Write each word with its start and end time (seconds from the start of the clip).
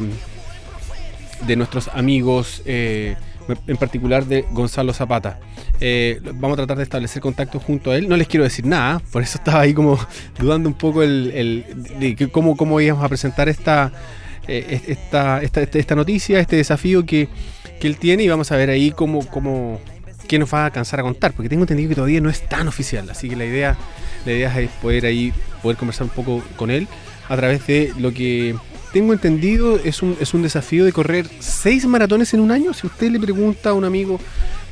de 1.46 1.56
nuestros 1.58 1.90
amigos, 1.90 2.62
eh, 2.66 3.18
en 3.68 3.76
particular 3.76 4.26
de 4.26 4.46
Gonzalo 4.52 4.94
Zapata. 4.94 5.42
Eh, 5.82 6.22
vamos 6.24 6.54
a 6.54 6.56
tratar 6.62 6.78
de 6.78 6.84
establecer 6.84 7.22
contacto 7.22 7.60
junto 7.60 7.92
a 7.92 7.98
él. 7.98 8.08
No 8.08 8.16
les 8.16 8.30
quiero 8.30 8.46
decir 8.46 8.66
nada, 8.66 9.00
por 9.12 9.22
eso 9.22 9.40
estaba 9.40 9.60
ahí 9.60 9.74
como 9.74 10.00
dudando 10.40 10.70
un 10.70 10.76
poco 10.76 11.04
el, 11.04 11.66
de 12.00 12.30
cómo, 12.30 12.56
cómo 12.56 12.80
íbamos 12.80 13.04
a 13.04 13.10
presentar 13.10 13.50
esta, 13.50 13.92
esta, 14.48 15.42
esta, 15.42 15.62
esta, 15.62 15.96
noticia, 15.96 16.40
este 16.40 16.56
desafío 16.56 17.06
que, 17.06 17.28
que, 17.82 17.88
él 17.88 17.98
tiene 17.98 18.24
y 18.24 18.30
vamos 18.30 18.54
a 18.54 18.56
ver 18.56 18.70
ahí 18.70 18.92
cómo, 18.92 19.28
cómo, 19.28 19.82
qué 20.30 20.40
nos 20.40 20.54
va 20.54 20.62
a 20.62 20.66
alcanzar 20.68 21.02
a 21.02 21.04
contar, 21.04 21.34
porque 21.34 21.50
tengo 21.50 21.64
entendido 21.64 21.90
que 21.90 21.96
todavía 21.96 22.22
no 22.22 22.30
es 22.30 22.48
tan 22.48 22.70
oficial, 22.70 23.10
así 23.10 23.28
que 23.28 23.36
la 23.36 23.44
idea, 23.44 23.78
la 24.26 24.32
idea 24.32 24.60
es 24.62 24.70
poder 24.82 25.06
ahí 25.06 25.34
poder 25.62 25.76
conversar 25.76 26.06
un 26.06 26.12
poco 26.12 26.42
con 26.56 26.72
él 26.72 26.88
a 27.28 27.36
través 27.36 27.68
de 27.68 27.92
lo 27.98 28.14
que 28.14 28.56
tengo 28.94 29.14
entendido 29.14 29.78
es 29.84 30.02
un, 30.02 30.18
es 30.20 30.34
un 30.34 30.42
desafío 30.42 30.86
de 30.86 30.94
correr 30.94 31.28
seis 31.40 31.86
maratones 31.86 32.34
en 32.34 32.40
un 32.40 32.52
año. 32.52 32.74
Si 32.74 32.88
usted 32.88 33.12
le 33.12 33.20
pregunta 33.20 33.72
a 33.72 33.74
un 33.74 33.86
amigo 33.86 34.20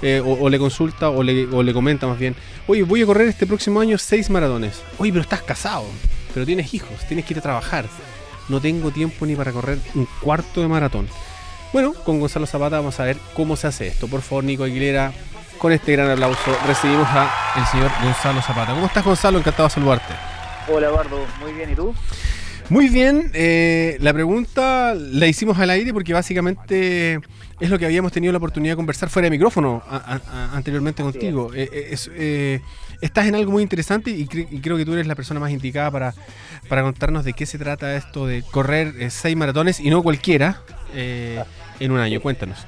eh, 0.02 0.22
o, 0.24 0.50
le 0.50 0.60
consulta 0.60 1.10
o 1.10 1.24
le, 1.24 1.46
o 1.48 1.64
le 1.64 1.74
comenta 1.74 2.08
más 2.08 2.18
bien, 2.18 2.36
oye, 2.68 2.84
voy 2.84 3.02
a 3.02 3.06
correr 3.06 3.28
este 3.28 3.46
próximo 3.46 3.80
año 3.80 3.98
seis 3.98 4.30
maratones. 4.30 4.82
Oye, 4.98 5.12
pero 5.12 5.22
estás 5.22 5.42
casado, 5.42 5.86
pero 6.34 6.46
tienes 6.46 6.74
hijos, 6.74 7.06
tienes 7.08 7.26
que 7.26 7.34
ir 7.34 7.40
a 7.40 7.42
trabajar. 7.42 7.86
No 8.48 8.62
tengo 8.62 8.92
tiempo 8.92 9.26
ni 9.26 9.36
para 9.36 9.52
correr 9.52 9.80
un 9.96 10.08
cuarto 10.22 10.62
de 10.62 10.68
maratón. 10.68 11.08
Bueno, 11.74 11.94
con 11.94 12.20
Gonzalo 12.20 12.46
Zapata 12.46 12.78
vamos 12.78 13.00
a 13.00 13.04
ver 13.04 13.18
cómo 13.34 13.56
se 13.56 13.68
hace 13.68 13.88
esto. 13.88 14.08
Por 14.08 14.22
favor, 14.22 14.44
Nico 14.44 14.64
Aguilera, 14.64 15.12
con 15.58 15.72
este 15.72 15.92
gran 15.92 16.10
aplauso 16.10 16.56
recibimos 16.66 17.08
a 17.10 17.30
el 17.58 17.66
señor 17.66 17.92
Gonzalo 18.02 18.42
Zapata. 18.42 18.74
¿Cómo 18.74 18.86
estás, 18.86 19.04
Gonzalo? 19.04 19.40
Encantado 19.40 19.68
de 19.68 19.74
saludarte. 19.74 20.14
Hola, 20.72 20.88
Eduardo. 20.88 21.26
Muy 21.40 21.54
bien, 21.54 21.72
¿y 21.72 21.76
tú? 21.76 21.94
Muy 22.70 22.90
bien, 22.90 23.30
eh, 23.36 23.98
la 24.02 24.12
pregunta 24.12 24.96
la 24.96 25.28
hicimos 25.28 25.60
al 25.60 25.70
aire 25.70 25.94
porque 25.94 26.14
básicamente 26.14 27.20
es 27.60 27.70
lo 27.70 27.78
que 27.78 27.86
habíamos 27.86 28.12
tenido 28.12 28.32
la 28.32 28.40
oportunidad 28.40 28.74
de 28.74 28.78
conversar 28.78 29.10
fuera 29.10 29.28
de 29.28 29.30
micrófono 29.30 29.84
anteriormente 30.52 31.04
contigo. 31.04 31.52
Eh, 31.54 31.96
eh, 32.16 32.62
estás 33.02 33.28
en 33.28 33.36
algo 33.36 33.52
muy 33.52 33.62
interesante 33.62 34.10
y, 34.10 34.26
creo 34.26 34.78
que 34.78 34.86
tú 34.86 34.94
eres 34.94 35.06
la 35.06 35.14
persona 35.14 35.40
más 35.40 35.52
indicada 35.52 35.92
para, 35.92 36.16
para 36.68 36.82
contarnos 36.82 37.24
de 37.24 37.34
qué 37.34 37.46
se 37.46 37.60
trata 37.60 37.96
esto 37.96 38.26
de 38.26 38.42
correr 38.42 39.12
seis 39.12 39.38
maratones 39.38 39.80
y 39.80 39.92
no 39.92 40.02
cualquiera 40.02 40.62
en 40.96 41.92
un 41.92 42.00
año. 42.00 42.20
Cuéntanos. 42.20 42.66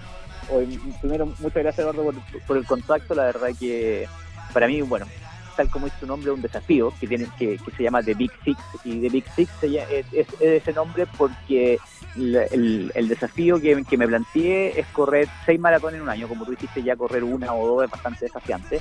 primero, 1.02 1.25
muchas 1.25 1.64
gracias 1.64 1.79
Eduardo 1.79 2.03
por, 2.03 2.41
por 2.46 2.58
el 2.58 2.66
contacto. 2.66 3.16
La 3.16 3.24
verdad 3.24 3.47
que 3.59 4.08
para 4.53 4.68
mí, 4.68 4.79
bueno, 4.81 5.08
tal 5.57 5.69
como 5.69 5.88
dice 5.88 5.97
su 6.00 6.07
nombre, 6.07 6.31
un 6.31 6.41
desafío 6.41 6.94
que, 7.00 7.07
tiene, 7.07 7.28
que, 7.38 7.59
se 7.75 7.84
llama 7.84 8.01
The 8.01 8.13
Big 8.13 8.31
Six. 8.45 8.59
Y 8.85 9.01
The 9.01 9.09
Big 9.09 9.25
Six 9.35 9.51
es, 9.63 10.28
ese 10.40 10.73
nombre 10.73 11.06
porque 11.18 11.79
el, 12.16 13.07
desafío 13.09 13.59
que, 13.59 13.75
me 13.97 14.07
planteé 14.07 14.79
es 14.79 14.85
correr 14.88 15.28
seis 15.46 15.59
maratones 15.59 15.97
en 15.97 16.03
un 16.03 16.09
año. 16.09 16.28
Como 16.28 16.46
tú 16.46 16.51
dijiste, 16.51 16.84
ya 16.84 16.96
correr 16.96 17.23
una 17.23 17.53
o 17.53 17.67
dos 17.67 17.85
es 17.85 17.91
bastante 17.91 18.25
desafiante. 18.25 18.79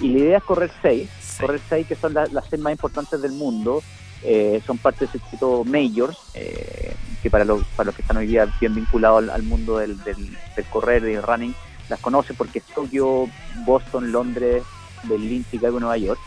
Y 0.00 0.08
la 0.08 0.18
idea 0.18 0.38
es 0.38 0.44
correr 0.44 0.70
seis, 0.82 1.10
correr 1.40 1.60
seis 1.68 1.86
que 1.86 1.96
son 1.96 2.14
las, 2.14 2.30
seis 2.48 2.62
más 2.62 2.72
importantes 2.72 3.20
del 3.20 3.32
mundo. 3.32 3.82
Eh, 4.22 4.60
son 4.66 4.78
parte 4.78 5.06
del 5.06 5.10
circuito 5.10 5.64
Majors, 5.64 6.18
eh, 6.34 6.92
que 7.22 7.30
para 7.30 7.44
los, 7.44 7.62
para 7.76 7.86
los 7.86 7.94
que 7.94 8.02
están 8.02 8.16
hoy 8.16 8.26
día 8.26 8.46
bien 8.60 8.74
vinculados 8.74 9.28
al, 9.28 9.42
mundo 9.44 9.78
del, 9.78 9.96
del, 10.02 10.36
del 10.56 10.64
correr 10.66 11.04
y 11.04 11.12
del 11.12 11.22
running, 11.22 11.54
las 11.88 12.00
conocen 12.00 12.34
porque 12.34 12.58
es 12.58 12.64
Tokio, 12.64 13.28
Boston, 13.64 14.10
Londres, 14.10 14.64
Berlín, 15.04 15.44
Chicago, 15.50 15.80
Nueva 15.80 15.96
York. 15.96 16.20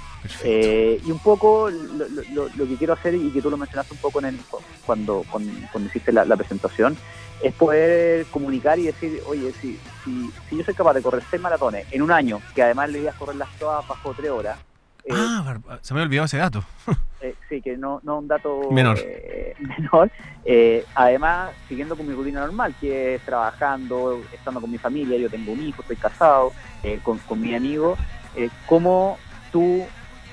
Eh, 0.44 1.02
y 1.04 1.12
un 1.12 1.20
poco 1.20 1.70
lo, 1.70 2.68
que 2.68 2.76
quiero 2.76 2.94
hacer, 2.94 3.16
y 3.16 3.32
que 3.32 3.42
tú 3.42 3.50
lo 3.50 3.58
mencionaste 3.58 3.94
un 3.94 4.00
poco 4.00 4.24
en 4.24 4.40
cuando, 4.86 5.26
cuando, 5.30 5.88
hiciste 5.88 6.12
la, 6.12 6.36
presentación, 6.36 6.96
es 7.42 7.54
poder 7.54 8.26
comunicar 8.28 8.78
y 8.78 8.84
decir, 8.84 9.22
oye, 9.28 9.52
si, 9.60 9.80
si, 10.04 10.30
si, 10.50 10.58
yo 10.58 10.64
soy 10.64 10.76
capaz 10.76 10.94
de 10.94 11.02
correr 11.02 11.24
seis 11.30 11.42
maratones 11.42 11.88
en 11.92 12.02
un 12.02 12.12
año, 12.12 12.40
que 12.54 12.62
además 12.62 12.90
le 12.92 13.00
voy 13.00 13.08
a 13.08 13.14
correr 13.14 13.36
todas 13.60 13.88
bajo 13.88 14.14
tres 14.14 14.30
horas. 14.30 14.60
Eh, 15.04 15.14
ah, 15.16 15.58
se 15.82 15.94
me 15.96 16.02
había 16.02 16.08
olvidado 16.08 16.26
ese 16.26 16.38
dato. 16.38 16.64
Eh, 17.24 17.36
sí, 17.48 17.62
que 17.62 17.78
no, 17.78 18.00
no 18.02 18.18
un 18.18 18.28
dato 18.28 18.72
menor. 18.72 18.98
menor. 19.60 20.10
además, 20.96 21.52
siguiendo 21.70 21.96
con 21.96 22.08
mi 22.08 22.16
rutina 22.16 22.40
normal, 22.40 22.74
que 22.82 23.14
es 23.14 23.22
trabajando, 23.22 24.24
estando 24.34 24.60
con 24.60 24.72
mi 24.72 24.80
familia, 24.80 25.20
yo 25.20 25.30
tengo 25.30 25.52
un 25.52 25.62
hijo, 25.62 25.84
estoy 25.84 25.98
casado, 25.98 26.52
con, 27.04 27.20
con 27.20 27.40
mi 27.40 27.54
amigo, 27.54 27.96
eh, 28.36 28.50
cómo 28.66 29.18
tú 29.52 29.86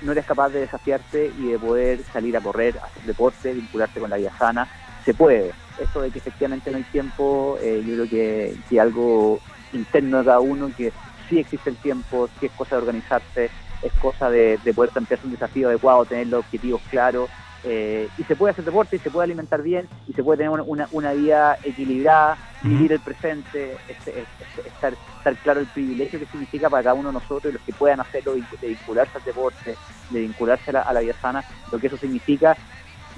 no 0.03 0.13
eres 0.13 0.25
capaz 0.25 0.51
de 0.51 0.61
desafiarte 0.61 1.27
y 1.37 1.51
de 1.51 1.59
poder 1.59 2.03
salir 2.13 2.37
a 2.37 2.41
correr, 2.41 2.79
hacer 2.83 3.03
deporte, 3.03 3.53
vincularte 3.53 4.01
con 4.01 4.11
la 4.11 4.17
vida 4.17 4.33
sana. 4.39 4.69
Se 5.05 5.15
puede. 5.15 5.53
Esto 5.77 6.01
de 6.01 6.11
que 6.11 6.19
efectivamente 6.19 6.71
no 6.71 6.77
hay 6.77 6.85
tiempo, 6.85 7.59
eh, 7.63 7.83
yo 7.85 7.95
creo 7.95 8.09
que, 8.09 8.57
que 8.69 8.81
algo 8.81 9.41
interno 9.73 10.19
de 10.19 10.25
cada 10.25 10.41
uno, 10.41 10.73
que 10.77 10.93
sí 11.29 11.39
existe 11.39 11.71
el 11.71 11.77
tiempo, 11.77 12.29
sí 12.39 12.47
es 12.47 12.53
cosa 12.53 12.77
de 12.77 12.83
organizarse, 12.83 13.51
es 13.83 13.93
cosa 14.01 14.29
de, 14.31 14.59
de 14.59 14.75
poder 14.75 14.91
plantearse 14.91 15.27
un 15.27 15.33
desafío 15.33 15.69
adecuado, 15.69 16.05
tener 16.07 16.27
los 16.27 16.41
objetivos 16.41 16.83
claros 16.89 17.31
eh, 17.65 18.09
y 18.17 18.23
se 18.23 18.37
puede 18.37 18.53
hacer 18.53 18.65
deporte 18.65 18.97
y 18.97 18.99
se 19.01 19.11
puede 19.11 19.25
alimentar 19.25 19.63
bien 19.63 19.89
y 20.07 20.13
se 20.13 20.23
puede 20.23 20.39
tener 20.39 20.51
una, 20.51 20.89
una 20.93 21.13
vida 21.13 21.59
equilibrada, 21.65 22.39
vivir 22.63 22.93
el 22.93 23.01
presente, 23.01 23.77
este, 23.89 24.21
este, 24.21 24.21
este, 24.21 24.69
estar, 24.69 24.95
estar 25.17 25.37
claro 25.37 25.61
el 25.61 25.67
privilegio 25.67 26.21
que 26.21 26.27
significa 26.27 26.71
para 26.71 26.85
cada 26.85 26.95
uno 26.95 27.09
de 27.09 27.15
nosotros 27.15 27.51
y 27.51 27.55
los 27.55 27.63
que 27.63 27.73
puedan 27.73 28.01
hacerlo, 28.01 28.35
de, 28.35 28.69
vincularse 28.69 29.19
al 29.19 29.25
deporte, 29.25 29.77
de 30.11 30.21
vincularse 30.21 30.71
a 30.71 30.93
la, 30.93 31.01
vida 31.01 31.15
sana, 31.21 31.45
lo 31.73 31.79
que 31.79 31.89
eso 31.89 31.97
significa. 31.97 32.57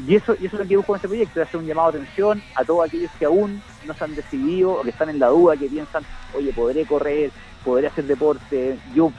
Y 0.06 0.14
eso, 0.16 0.34
y 0.40 0.46
eso 0.46 0.56
es 0.56 0.62
lo 0.62 0.68
que 0.68 0.76
busco 0.78 0.94
en 0.94 0.96
este 0.96 1.08
proyecto, 1.08 1.42
hacer 1.42 1.60
un 1.60 1.66
llamado 1.66 1.92
de 1.92 1.98
atención 1.98 2.42
a 2.54 2.64
todos 2.64 2.88
aquellos 2.88 3.10
que 3.18 3.26
aún 3.26 3.62
no 3.84 3.92
se 3.92 4.04
han 4.04 4.14
decidido 4.14 4.72
o 4.72 4.82
que 4.82 4.90
están 4.90 5.10
en 5.10 5.18
la 5.18 5.26
duda, 5.26 5.58
que 5.58 5.66
piensan, 5.66 6.02
oye, 6.34 6.54
podré 6.54 6.86
correr, 6.86 7.30
podré 7.62 7.88
hacer 7.88 8.04
deporte, 8.04 8.78
yo 8.94 9.12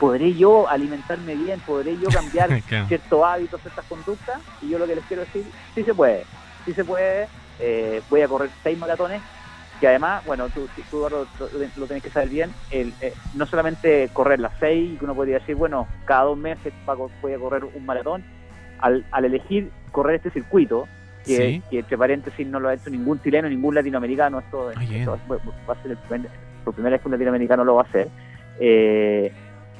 ¿podré 0.00 0.34
yo 0.34 0.68
alimentarme 0.68 1.36
bien? 1.36 1.60
¿Podré 1.60 1.96
yo 1.98 2.08
cambiar 2.08 2.60
ciertos 2.88 3.24
hábitos, 3.24 3.60
ciertas 3.60 3.84
conductas? 3.84 4.40
Y 4.62 4.70
yo 4.70 4.78
lo 4.78 4.86
que 4.86 4.96
les 4.96 5.04
quiero 5.04 5.24
decir, 5.24 5.44
sí 5.74 5.84
se 5.84 5.94
puede, 5.94 6.24
sí 6.64 6.72
se 6.72 6.84
puede. 6.84 7.28
Eh, 7.60 8.00
voy 8.08 8.22
a 8.22 8.28
correr 8.28 8.50
seis 8.62 8.78
maratones 8.78 9.20
que 9.80 9.88
además, 9.88 10.24
bueno, 10.26 10.48
tú, 10.50 10.68
tú 10.90 11.08
lo, 11.08 11.26
lo, 11.76 11.86
tenés 11.86 12.02
que 12.02 12.10
saber 12.10 12.28
bien, 12.28 12.50
el, 12.70 12.92
eh, 13.00 13.14
no 13.34 13.46
solamente 13.46 14.10
correr 14.12 14.38
las 14.38 14.52
seis, 14.60 14.98
que 14.98 15.04
uno 15.04 15.14
podría 15.14 15.38
decir, 15.38 15.56
bueno, 15.56 15.88
cada 16.04 16.24
dos 16.24 16.36
meses 16.36 16.72
voy 17.22 17.32
a 17.32 17.38
correr 17.38 17.64
un 17.64 17.86
maratón, 17.86 18.22
al, 18.78 19.06
al 19.10 19.24
elegir 19.24 19.70
correr 19.90 20.16
este 20.16 20.30
circuito, 20.30 20.86
que, 21.24 21.62
entre 21.70 21.96
paréntesis 21.96 22.46
no 22.46 22.60
lo 22.60 22.68
ha 22.68 22.74
hecho 22.74 22.90
ningún 22.90 23.22
chileno, 23.22 23.48
ningún 23.48 23.74
latinoamericano, 23.74 24.40
esto, 24.40 24.66
va 24.66 25.72
a 25.72 25.82
ser 25.82 25.92
el 25.92 25.96
primer, 25.96 26.30
por 26.62 26.74
primera 26.74 26.94
vez 26.94 27.00
que 27.00 27.08
un 27.08 27.12
latinoamericano 27.12 27.64
lo 27.64 27.76
va 27.76 27.82
a 27.82 27.84
hacer, 27.86 28.08
eh, 28.60 29.32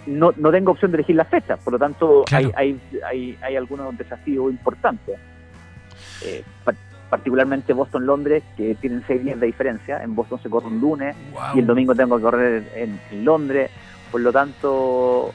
no, 0.07 0.33
no 0.37 0.51
tengo 0.51 0.73
opción 0.73 0.91
de 0.91 0.99
elegir 0.99 1.17
la 1.17 1.25
fecha, 1.25 1.57
por 1.57 1.75
lo 1.75 1.79
tanto 1.79 2.25
hay, 2.33 2.51
hay, 2.57 2.81
hay, 3.05 3.39
hay, 3.43 3.57
algunos 3.57 3.97
desafíos 3.97 4.51
importantes. 4.51 5.19
Eh, 6.23 6.45
particularmente 7.11 7.73
Boston-Londres, 7.73 8.43
que 8.57 8.77
tienen 8.77 9.03
seis 9.07 9.23
días 9.23 9.39
de 9.39 9.47
diferencia. 9.47 10.03
En 10.03 10.15
Boston 10.15 10.41
se 10.41 10.49
corre 10.49 10.69
un 10.69 10.81
lunes 10.81 11.17
y 11.55 11.59
el 11.59 11.67
domingo 11.67 11.95
tengo 11.95 12.17
que 12.17 12.23
correr 12.23 12.73
en, 12.75 13.25
Londres. 13.25 13.71
Por 14.13 14.21
lo 14.21 14.33
tanto, 14.33 15.33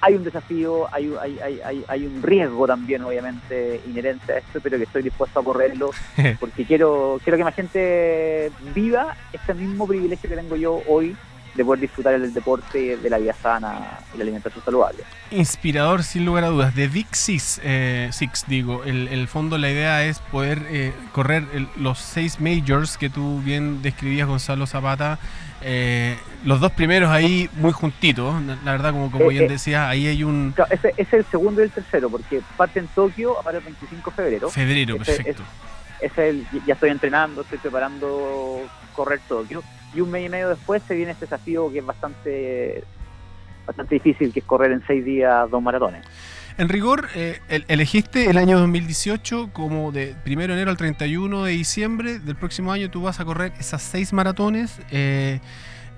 hay 0.00 0.14
un 0.14 0.24
desafío, 0.24 0.86
hay, 0.92 1.12
hay, 1.20 1.38
hay, 1.40 1.84
hay, 1.86 2.06
un 2.06 2.22
riesgo 2.22 2.66
también, 2.66 3.02
obviamente, 3.02 3.80
inherente 3.86 4.32
a 4.32 4.38
esto, 4.38 4.60
pero 4.62 4.78
que 4.78 4.84
estoy 4.84 5.02
dispuesto 5.02 5.40
a 5.40 5.44
correrlo 5.44 5.90
porque 6.40 6.64
quiero, 6.64 7.20
quiero 7.22 7.36
que 7.36 7.44
más 7.44 7.54
gente 7.54 8.52
viva 8.74 9.16
este 9.32 9.54
mismo 9.54 9.86
privilegio 9.86 10.30
que 10.30 10.36
tengo 10.36 10.56
yo 10.56 10.80
hoy 10.88 11.16
de 11.54 11.64
poder 11.64 11.80
disfrutar 11.80 12.18
del 12.18 12.32
deporte, 12.32 12.96
de 12.96 13.10
la 13.10 13.18
vida 13.18 13.34
sana 13.34 13.98
y 14.14 14.16
la 14.16 14.22
alimentación 14.22 14.64
saludable. 14.64 15.04
Inspirador, 15.30 16.02
sin 16.02 16.24
lugar 16.24 16.44
a 16.44 16.48
dudas. 16.48 16.74
De 16.74 16.88
Big 16.88 17.14
Six, 17.14 17.60
eh, 17.62 18.08
Six 18.12 18.44
digo, 18.46 18.84
el, 18.84 19.08
el, 19.08 19.28
fondo, 19.28 19.58
la 19.58 19.70
idea 19.70 20.04
es 20.04 20.20
poder 20.20 20.62
eh, 20.70 20.92
correr 21.12 21.44
los 21.76 21.98
seis 21.98 22.40
majors 22.40 22.96
que 22.96 23.10
tú 23.10 23.40
bien 23.42 23.82
describías, 23.82 24.26
Gonzalo 24.26 24.66
Zapata. 24.66 25.18
Eh, 25.60 26.16
los 26.44 26.58
dos 26.60 26.72
primeros 26.72 27.10
ahí 27.10 27.48
muy 27.54 27.72
juntitos, 27.72 28.34
la 28.64 28.72
verdad, 28.72 28.92
como, 28.92 29.10
como 29.10 29.28
bien 29.28 29.46
decía, 29.46 29.88
ahí 29.88 30.06
hay 30.06 30.24
un... 30.24 30.54
ese, 30.70 30.92
es 30.96 31.12
el 31.12 31.24
segundo 31.26 31.60
y 31.60 31.64
el 31.64 31.70
tercero, 31.70 32.10
porque 32.10 32.42
parte 32.56 32.80
en 32.80 32.88
Tokio 32.88 33.36
para 33.44 33.58
el 33.58 33.64
25 33.64 34.10
de 34.10 34.16
febrero. 34.16 34.50
Febrero, 34.50 34.96
perfecto. 34.96 35.42
Es, 36.00 36.18
el, 36.18 36.44
ya 36.66 36.74
estoy 36.74 36.90
entrenando, 36.90 37.42
estoy 37.42 37.58
preparando 37.58 38.62
correr 38.92 39.20
Tokio 39.28 39.62
y 39.94 40.00
un 40.00 40.10
mes 40.10 40.26
y 40.26 40.28
medio 40.28 40.48
después 40.48 40.82
se 40.86 40.94
viene 40.94 41.12
este 41.12 41.26
desafío 41.26 41.70
que 41.70 41.78
es 41.78 41.86
bastante, 41.86 42.84
bastante 43.66 43.94
difícil, 43.96 44.32
que 44.32 44.40
es 44.40 44.46
correr 44.46 44.72
en 44.72 44.86
seis 44.86 45.04
días 45.04 45.50
dos 45.50 45.62
maratones. 45.62 46.04
En 46.58 46.68
rigor, 46.68 47.08
eh, 47.14 47.40
elegiste 47.68 48.28
el 48.28 48.36
año 48.36 48.58
2018 48.58 49.50
como 49.52 49.90
de 49.90 50.14
1 50.26 50.36
de 50.36 50.44
enero 50.44 50.70
al 50.70 50.76
31 50.76 51.44
de 51.44 51.52
diciembre 51.52 52.18
del 52.18 52.36
próximo 52.36 52.72
año 52.72 52.90
tú 52.90 53.02
vas 53.02 53.20
a 53.20 53.24
correr 53.24 53.52
esas 53.58 53.82
seis 53.82 54.12
maratones. 54.12 54.78
Eh, 54.90 55.40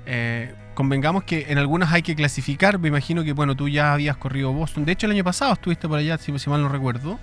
eh, 0.06 0.55
convengamos 0.75 1.25
que 1.25 1.46
en 1.49 1.58
algunas 1.58 1.93
hay 1.93 2.02
que 2.02 2.14
clasificar. 2.14 2.79
Me 2.79 2.87
imagino 2.87 3.25
que 3.25 3.32
bueno, 3.32 3.56
tú 3.56 3.69
ya 3.69 3.93
habías 3.93 4.17
corrido 4.17 4.52
Boston. 4.52 4.85
De 4.85 4.93
hecho, 4.93 5.06
el 5.06 5.12
año 5.12 5.25
pasado 5.25 5.55
estuviste 5.55 5.88
por 5.88 5.99
allá, 5.99 6.19
si, 6.19 6.32
mal 6.49 6.62
no 6.62 6.69
recuerdo. 6.69 7.19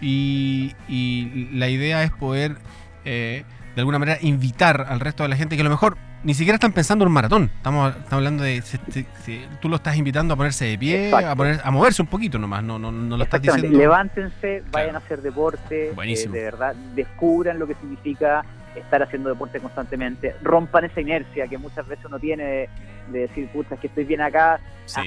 Y, 0.00 0.74
y, 0.88 1.50
la 1.52 1.68
idea 1.68 2.02
es 2.02 2.10
poder 2.12 2.56
de 3.04 3.44
alguna 3.76 3.98
manera 3.98 4.18
invitar 4.22 4.86
al 4.88 5.00
resto 5.00 5.22
de 5.22 5.28
la 5.28 5.36
gente 5.36 5.56
que 5.56 5.62
a 5.62 5.64
lo 5.64 5.70
mejor 5.70 5.98
ni 6.22 6.34
siquiera 6.34 6.56
están 6.56 6.72
pensando 6.72 7.04
en 7.04 7.08
un 7.08 7.14
maratón. 7.14 7.50
Estamos, 7.56 7.94
hablando 8.10 8.44
de. 8.44 8.62
Si, 8.62 8.78
tú 9.60 9.68
lo 9.68 9.76
estás 9.76 9.96
invitando 9.96 10.34
a 10.34 10.36
ponerse 10.36 10.66
de 10.66 10.78
pie, 10.78 11.12
a, 11.12 11.34
poner, 11.34 11.60
a 11.62 11.70
moverse 11.70 12.02
un 12.02 12.08
poquito 12.08 12.38
nomás. 12.38 12.62
No, 12.62 12.78
no, 12.78 12.92
no 12.92 13.16
lo 13.16 13.24
estás 13.24 13.40
diciendo. 13.40 13.76
Levántense, 13.76 14.62
vayan 14.70 14.96
a 14.96 14.98
hacer 14.98 15.22
deporte. 15.22 15.90
Eh, 15.90 16.28
de 16.28 16.42
verdad, 16.42 16.74
descubran 16.94 17.58
lo 17.58 17.66
que 17.66 17.74
significa 17.74 18.44
estar 18.74 19.02
haciendo 19.02 19.28
deporte 19.30 19.60
constantemente. 19.60 20.36
Rompan 20.42 20.84
esa 20.84 21.00
inercia 21.00 21.48
que 21.48 21.58
muchas 21.58 21.86
veces 21.88 22.04
uno 22.04 22.18
tiene 22.18 22.68
de, 23.08 23.18
decir, 23.20 23.48
puta, 23.48 23.74
es 23.74 23.80
que 23.80 23.86
estoy 23.86 24.04
bien 24.04 24.20
acá. 24.20 24.60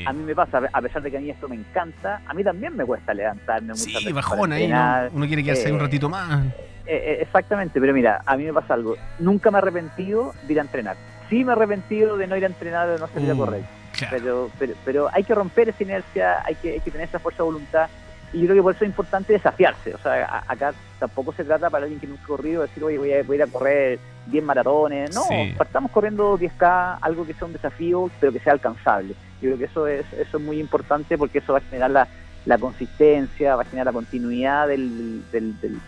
A, 0.06 0.14
mí 0.14 0.24
me 0.24 0.34
pasa, 0.34 0.62
a 0.72 0.82
pesar 0.82 1.02
de 1.02 1.12
que 1.12 1.18
a 1.18 1.20
mí 1.20 1.30
esto 1.30 1.48
me 1.50 1.56
encanta, 1.56 2.22
a 2.26 2.34
mí 2.34 2.44
también 2.44 2.76
me 2.76 2.86
cuesta 2.86 3.14
levantarme. 3.14 3.70
Muchas 3.70 4.02
sí, 4.02 4.12
bajón 4.12 4.54
ahí. 4.54 4.72
Uno, 5.14 5.28
quiere 5.28 5.44
quedarse 5.44 5.72
un 5.72 5.80
eh, 5.80 5.84
ratito 5.84 6.10
más. 6.10 6.44
Eh, 6.86 6.96
eh, 6.96 7.18
exactamente, 7.22 7.80
pero 7.80 7.94
mira, 7.94 8.22
a 8.26 8.36
mí 8.36 8.44
me 8.44 8.54
pasa 8.54 8.74
algo. 8.74 8.96
Nunca 9.20 9.52
me 9.52 9.58
he 9.58 9.62
arrepentido 9.62 10.34
de 10.44 10.54
ir 10.54 10.60
a 10.60 10.64
entrenar. 10.64 10.98
Sí 11.30 11.44
me 11.44 11.52
he 11.52 11.56
arrepentido 11.56 12.18
de 12.18 12.28
no 12.28 12.36
ir 12.36 12.44
a 12.44 12.48
entrenar 12.48 12.90
o 12.90 12.94
de 12.94 13.00
no 13.00 13.08
salir 13.08 13.32
a 13.32 13.34
uh, 13.34 13.38
correr. 13.38 13.64
Pero, 14.10 14.50
pero, 14.58 14.74
pero, 14.84 15.10
hay 15.14 15.24
que 15.24 15.36
romper 15.36 15.70
esa 15.70 15.84
inercia, 15.84 16.44
hay 16.44 16.56
que, 16.56 16.74
hay 16.74 16.80
que 16.80 16.92
tener 16.92 17.08
esa 17.08 17.20
fuerza 17.20 17.44
de 17.44 17.50
voluntad. 17.50 17.90
Y 18.34 18.40
yo 18.40 18.46
creo 18.46 18.56
que 18.56 18.64
por 18.64 18.76
eso 18.76 18.84
es 18.84 18.90
importante 18.90 19.34
desafiarse. 19.34 19.94
O 19.94 20.00
sea, 20.00 20.44
acá 20.48 20.74
tampoco 21.00 21.32
se 21.34 21.44
trata 21.44 21.70
para 21.70 21.84
alguien 21.84 22.00
que 22.00 22.08
nunca 22.08 22.24
ha 22.24 22.28
corrido 22.28 22.64
decir, 22.64 22.84
oye, 22.84 22.98
voy 22.98 23.12
a, 23.14 23.22
ir 23.22 23.44
a 23.44 23.48
correr 23.48 24.00
10 24.26 24.44
maratones. 24.44 25.14
No, 25.14 25.24
estamos 25.62 25.92
corriendo 25.92 26.38
10K, 26.38 26.98
algo 27.00 27.26
que 27.26 27.36
sea 27.36 27.46
un 27.46 27.54
desafío, 27.54 28.10
pero 28.20 28.34
que 28.34 28.40
sea 28.40 28.54
alcanzable. 28.54 29.14
Yo 29.42 29.50
creo 29.50 29.58
que 29.60 29.66
eso 29.66 29.88
es, 29.88 30.06
eso 30.14 30.38
es 30.38 30.44
muy 30.44 30.60
importante 30.60 31.18
porque 31.18 31.38
eso 31.38 31.54
va 31.54 31.60
a 31.60 31.62
generar 31.62 31.92
la, 31.92 32.08
la 32.46 32.58
consistencia, 32.58 33.56
va 33.56 33.62
a 33.62 33.66
generar 33.66 33.86
la 33.88 33.94
continuidad 33.94 34.68
del, 34.68 35.24
del 35.32 35.60
del, 35.62 35.80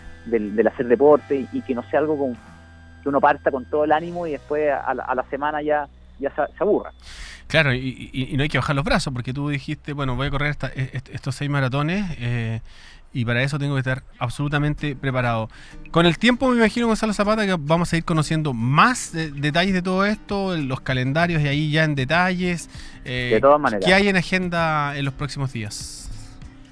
hacer 0.68 0.88
deporte 0.88 1.48
y, 1.52 1.62
que 1.62 1.76
no 1.76 1.84
sea 1.90 2.00
algo 2.00 2.18
con, 2.18 2.34
que 3.04 3.10
uno 3.10 3.22
parta 3.22 3.52
con 3.52 3.66
todo 3.66 3.84
el 3.84 3.92
ánimo 3.92 4.28
y 4.28 4.32
después 4.32 4.72
a 4.72 4.94
la, 4.94 5.26
semana 5.30 5.62
ya, 5.62 5.88
ya 6.20 6.34
se, 6.36 6.42
aburra. 6.60 6.92
Claro, 7.48 7.74
y, 7.74 8.34
no 8.36 8.44
hay 8.44 8.50
que 8.50 8.58
bajar 8.58 8.76
los 8.76 8.86
brazos, 8.86 9.14
porque 9.14 9.34
tú 9.34 9.50
dijiste, 9.50 9.94
bueno, 9.94 10.16
voy 10.16 10.28
a 10.28 10.32
correr 10.32 10.56
e, 10.76 11.02
estos 11.12 11.36
seis 11.36 11.50
maratones 11.50 12.06
eh, 12.20 12.62
y 13.16 13.24
para 13.24 13.42
eso 13.44 13.58
tengo 13.58 13.76
que 13.76 13.80
estar 13.80 14.04
absolutamente 14.20 14.94
preparado. 14.94 15.50
Con 15.92 16.06
el 16.06 16.18
tiempo, 16.18 16.50
me 16.50 16.58
imagino, 16.58 16.88
Gonzalo 16.88 17.14
Zapata, 17.14 17.46
que 17.46 17.56
vamos 17.58 17.94
a 17.94 17.98
ir 17.98 18.04
conociendo 18.04 18.54
más 18.54 19.14
detalles 19.14 19.74
de 19.74 19.82
todo 19.82 20.06
esto, 20.06 20.58
los 20.58 20.82
calendarios 20.82 21.42
y 21.42 21.48
ahí 21.48 21.72
ya 21.72 21.86
en 21.86 21.96
detalles. 21.96 22.70
Eh, 23.06 23.32
de 23.36 23.40
todas 23.40 23.62
maneras. 23.62 23.86
¿Qué 23.86 23.94
hay 23.94 24.10
en 24.10 24.18
agenda 24.18 24.98
en 24.98 25.06
los 25.06 25.14
próximos 25.14 25.54
días? 25.54 26.05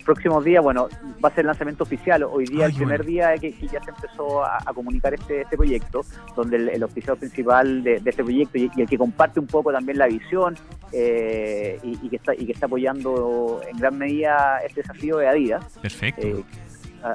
Próximos 0.03 0.43
días, 0.43 0.63
bueno, 0.63 0.87
va 1.23 1.29
a 1.29 1.31
ser 1.31 1.41
el 1.41 1.47
lanzamiento 1.47 1.83
oficial. 1.83 2.23
Hoy 2.23 2.45
día, 2.45 2.65
el 2.65 2.73
primer 2.73 3.05
día 3.05 3.35
que, 3.37 3.51
ya 3.51 3.83
se 3.83 3.89
empezó 3.89 4.43
a, 4.43 4.59
comunicar 4.73 5.13
este, 5.13 5.41
este 5.41 5.57
proyecto, 5.57 6.01
donde 6.35 6.57
el, 6.57 6.83
oficial 6.83 7.17
principal 7.17 7.83
de, 7.83 7.95
este 7.95 8.23
proyecto 8.23 8.57
y, 8.57 8.69
el 8.77 8.87
que 8.87 8.97
comparte 8.97 9.39
un 9.39 9.47
poco 9.47 9.71
también 9.71 9.97
la 9.97 10.07
visión 10.07 10.55
eh, 10.91 11.79
y, 11.83 12.09
que 12.09 12.17
está, 12.17 12.33
y 12.35 12.45
que 12.45 12.51
está 12.51 12.65
apoyando 12.65 13.61
en 13.67 13.77
gran 13.77 13.97
medida 13.97 14.59
este 14.65 14.81
desafío 14.81 15.17
de 15.17 15.27
Adidas. 15.27 15.65
Perfecto. 15.81 16.27
Eh, 16.27 16.43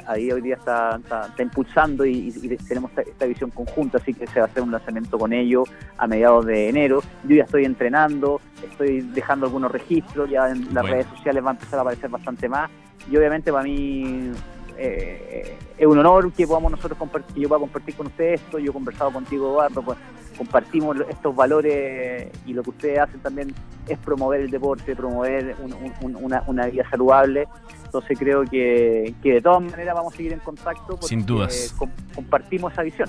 ahí 0.07 0.31
hoy 0.31 0.41
día 0.41 0.57
está, 0.57 1.01
está, 1.03 1.43
impulsando 1.43 2.05
y, 2.05 2.31
tenemos 2.69 2.91
esta, 2.97 3.27
visión 3.27 3.51
conjunta, 3.51 3.99
así 3.99 4.15
que 4.15 4.27
se 4.27 4.41
va 4.41 4.47
a 4.47 4.49
hacer 4.49 4.63
un 4.63 4.71
lanzamiento 4.71 5.19
con 5.19 5.33
ellos 5.33 5.69
a 5.97 6.07
mediados 6.07 6.47
de 6.47 6.69
enero. 6.69 7.03
Yo 7.25 7.37
ya 7.37 7.45
estoy 7.45 7.65
entrenando, 7.65 8.41
estoy 8.63 9.01
dejando 9.01 9.47
algunos 9.47 9.71
registros, 9.73 10.31
ya 10.31 10.51
en 10.51 10.73
las 10.75 10.89
redes 10.89 11.07
sociales 11.07 11.45
va 11.45 11.51
a 11.51 11.53
empezar 11.55 11.79
a 11.79 11.83
aparecer 11.83 12.11
bastante 12.11 12.49
más. 12.49 12.71
Y 13.11 13.17
obviamente 13.17 13.51
para 13.51 13.65
mí 13.65 14.33
eh, 14.77 15.59
es 15.77 15.87
un 15.87 15.99
honor 15.99 16.33
que 16.33 16.47
podamos 16.47 16.71
nosotros 16.73 16.99
compartir, 16.99 17.35
que 17.35 17.41
yo 17.41 17.49
pueda 17.49 17.61
compartir 17.61 17.95
con 17.95 18.07
ustedes 18.07 18.41
esto. 18.41 18.59
Yo 18.59 18.71
he 18.71 18.75
conversado 18.75 19.11
contigo, 19.11 19.51
Eduardo, 19.51 19.83
pues, 19.83 19.99
compartimos 20.39 20.97
estos 21.11 21.37
valores 21.37 22.29
y 22.47 22.55
lo 22.55 22.63
que 22.63 22.71
ustedes 22.71 23.01
hacen 23.01 23.21
también 23.21 23.53
es 23.87 23.99
promover 23.99 24.41
el 24.41 24.51
deporte, 24.51 24.95
promover 24.95 25.57
una, 26.01 26.43
una 26.47 26.67
vida 26.67 26.89
saludable 26.89 27.47
entonces 27.89 28.19
creo 28.19 28.45
que, 28.45 29.15
de 29.23 29.41
todas 29.41 29.63
maneras 29.63 29.95
vamos 29.95 30.13
a 30.13 30.17
seguir 30.17 30.35
en 30.35 30.41
contacto 30.41 30.89
porque 30.89 31.07
Sin 31.07 31.25
dudas. 31.25 31.75
compartimos 32.15 32.71
esa 32.73 32.83
visión. 32.83 33.09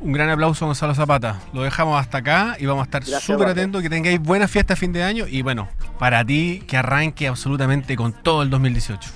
Un 0.00 0.12
gran 0.12 0.28
aplauso 0.30 0.64
a 0.64 0.66
Gonzalo 0.66 0.94
Zapata. 0.96 1.38
Lo 1.52 1.62
dejamos 1.62 2.00
hasta 2.00 2.18
acá 2.18 2.56
y 2.58 2.66
vamos 2.66 2.82
a 2.82 2.84
estar 2.84 3.04
súper 3.04 3.48
atentos. 3.48 3.80
Que 3.80 3.88
tengáis 3.88 4.20
buena 4.20 4.48
fiesta 4.48 4.74
a 4.74 4.76
fin 4.76 4.92
de 4.92 5.04
año 5.04 5.26
y 5.28 5.42
bueno, 5.42 5.68
para 5.98 6.24
ti 6.24 6.64
que 6.66 6.76
arranque 6.76 7.28
absolutamente 7.28 7.94
con 7.96 8.12
todo 8.12 8.42
el 8.42 8.50
2018. 8.50 9.10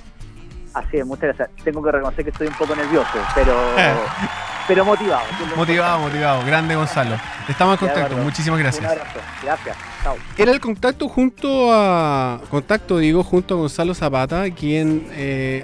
Así 0.75 0.99
es, 0.99 1.07
muchas 1.07 1.37
gracias. 1.37 1.51
Tengo 1.65 1.83
que 1.83 1.91
reconocer 1.91 2.25
que 2.25 2.31
estoy 2.31 2.47
un 2.47 2.55
poco 2.55 2.77
nervioso, 2.77 3.19
pero 3.35 3.53
pero 4.73 4.87
motivado. 4.87 5.25
Motivado, 5.55 5.99
motivado. 5.99 6.47
Grande 6.47 6.75
Gonzalo. 6.75 7.17
Estamos 7.47 7.75
en 7.75 7.89
contacto. 7.89 8.17
Muchísimas 8.17 8.59
gracias. 8.59 8.85
Un 8.85 8.99
abrazo. 8.99 9.21
Gracias. 9.43 9.77
Chao. 10.03 10.17
Era 10.39 10.51
el 10.51 10.61
contacto 10.61 11.09
junto 11.09 11.71
a. 11.71 12.41
Contacto, 12.51 12.97
digo, 12.97 13.23
junto 13.23 13.55
a 13.55 13.57
Gonzalo 13.59 13.95
Zapata, 13.95 14.51
quien 14.51 15.07
eh, 15.11 15.63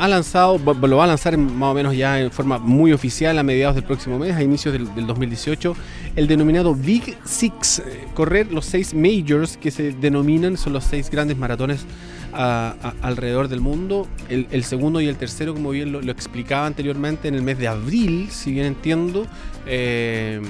ha 0.00 0.08
lanzado, 0.08 0.58
lo 0.58 0.96
va 0.96 1.04
a 1.04 1.06
lanzar 1.06 1.38
más 1.38 1.70
o 1.70 1.74
menos 1.74 1.96
ya 1.96 2.18
en 2.18 2.32
forma 2.32 2.58
muy 2.58 2.92
oficial 2.92 3.38
a 3.38 3.44
mediados 3.44 3.76
del 3.76 3.84
próximo 3.84 4.18
mes, 4.18 4.34
a 4.34 4.42
inicios 4.42 4.72
del, 4.72 5.06
2018, 5.06 5.76
el 6.16 6.26
denominado 6.26 6.74
Big 6.74 7.16
Six. 7.24 7.78
Eh, 7.78 8.08
correr 8.12 8.50
los 8.50 8.64
seis 8.64 8.92
majors 8.92 9.56
que 9.56 9.70
se 9.70 9.92
denominan, 9.92 10.56
son 10.56 10.72
los 10.72 10.82
seis 10.82 11.10
grandes 11.10 11.36
maratones 11.36 11.86
alrededor 12.34 13.48
del 13.48 13.60
mundo. 13.60 14.06
El, 14.28 14.64
segundo 14.64 15.00
y 15.00 15.08
el 15.08 15.16
tercero, 15.16 15.54
como 15.54 15.70
bien 15.70 15.92
lo, 15.92 16.00
explicaba 16.10 16.66
anteriormente, 16.66 17.28
en 17.28 17.34
el 17.34 17.42
mes 17.42 17.58
de 17.58 17.68
abril, 17.68 18.28
si 18.30 18.52
bien 18.52 18.66
entiendo, 18.66 19.26
eh, 19.66 20.40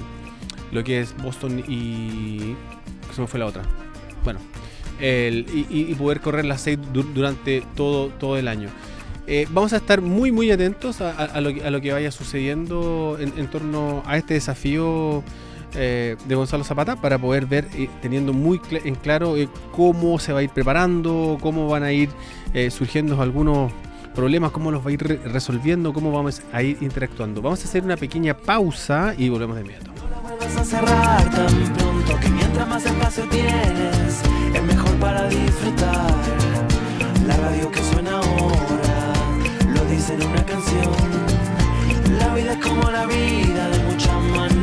lo 0.73 0.85
que 0.85 1.01
es 1.01 1.17
Boston 1.17 1.63
y... 1.69 2.55
¿Qué 3.09 3.15
se 3.15 3.21
me 3.21 3.27
fue 3.27 3.39
la 3.39 3.47
otra? 3.47 3.63
Bueno, 4.25 4.41
y, 5.01 5.95
poder 5.95 6.21
correr 6.21 6.45
las 6.45 6.63
seis 6.63 6.79
durante 6.93 7.63
todo, 7.75 8.09
todo 8.09 8.39
el 8.39 8.49
año. 8.49 8.71
Eh, 9.27 9.47
vamos 9.51 9.73
a 9.73 9.79
estar 9.79 10.03
muy, 10.03 10.33
muy 10.33 10.51
atentos 10.51 11.01
a, 11.01 11.41
lo, 11.41 11.81
que 11.81 11.93
vaya 11.93 12.11
sucediendo 12.11 13.17
en, 13.19 13.47
torno 13.49 14.03
a 14.07 14.19
este 14.19 14.35
desafío 14.35 15.23
eh, 15.75 16.17
de 16.25 16.35
Gonzalo 16.35 16.65
Zapata 16.65 16.97
para 16.97 17.19
poder 17.19 17.47
ver, 17.47 17.69
eh, 17.75 17.89
teniendo 18.03 18.33
muy 18.33 18.61
en 18.73 18.95
claro 18.95 19.35
cómo 19.73 20.19
se 20.19 20.33
va 20.33 20.41
a 20.41 20.43
ir 20.43 20.51
preparando, 20.51 21.39
cómo 21.41 21.69
van 21.69 21.83
a 21.83 21.93
ir 21.93 22.11
surgiendo 22.71 23.21
algunos 23.21 23.73
problemas, 24.15 24.53
cómo 24.53 24.71
los 24.71 24.85
va 24.85 24.91
a 24.91 24.93
ir 24.93 25.21
resolviendo, 25.25 25.93
cómo 25.93 26.13
vamos 26.13 26.43
a 26.53 26.63
ir 26.63 26.79
interactuando. 26.81 27.43
Vamos 27.43 27.61
a 27.63 27.65
hacer 27.65 27.85
una 27.85 27.97
pequeña 27.97 28.35
pausa 28.35 29.15
y 29.19 29.29
volvemos 29.29 29.57
de 29.57 29.63
inmediato. 29.63 29.91
que 32.21 32.31
mientras 32.31 32.69
más 32.69 32.87
espacio 32.87 33.25
tienes, 33.29 34.23
es 34.55 34.63
mejor 34.63 34.93
para 34.99 35.29
disfrutar. 35.29 36.15
La 37.27 37.37
radio 37.37 37.71
que 37.71 37.83
suena 37.83 38.13
ahora, 38.13 39.13
lo 39.75 39.85
dice 39.87 40.15
en 40.15 40.23
una 40.23 40.45
canción. 40.45 40.93
La 42.19 42.35
vida 42.35 42.53
es 42.53 42.59
como 42.59 42.91
la 42.91 43.07
vida, 43.07 43.69
de 43.71 43.79
muchas 43.85 44.14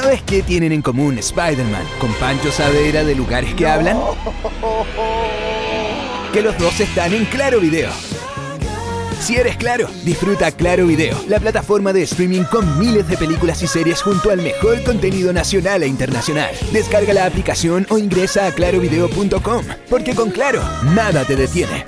¿Sabes 0.00 0.22
qué 0.22 0.42
tienen 0.44 0.70
en 0.70 0.80
común 0.80 1.18
Spider-Man 1.18 1.82
con 1.98 2.12
Pancho 2.14 2.52
Savera 2.52 3.02
de 3.02 3.16
Lugares 3.16 3.52
que 3.54 3.66
Hablan? 3.66 3.98
Que 6.32 6.40
los 6.40 6.56
dos 6.56 6.78
están 6.78 7.12
en 7.14 7.24
Claro 7.24 7.58
Video. 7.58 7.90
Si 9.18 9.34
eres 9.34 9.56
claro, 9.56 9.90
disfruta 10.04 10.52
Claro 10.52 10.86
Video, 10.86 11.20
la 11.26 11.40
plataforma 11.40 11.92
de 11.92 12.02
streaming 12.02 12.44
con 12.44 12.78
miles 12.78 13.08
de 13.08 13.16
películas 13.16 13.60
y 13.64 13.66
series 13.66 14.00
junto 14.00 14.30
al 14.30 14.40
mejor 14.40 14.84
contenido 14.84 15.32
nacional 15.32 15.82
e 15.82 15.88
internacional. 15.88 16.54
Descarga 16.72 17.12
la 17.12 17.26
aplicación 17.26 17.84
o 17.90 17.98
ingresa 17.98 18.46
a 18.46 18.52
clarovideo.com, 18.52 19.64
porque 19.90 20.14
con 20.14 20.30
Claro, 20.30 20.62
nada 20.94 21.24
te 21.24 21.34
detiene. 21.34 21.84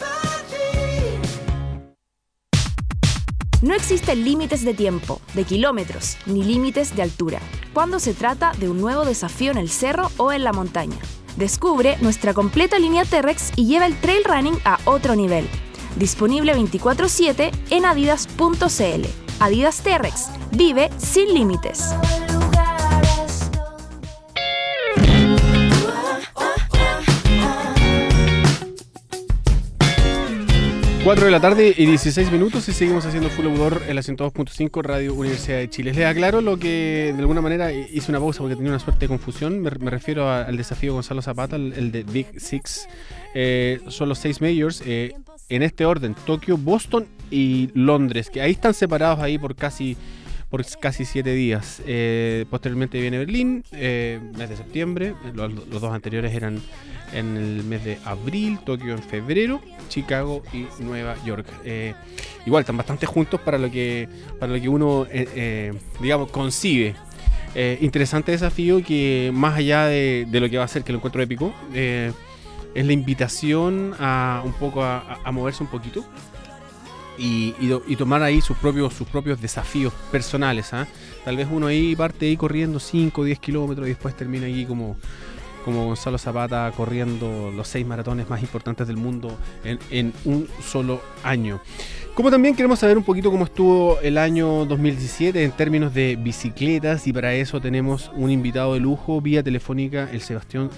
No 3.62 3.74
existen 3.74 4.24
límites 4.24 4.64
de 4.64 4.72
tiempo, 4.72 5.20
de 5.34 5.44
kilómetros, 5.44 6.16
ni 6.24 6.42
límites 6.42 6.96
de 6.96 7.02
altura, 7.02 7.40
cuando 7.74 8.00
se 8.00 8.14
trata 8.14 8.52
de 8.58 8.70
un 8.70 8.80
nuevo 8.80 9.04
desafío 9.04 9.50
en 9.50 9.58
el 9.58 9.68
cerro 9.68 10.10
o 10.16 10.32
en 10.32 10.44
la 10.44 10.54
montaña. 10.54 10.96
Descubre 11.36 11.98
nuestra 12.00 12.32
completa 12.32 12.78
línea 12.78 13.04
T-Rex 13.04 13.52
y 13.56 13.66
lleva 13.66 13.84
el 13.84 14.00
trail 14.00 14.24
running 14.24 14.58
a 14.64 14.78
otro 14.86 15.14
nivel. 15.14 15.46
Disponible 15.96 16.54
24/7 16.54 17.50
en 17.68 17.84
adidas.cl. 17.84 19.06
Adidas 19.40 19.82
T-Rex. 19.82 20.28
Vive 20.52 20.88
sin 20.96 21.34
límites. 21.34 21.94
4 31.02 31.24
de 31.24 31.30
la 31.30 31.40
tarde 31.40 31.74
y 31.74 31.86
16 31.86 32.30
minutos 32.30 32.68
y 32.68 32.72
seguimos 32.72 33.06
haciendo 33.06 33.30
Full 33.30 33.46
Outdoor 33.46 33.82
en 33.88 33.94
la 33.94 34.02
102.5 34.02 34.82
Radio 34.82 35.14
Universidad 35.14 35.56
de 35.56 35.70
Chile. 35.70 35.94
Les 35.94 36.04
aclaro 36.04 36.42
lo 36.42 36.58
que 36.58 37.12
de 37.14 37.18
alguna 37.18 37.40
manera 37.40 37.72
hice 37.72 38.10
una 38.10 38.20
pausa 38.20 38.40
porque 38.40 38.54
tenía 38.54 38.70
una 38.70 38.80
suerte 38.80 39.00
de 39.00 39.08
confusión. 39.08 39.60
Me, 39.60 39.70
refiero 39.70 40.30
al 40.30 40.58
desafío 40.58 40.92
Gonzalo 40.92 41.22
Zapata, 41.22 41.56
el, 41.56 41.90
de 41.90 42.02
Big 42.02 42.38
Six. 42.38 42.86
Eh, 43.34 43.80
son 43.88 44.10
los 44.10 44.18
seis 44.18 44.42
majors 44.42 44.82
eh, 44.84 45.14
en 45.48 45.62
este 45.62 45.86
orden: 45.86 46.14
Tokio, 46.26 46.58
Boston 46.58 47.06
y 47.30 47.70
Londres, 47.72 48.28
que 48.28 48.42
ahí 48.42 48.50
están 48.50 48.74
separados 48.74 49.20
ahí 49.20 49.38
por 49.38 49.56
casi 49.56 49.96
por 50.50 50.62
casi 50.80 51.06
siete 51.06 51.32
días. 51.32 51.80
Eh, 51.86 52.44
posteriormente 52.50 53.00
viene 53.00 53.16
Berlín, 53.16 53.64
mes 53.72 54.50
de 54.50 54.56
septiembre. 54.56 55.14
Los 55.32 55.70
dos 55.70 55.94
anteriores 55.94 56.34
eran 56.34 56.60
en 57.12 57.36
el 57.36 57.64
mes 57.64 57.84
de 57.84 57.98
abril, 58.04 58.58
Tokio 58.64 58.92
en 58.92 59.02
febrero, 59.02 59.60
Chicago 59.88 60.42
y 60.52 60.66
Nueva 60.82 61.16
York. 61.24 61.46
Eh, 61.64 61.94
igual 62.46 62.62
están 62.62 62.76
bastante 62.76 63.06
juntos 63.06 63.40
para 63.40 63.58
lo 63.58 63.70
que, 63.70 64.08
para 64.38 64.52
lo 64.52 64.60
que 64.60 64.68
uno, 64.68 65.06
eh, 65.10 65.28
eh, 65.34 65.72
digamos, 66.00 66.30
concibe. 66.30 66.94
interesante 67.80 68.32
desafío 68.32 68.82
que 68.82 69.30
más 69.34 69.56
allá 69.56 69.86
de, 69.86 70.26
lo 70.30 70.48
que 70.48 70.58
va 70.58 70.64
a 70.64 70.68
ser 70.68 70.84
que 70.84 70.92
lo 70.92 70.98
encuentro 70.98 71.22
épico, 71.22 71.52
es 71.72 72.86
la 72.86 72.92
invitación 72.92 73.94
a 73.98 74.42
un 74.44 74.52
poco 74.52 74.82
a, 74.82 75.30
moverse 75.32 75.62
un 75.62 75.70
poquito. 75.70 76.04
Y, 77.18 77.52
tomar 77.98 78.22
ahí 78.22 78.40
sus 78.40 78.56
propios, 78.56 78.94
sus 78.94 79.06
propios 79.06 79.40
desafíos 79.42 79.92
personales. 80.10 80.72
¿ah? 80.72 80.86
Tal 81.24 81.36
vez 81.36 81.48
uno 81.50 81.66
ahí 81.66 81.94
parte 81.94 82.26
ahí 82.26 82.36
corriendo 82.36 82.80
5 82.80 83.20
o 83.20 83.24
10 83.24 83.38
kilómetros 83.40 83.86
y 83.86 83.90
después 83.90 84.16
termina 84.16 84.46
ahí 84.46 84.64
como 84.64 84.96
como 85.64 85.86
Gonzalo 85.86 86.18
Zapata 86.18 86.72
corriendo 86.76 87.52
los 87.54 87.68
seis 87.68 87.86
maratones 87.86 88.28
más 88.28 88.42
importantes 88.42 88.86
del 88.86 88.96
mundo 88.96 89.36
en, 89.64 90.12
un 90.24 90.48
solo 90.62 91.00
año. 91.22 91.60
Como 92.14 92.30
también 92.30 92.56
queremos 92.56 92.78
saber 92.78 92.98
un 92.98 93.04
poquito 93.04 93.30
cómo 93.30 93.44
estuvo 93.44 94.00
el 94.00 94.18
año 94.18 94.64
2017 94.66 95.42
en 95.42 95.52
términos 95.52 95.94
de 95.94 96.16
bicicletas 96.16 97.06
y 97.06 97.12
para 97.12 97.32
eso 97.34 97.60
tenemos 97.60 98.10
un 98.14 98.30
invitado 98.30 98.74
de 98.74 98.80
lujo 98.80 99.20
vía 99.20 99.42
telefónica, 99.42 100.08
el 100.12 100.20
Sebastián, 100.20 100.70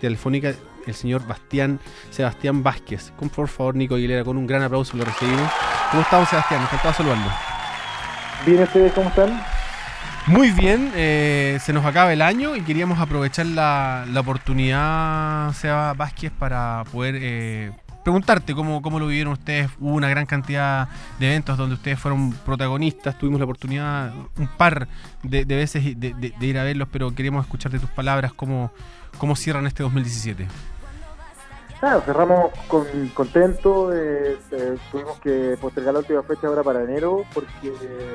telefónica 0.00 0.54
el 0.86 0.94
señor 0.94 1.26
Bastián 1.26 1.80
Sebastián 2.10 2.62
Vázquez. 2.62 3.12
Con 3.16 3.28
por 3.28 3.48
favor 3.48 3.74
Nico 3.74 3.94
Aguilera, 3.94 4.24
con 4.24 4.36
un 4.36 4.46
gran 4.46 4.62
aplauso 4.62 4.96
lo 4.96 5.04
recibimos. 5.04 5.50
¿Cómo 5.90 6.02
estamos 6.02 6.28
Sebastián? 6.28 6.62
Encantado 6.62 6.88
de 6.90 6.96
saludarlo. 6.96 7.30
Bien, 8.46 8.62
ustedes 8.62 8.92
cómo 8.92 9.08
están? 9.08 9.61
Muy 10.26 10.52
bien, 10.52 10.92
eh, 10.94 11.58
se 11.60 11.72
nos 11.72 11.84
acaba 11.84 12.12
el 12.12 12.22
año 12.22 12.54
y 12.54 12.60
queríamos 12.60 13.00
aprovechar 13.00 13.44
la, 13.46 14.06
oportunidad, 14.16 15.52
Seba 15.52 15.94
Vázquez, 15.94 16.30
para 16.30 16.84
poder 16.92 17.16
eh, 17.18 17.72
preguntarte 18.04 18.54
cómo, 18.54 18.82
cómo 18.82 19.00
lo 19.00 19.08
vivieron 19.08 19.32
ustedes. 19.32 19.68
Hubo 19.80 19.94
una 19.94 20.08
gran 20.08 20.26
cantidad 20.26 20.88
de 21.18 21.26
eventos 21.26 21.58
donde 21.58 21.74
ustedes 21.74 21.98
fueron 21.98 22.30
protagonistas, 22.30 23.18
tuvimos 23.18 23.40
la 23.40 23.46
oportunidad 23.46 24.12
un 24.38 24.46
par 24.46 24.86
de, 25.24 25.44
veces 25.44 25.98
de, 25.98 26.34
ir 26.40 26.58
a 26.58 26.62
verlos, 26.62 26.86
pero 26.92 27.12
queríamos 27.12 27.44
escuchar 27.44 27.72
de 27.72 27.80
tus 27.80 27.90
palabras 27.90 28.32
cómo, 28.32 28.72
cómo 29.18 29.34
cierran 29.34 29.66
este 29.66 29.82
2017. 29.82 30.46
Claro, 31.82 32.00
cerramos 32.02 32.52
con, 32.68 32.86
contento, 33.08 33.92
eh, 33.92 34.38
eh, 34.52 34.76
tuvimos 34.92 35.18
que 35.18 35.58
postergar 35.60 35.94
la 35.94 35.98
última 35.98 36.22
fecha 36.22 36.46
ahora 36.46 36.62
para 36.62 36.84
enero 36.84 37.24
porque 37.34 37.72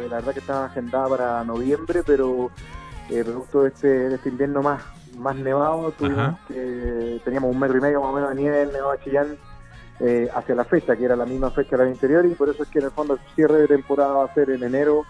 la 0.09 0.15
verdad 0.15 0.31
que 0.31 0.39
estaba 0.39 0.67
agendada 0.67 1.09
para 1.09 1.43
noviembre, 1.43 2.01
pero 2.05 2.49
eh, 3.09 3.25
producto 3.25 3.63
de 3.63 3.67
este, 3.67 3.87
de 3.89 4.15
este 4.15 4.29
invierno 4.29 4.61
más, 4.61 4.81
más 5.17 5.35
nevado, 5.35 5.91
tuvimos 5.91 6.39
que, 6.47 7.19
teníamos 7.25 7.53
un 7.53 7.59
metro 7.59 7.77
y 7.77 7.81
medio 7.81 7.99
más 7.99 8.11
o 8.11 8.13
menos 8.13 8.29
de 8.29 8.35
nieve 8.37 8.61
en 8.61 8.71
Nevado 8.71 8.95
Chillán 9.03 9.37
eh, 9.99 10.29
hacia 10.33 10.55
la 10.55 10.63
fecha, 10.63 10.95
que 10.95 11.03
era 11.03 11.17
la 11.17 11.25
misma 11.25 11.51
fecha 11.51 11.71
del 11.71 11.87
año 11.87 11.95
anterior, 11.95 12.25
y 12.25 12.35
por 12.35 12.47
eso 12.47 12.63
es 12.63 12.69
que 12.69 12.79
en 12.79 12.85
el 12.85 12.91
fondo 12.91 13.15
el 13.15 13.19
cierre 13.35 13.59
de 13.59 13.67
temporada 13.67 14.13
va 14.13 14.25
a 14.27 14.33
ser 14.33 14.49
en 14.49 14.63
enero 14.63 15.03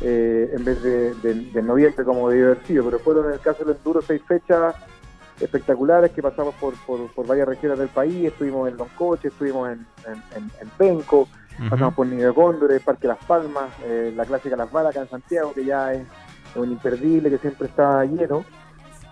en 0.00 0.64
vez 0.64 0.80
de, 0.80 1.12
de, 1.14 1.62
noviembre 1.62 2.04
como 2.04 2.28
debió 2.28 2.52
haber 2.52 2.64
sido, 2.66 2.84
pero 2.84 3.00
fueron 3.00 3.26
en 3.26 3.32
el 3.32 3.40
caso 3.40 3.64
del 3.64 3.76
enduro 3.76 4.00
seis 4.00 4.22
fechas 4.28 4.76
espectaculares 5.40 6.10
que 6.12 6.22
pasamos 6.22 6.54
por, 6.54 6.74
por, 6.84 7.26
varias 7.26 7.48
regiones 7.48 7.78
del 7.78 7.88
país, 7.88 8.26
estuvimos 8.26 8.68
en 8.68 8.76
Loncoche, 8.76 9.28
estuvimos 9.28 9.70
en, 9.70 9.86
en, 10.06 10.68
Penco, 10.78 11.28
pasamos 11.68 11.94
por 11.94 12.06
Nido 12.06 12.34
Cóndor, 12.34 12.80
Parque 12.82 13.06
Las 13.06 13.22
Palmas, 13.24 13.70
eh, 13.84 14.12
la 14.14 14.24
clásica 14.24 14.56
Las 14.56 14.70
Balas 14.70 14.90
acá 14.90 15.02
en 15.02 15.10
Santiago, 15.10 15.52
que 15.52 15.64
ya 15.64 15.92
es 15.92 16.06
un 16.54 16.72
imperdible, 16.72 17.30
que 17.30 17.38
siempre 17.38 17.68
está 17.68 18.04
lleno. 18.04 18.44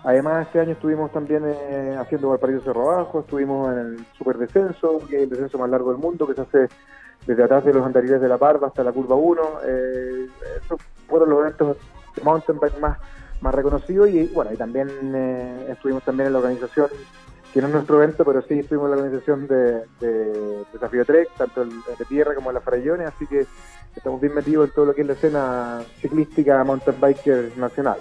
Además, 0.04 0.46
este 0.46 0.60
año 0.60 0.72
estuvimos 0.72 1.10
también 1.12 1.42
eh, 1.46 1.96
haciendo 1.98 2.28
Valparaíso 2.28 2.64
Cerro 2.64 2.90
Abajo, 2.90 3.20
estuvimos 3.20 3.72
en 3.72 3.78
el 3.78 4.06
Superdescenso, 4.18 5.00
que 5.08 5.16
es 5.16 5.22
el 5.22 5.30
descenso 5.30 5.58
más 5.58 5.70
largo 5.70 5.90
del 5.90 6.00
mundo, 6.00 6.26
que 6.26 6.34
se 6.34 6.42
hace 6.42 6.68
desde 7.26 7.42
atrás 7.42 7.64
de 7.64 7.72
los 7.72 7.86
andariles 7.86 8.20
de 8.20 8.28
la 8.28 8.36
Parva 8.36 8.68
hasta 8.68 8.84
la 8.84 8.92
Curva 8.92 9.16
1. 9.16 9.42
Eh, 9.66 10.28
esos 10.62 10.80
fueron 11.08 11.30
los 11.30 11.40
eventos 11.40 11.76
de 12.16 12.22
mountain 12.22 12.58
bike 12.58 12.78
más 12.80 12.98
más 13.44 13.54
reconocido 13.54 14.06
y 14.06 14.26
bueno, 14.28 14.52
y 14.52 14.56
también 14.56 14.88
eh, 15.14 15.66
estuvimos 15.70 16.02
también 16.02 16.28
en 16.28 16.32
la 16.32 16.38
organización, 16.38 16.88
que 17.52 17.60
no 17.60 17.68
es 17.68 17.74
nuestro 17.74 18.02
evento, 18.02 18.24
pero 18.24 18.42
sí 18.42 18.58
estuvimos 18.58 18.86
en 18.86 18.96
la 18.96 19.02
organización 19.02 19.46
de, 19.46 20.64
Desafío 20.72 21.04
Trek, 21.04 21.28
tanto 21.36 21.62
el, 21.62 21.70
de 21.70 22.04
tierra 22.08 22.34
como 22.34 22.50
en 22.50 22.54
las 22.54 22.64
farallones, 22.64 23.06
así 23.06 23.26
que 23.26 23.46
estamos 23.94 24.20
bien 24.20 24.34
metidos 24.34 24.68
en 24.68 24.74
todo 24.74 24.86
lo 24.86 24.94
que 24.94 25.02
es 25.02 25.06
la 25.06 25.12
escena 25.12 25.82
ciclística 26.00 26.64
mountain 26.64 26.98
biker 26.98 27.52
nacional. 27.58 27.98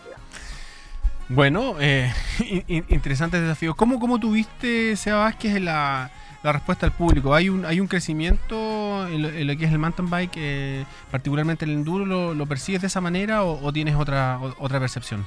Bueno, 1.28 1.76
eh, 1.80 2.12
desafío. 3.32 3.76
¿Cómo, 3.76 4.00
¿Cómo 4.00 4.20
tuviste, 4.20 4.96
Seba 4.96 5.20
Vázquez, 5.20 5.62
la, 5.62 6.10
la 6.44 6.52
respuesta 6.52 6.86
al 6.86 6.92
público? 6.92 7.34
¿Hay 7.34 7.50
un, 7.50 7.66
hay 7.66 7.80
un 7.80 7.88
crecimiento 7.88 9.08
en 9.08 9.48
lo, 9.48 9.58
que 9.58 9.66
es 9.66 9.72
el 9.72 9.80
mountain 9.80 10.10
bike, 10.10 10.34
eh, 10.38 10.86
particularmente 11.10 11.66
el 11.66 11.72
enduro? 11.72 12.06
¿Lo, 12.06 12.34
lo 12.34 12.46
percibes 12.46 12.82
de 12.82 12.88
esa 12.88 13.02
manera 13.02 13.44
o, 13.44 13.72
tienes 13.72 13.96
otra, 13.96 14.40
otra 14.60 14.80
percepción? 14.80 15.26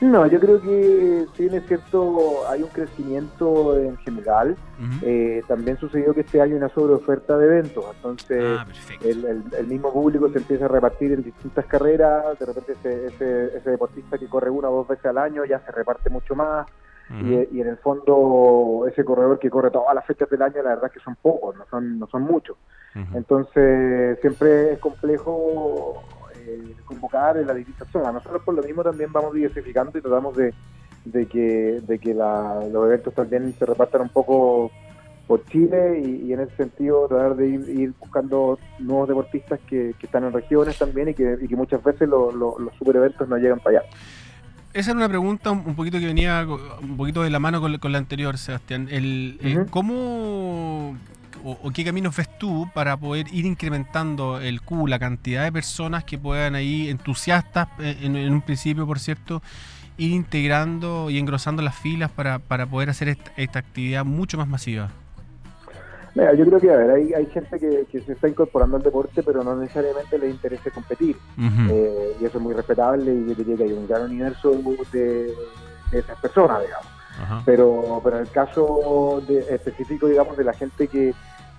No, 0.00 0.28
yo 0.28 0.38
creo 0.38 0.60
que 0.60 1.26
si 1.34 1.42
bien 1.42 1.54
es 1.56 1.66
cierto, 1.66 2.48
hay 2.48 2.62
un 2.62 2.68
crecimiento 2.68 3.76
en 3.76 3.96
general. 3.98 4.56
Eh, 5.02 5.42
también 5.48 5.76
sucedió 5.78 6.14
que 6.14 6.20
este 6.20 6.40
año 6.40 6.52
hay 6.52 6.58
una 6.58 6.68
sobreoferta 6.68 7.36
de 7.36 7.46
eventos, 7.46 7.84
entonces 7.96 8.44
ah, 8.44 8.64
el, 9.02 9.66
mismo 9.66 9.92
público 9.92 10.30
se 10.30 10.38
empieza 10.38 10.66
a 10.66 10.68
repartir 10.68 11.10
en 11.10 11.24
distintas 11.24 11.66
carreras. 11.66 12.38
De 12.38 12.46
repente 12.46 12.74
ese, 12.74 13.06
ese, 13.06 13.56
ese 13.56 13.70
deportista 13.70 14.18
que 14.18 14.28
corre 14.28 14.50
una 14.50 14.70
o 14.70 14.76
dos 14.76 14.88
veces 14.88 15.06
al 15.06 15.18
año 15.18 15.44
ya 15.44 15.58
se 15.58 15.72
reparte 15.72 16.10
mucho 16.10 16.36
más. 16.36 16.68
Y, 17.10 17.60
en 17.60 17.68
el 17.68 17.76
fondo 17.78 18.86
ese 18.86 19.04
corredor 19.04 19.38
que 19.38 19.48
corre 19.48 19.70
todas 19.70 19.94
las 19.94 20.04
fechas 20.04 20.28
del 20.28 20.42
año, 20.42 20.62
la 20.62 20.70
verdad 20.70 20.86
es 20.86 20.92
que 20.92 21.00
son 21.00 21.16
pocos, 21.16 21.56
no 21.56 21.64
son, 21.70 21.98
no 21.98 22.06
son 22.06 22.22
muchos. 22.22 22.56
Entonces 23.14 24.18
siempre 24.20 24.72
es 24.72 24.78
complejo 24.78 26.02
eh, 26.34 26.74
convocar 26.84 27.36
en 27.36 27.46
la 27.46 27.54
distintas 27.54 27.88
zonas. 27.88 28.12
Nosotros 28.12 28.42
por 28.42 28.54
lo 28.54 28.62
mismo 28.62 28.82
también 28.82 29.12
vamos 29.12 29.34
diversificando 29.34 29.98
y 29.98 30.02
tratamos 30.02 30.36
de, 30.36 30.52
que, 31.26 31.80
de 31.86 31.98
que 31.98 32.14
los 32.14 32.86
eventos 32.86 33.14
también 33.14 33.54
se 33.58 33.66
repartan 33.66 34.02
un 34.02 34.08
poco 34.08 34.70
por 35.28 35.44
Chile 35.44 36.00
y, 36.00 36.32
en 36.32 36.40
ese 36.40 36.56
sentido 36.56 37.06
tratar 37.06 37.36
de 37.36 37.48
ir, 37.48 37.92
buscando 38.00 38.58
nuevos 38.78 39.08
deportistas 39.08 39.60
que, 39.68 39.94
están 40.02 40.24
en 40.24 40.32
regiones 40.32 40.78
también 40.78 41.10
y 41.10 41.14
que, 41.14 41.38
muchas 41.50 41.84
veces 41.84 42.08
los 42.08 42.34
super 42.78 42.96
eventos 42.96 43.28
no 43.28 43.36
llegan 43.36 43.60
para 43.60 43.80
allá. 43.80 43.88
Esa 44.78 44.92
era 44.92 44.98
una 44.98 45.08
pregunta 45.08 45.50
un 45.50 45.74
poquito 45.74 45.98
que 45.98 46.06
venía 46.06 46.46
un 46.80 46.96
poquito 46.96 47.24
de 47.24 47.30
la 47.30 47.40
mano 47.40 47.60
con, 47.60 47.92
la 47.92 47.98
anterior, 47.98 48.38
Sebastián. 48.38 48.86
El, 48.88 49.36
eh, 49.42 49.66
¿Cómo 49.70 50.96
o, 51.42 51.70
qué 51.72 51.84
caminos 51.84 52.14
ves 52.14 52.28
tú 52.38 52.70
para 52.72 52.96
poder 52.96 53.26
ir 53.32 53.44
incrementando 53.44 54.40
el 54.40 54.62
Q, 54.62 54.86
la 54.86 55.00
cantidad 55.00 55.42
de 55.42 55.50
personas 55.50 56.04
que 56.04 56.16
puedan 56.16 56.54
ahí, 56.54 56.88
entusiastas 56.90 57.66
eh, 57.80 57.98
en, 58.02 58.32
un 58.32 58.40
principio, 58.40 58.86
por 58.86 59.00
cierto, 59.00 59.42
ir 59.96 60.12
integrando 60.12 61.10
y 61.10 61.18
engrosando 61.18 61.60
las 61.60 61.74
filas 61.74 62.12
para, 62.12 62.38
para 62.38 62.64
poder 62.64 62.88
hacer 62.88 63.18
esta, 63.36 63.58
actividad 63.58 64.04
mucho 64.04 64.38
más 64.38 64.46
masiva? 64.46 64.92
Mira, 66.18 66.34
yo 66.34 66.44
creo 66.46 66.58
que, 66.58 66.68
a 66.68 66.76
ver, 66.76 66.90
hay, 66.90 67.14
hay 67.14 67.26
gente 67.26 67.60
que, 67.60 68.00
se 68.00 68.12
está 68.12 68.28
incorporando 68.28 68.76
al 68.76 68.82
deporte, 68.82 69.22
pero 69.22 69.44
no 69.44 69.54
necesariamente 69.54 70.18
le 70.18 70.28
interesa 70.28 70.68
competir. 70.72 71.16
Eh, 71.70 72.16
y 72.20 72.24
eso 72.24 72.38
es 72.38 72.42
muy 72.42 72.54
respetable 72.54 73.14
y 73.14 73.28
yo 73.28 73.34
diría 73.36 73.56
que 73.56 73.62
hay 73.62 73.72
un 73.72 73.86
gran 73.86 74.02
universo 74.02 74.50
de, 74.92 75.32
de 75.92 75.98
esas 75.98 76.18
personas, 76.18 76.62
digamos. 76.62 76.86
Pero, 77.44 78.00
pero 78.02 78.16
en 78.16 78.22
el 78.22 78.30
caso 78.30 79.22
de, 79.28 79.54
específico, 79.54 80.08
digamos, 80.08 80.36
de 80.36 80.42
la 80.42 80.54
gente 80.54 80.88
que, 80.88 81.14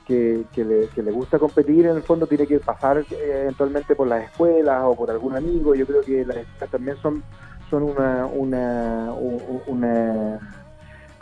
que, 0.05 0.45
le, 0.57 1.11
gusta 1.11 1.39
competir, 1.39 1.85
en 1.85 1.95
el 1.95 2.03
fondo 2.03 2.27
tiene 2.27 2.45
que 2.45 2.59
pasar 2.59 2.97
eh, 2.97 3.41
eventualmente 3.43 3.95
por 3.95 4.07
las 4.07 4.25
escuelas 4.25 4.81
o 4.83 4.93
por 4.93 5.09
algún 5.09 5.37
amigo. 5.37 5.73
Yo 5.73 5.85
creo 5.85 6.01
que 6.01 6.25
las 6.25 6.35
escuelas 6.35 6.69
también 6.69 6.97
son, 6.97 7.23
son 7.69 7.83
una, 7.83 8.25
una, 8.25 9.13
una 9.67 10.58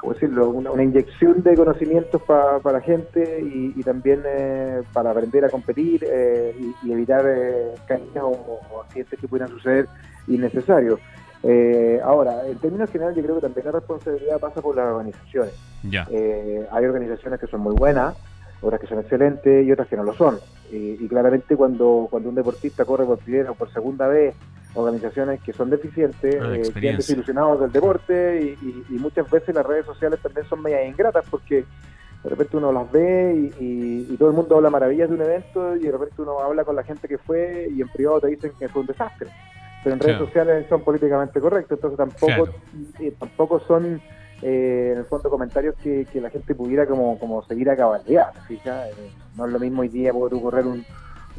¿cómo 0.07 0.13
decirlo? 0.13 0.49
Una, 0.49 0.83
inyección 0.83 1.43
de 1.43 1.55
conocimientos 1.55 2.21
para 2.21 2.61
la 2.63 2.81
gente 2.81 3.41
y, 3.41 3.83
también 3.83 4.23
eh, 4.25 4.81
para 4.93 5.11
aprender 5.11 5.43
a 5.43 5.49
competir 5.49 6.05
eh, 6.09 6.55
y, 6.83 6.91
evitar 6.91 7.25
caídas 7.87 8.23
o, 8.23 8.59
o, 8.71 8.81
accidentes 8.81 9.19
que 9.19 9.27
pudieran 9.27 9.49
suceder 9.49 9.87
innecesarios. 10.27 10.99
Eh, 11.43 11.99
ahora, 12.03 12.47
en 12.47 12.57
términos 12.57 12.89
generales, 12.89 13.17
yo 13.17 13.23
creo 13.23 13.35
que 13.35 13.41
también 13.41 13.65
la 13.65 13.71
responsabilidad 13.73 14.39
pasa 14.39 14.61
por 14.61 14.75
las 14.75 14.87
organizaciones. 14.87 15.53
Eh, 16.09 16.67
hay 16.71 16.85
organizaciones 16.85 17.39
que 17.39 17.47
son 17.47 17.61
muy 17.61 17.75
buenas, 17.75 18.15
otras 18.61 18.81
que 18.81 18.87
son 18.87 18.99
excelentes 18.99 19.65
y 19.65 19.71
otras 19.71 19.87
que 19.87 19.97
no 19.97 20.03
lo 20.03 20.13
son. 20.13 20.39
Y, 20.71 21.07
claramente 21.07 21.55
cuando, 21.55 22.07
cuando 22.09 22.29
un 22.29 22.35
deportista 22.35 22.85
corre 22.85 23.05
por 23.05 23.19
primera 23.19 23.51
o 23.51 23.55
por 23.55 23.71
segunda 23.71 24.07
vez, 24.07 24.35
organizaciones 24.77 25.41
que 25.41 25.53
son 25.53 25.69
deficientes, 25.69 26.37
ah, 26.41 26.55
eh, 26.55 26.91
desilusionados 26.95 27.59
del 27.61 27.71
deporte 27.71 28.57
y, 28.61 28.93
muchas 28.97 29.29
veces 29.29 29.53
las 29.55 29.65
redes 29.65 29.85
sociales 29.85 30.19
también 30.21 30.47
son 30.47 30.61
medias 30.61 30.87
ingratas 30.87 31.25
porque 31.29 31.65
de 32.23 32.29
repente 32.29 32.57
uno 32.57 32.71
las 32.71 32.91
ve 32.91 33.51
y, 33.59 34.15
todo 34.17 34.29
el 34.29 34.35
mundo 34.35 34.55
habla 34.55 34.69
maravillas 34.69 35.09
de 35.09 35.15
un 35.15 35.21
evento 35.21 35.75
y 35.75 35.83
de 35.83 35.91
repente 35.91 36.21
uno 36.21 36.39
habla 36.39 36.63
con 36.63 36.75
la 36.75 36.83
gente 36.83 37.07
que 37.07 37.17
fue 37.17 37.69
y 37.71 37.81
en 37.81 37.87
privado 37.89 38.21
te 38.21 38.27
dicen 38.27 38.51
que 38.57 38.67
fue 38.67 38.81
un 38.81 38.87
desastre. 38.87 39.29
Pero 39.83 39.95
en 39.95 39.99
redes 39.99 40.17
sociales 40.17 40.65
son 40.67 40.81
políticamente 40.81 41.39
correctos, 41.39 41.77
entonces 41.77 41.97
tampoco, 41.97 42.49
tampoco 43.19 43.59
son 43.61 44.01
eh, 44.41 44.89
en 44.93 44.99
el 44.99 45.05
fondo 45.05 45.29
comentarios 45.29 45.75
que, 45.81 46.05
la 46.15 46.29
gente 46.29 46.53
pudiera 46.55 46.85
como, 46.85 47.17
como 47.19 47.43
seguir 47.43 47.69
a 47.69 47.75
cabalidad, 47.75 48.33
fija, 48.47 48.89
eh, 48.89 48.93
no 49.35 49.45
es 49.45 49.53
lo 49.53 49.59
mismo 49.59 49.81
hoy 49.81 49.89
día 49.89 50.11
poder 50.11 50.39
correr 50.41 50.65
un, 50.65 50.85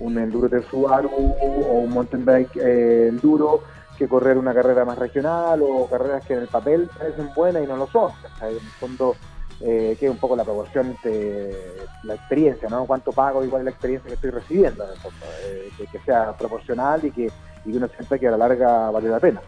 un 0.01 0.19
enduro 0.19 0.49
de 0.49 0.63
Subaru 0.63 1.11
o 1.13 1.81
un 1.81 1.91
mountain 1.91 2.25
bike 2.25 2.57
enduro 2.57 3.63
que 3.97 4.07
correr 4.07 4.39
una 4.39 4.55
carrera 4.55 4.85
más 4.85 4.99
regional 4.99 5.61
o 5.63 5.89
carreras 5.89 6.25
que 6.25 6.35
en 6.35 6.41
el 6.41 6.49
papel 6.49 6.89
parecen 6.97 7.31
buenas 7.35 7.65
y 7.65 7.67
no 7.67 7.77
lo 7.77 7.87
son. 7.89 8.13
en 8.43 8.49
el 8.49 8.61
fondo, 8.79 9.17
que 9.59 9.99
es 10.01 10.11
un 10.11 10.19
poco 10.19 10.37
la 10.37 10.45
proporción 10.45 10.97
de 11.03 11.57
la 12.05 12.15
experiencia, 12.15 12.69
¿no? 12.69 12.87
Cuánto 12.87 13.11
pago 13.11 13.45
y 13.45 13.49
cuál 13.49 13.63
es 13.63 13.65
la 13.65 13.71
experiencia 13.73 14.09
que 14.09 14.15
estoy 14.15 14.31
recibiendo, 14.31 14.85
que, 15.91 15.99
sea 16.05 16.33
proporcional 16.37 17.05
y 17.05 17.11
que 17.11 17.33
y 17.65 17.73
que 17.73 17.77
uno 17.77 17.89
sienta 17.89 18.19
que 18.19 18.29
a 18.29 18.33
la 18.33 18.37
larga 18.37 18.91
vale 18.91 19.09
la 19.09 19.21
pena. 19.21 19.41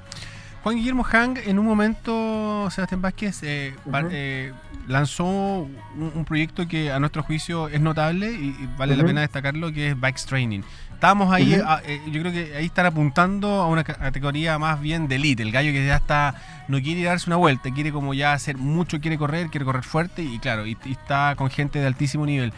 Juan 0.63 0.77
Guillermo 0.77 1.05
Hang, 1.05 1.39
en 1.39 1.59
un 1.59 1.65
momento, 1.65 2.69
Sebastián 2.71 3.01
Vázquez 3.01 3.43
eh, 3.43 3.75
eh, 4.11 4.53
lanzó 4.89 5.25
un, 5.25 6.25
proyecto 6.27 6.69
que 6.69 6.93
a 6.93 7.01
nuestro 7.01 7.23
juicio 7.23 7.69
es 7.69 7.81
notable 7.81 8.31
y, 8.31 8.69
vale 8.77 8.95
la 8.95 9.05
pena 9.05 9.23
destacarlo, 9.23 9.73
que 9.73 9.91
es 9.91 10.01
Bikes 10.01 10.23
Training. 10.29 10.61
Estábamos 10.93 11.33
ahí, 11.33 11.55
eh, 11.55 12.03
yo 12.13 12.21
creo 12.21 12.31
que 12.31 12.55
ahí 12.57 12.67
están 12.67 12.85
apuntando 12.85 13.49
a 13.49 13.69
una 13.69 13.85
categoría 13.85 14.59
más 14.59 14.79
bien 14.83 15.09
de 15.09 15.17
elite, 15.17 15.43
el 15.43 15.51
gallo 15.51 15.73
que 15.73 15.87
ya 15.87 15.97
está, 15.97 16.35
no 16.69 16.79
quiere 16.83 17.05
darse 17.05 17.31
una 17.31 17.37
vuelta, 17.37 17.71
quiere 17.71 17.91
como 17.91 18.13
ya 18.13 18.35
hacer 18.35 18.59
mucho, 18.59 19.01
quiere 19.01 19.17
correr, 19.17 19.47
quiere 19.47 19.65
correr 19.65 19.83
fuerte 19.83 20.23
y 20.23 20.39
claro, 20.41 20.67
y 20.67 20.77
está 20.85 21.37
con 21.37 21.49
gente 21.49 21.79
de 21.79 21.87
altísimo 21.87 22.27
nivel. 22.27 22.53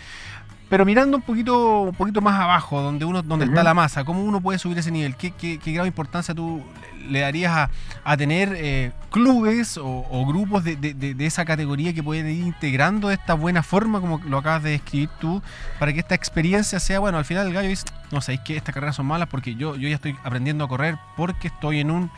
Pero 0.73 0.87
mirando 0.87 1.19
un 1.19 1.23
poquito, 1.23 1.83
un 1.83 1.95
poquito 1.95 2.23
más 2.23 2.41
abajo, 2.41 2.81
donde 2.81 3.05
uno, 3.05 3.21
donde 3.21 3.45
está 3.45 3.63
la 3.63 3.75
masa, 3.75 4.07
¿cómo 4.07 4.25
uno 4.25 4.41
puede 4.41 4.59
subir 4.59 4.79
ese 4.79 4.91
nivel? 4.91 5.17
¿Qué, 5.17 5.31
qué, 5.31 5.59
grado 5.59 5.83
de 5.83 5.89
importancia 5.89 6.35
tú 6.35 6.63
le 7.11 7.21
darías 7.21 7.69
a, 8.03 8.17
tener 8.17 8.55
eh, 8.57 8.91
clubes 9.11 9.77
o, 9.77 10.25
grupos 10.27 10.65
de, 10.65 11.15
esa 11.19 11.45
categoría 11.45 11.93
que 11.93 12.03
pueden 12.03 12.27
ir 12.27 12.47
integrando 12.47 13.09
de 13.09 13.17
esta 13.17 13.35
buena 13.35 13.63
forma, 13.63 14.01
como 14.01 14.19
lo 14.27 14.39
acabas 14.39 14.63
de 14.63 14.71
describir 14.71 15.11
tú, 15.21 15.43
para 15.79 15.93
que 15.93 16.01
esta 16.01 16.15
experiencia 16.15 16.81
sea, 16.81 17.01
bueno, 17.01 17.19
al 17.19 17.27
final 17.27 17.49
el 17.49 17.53
gallo 17.53 17.69
dice, 17.69 17.85
no 18.11 18.23
sabéis 18.23 18.41
que 18.41 18.57
estas 18.57 18.75
carreras 18.75 18.97
son 18.97 19.05
malas 19.05 19.29
porque 19.29 19.55
yo, 19.55 19.77
yo 19.77 19.91
ya 19.91 19.97
estoy 19.97 20.17
aprendiendo 20.25 20.65
a 20.65 20.69
correr 20.69 20.97
porque 21.19 21.49
estoy 21.49 21.81
en 21.81 21.91
un 21.91 22.11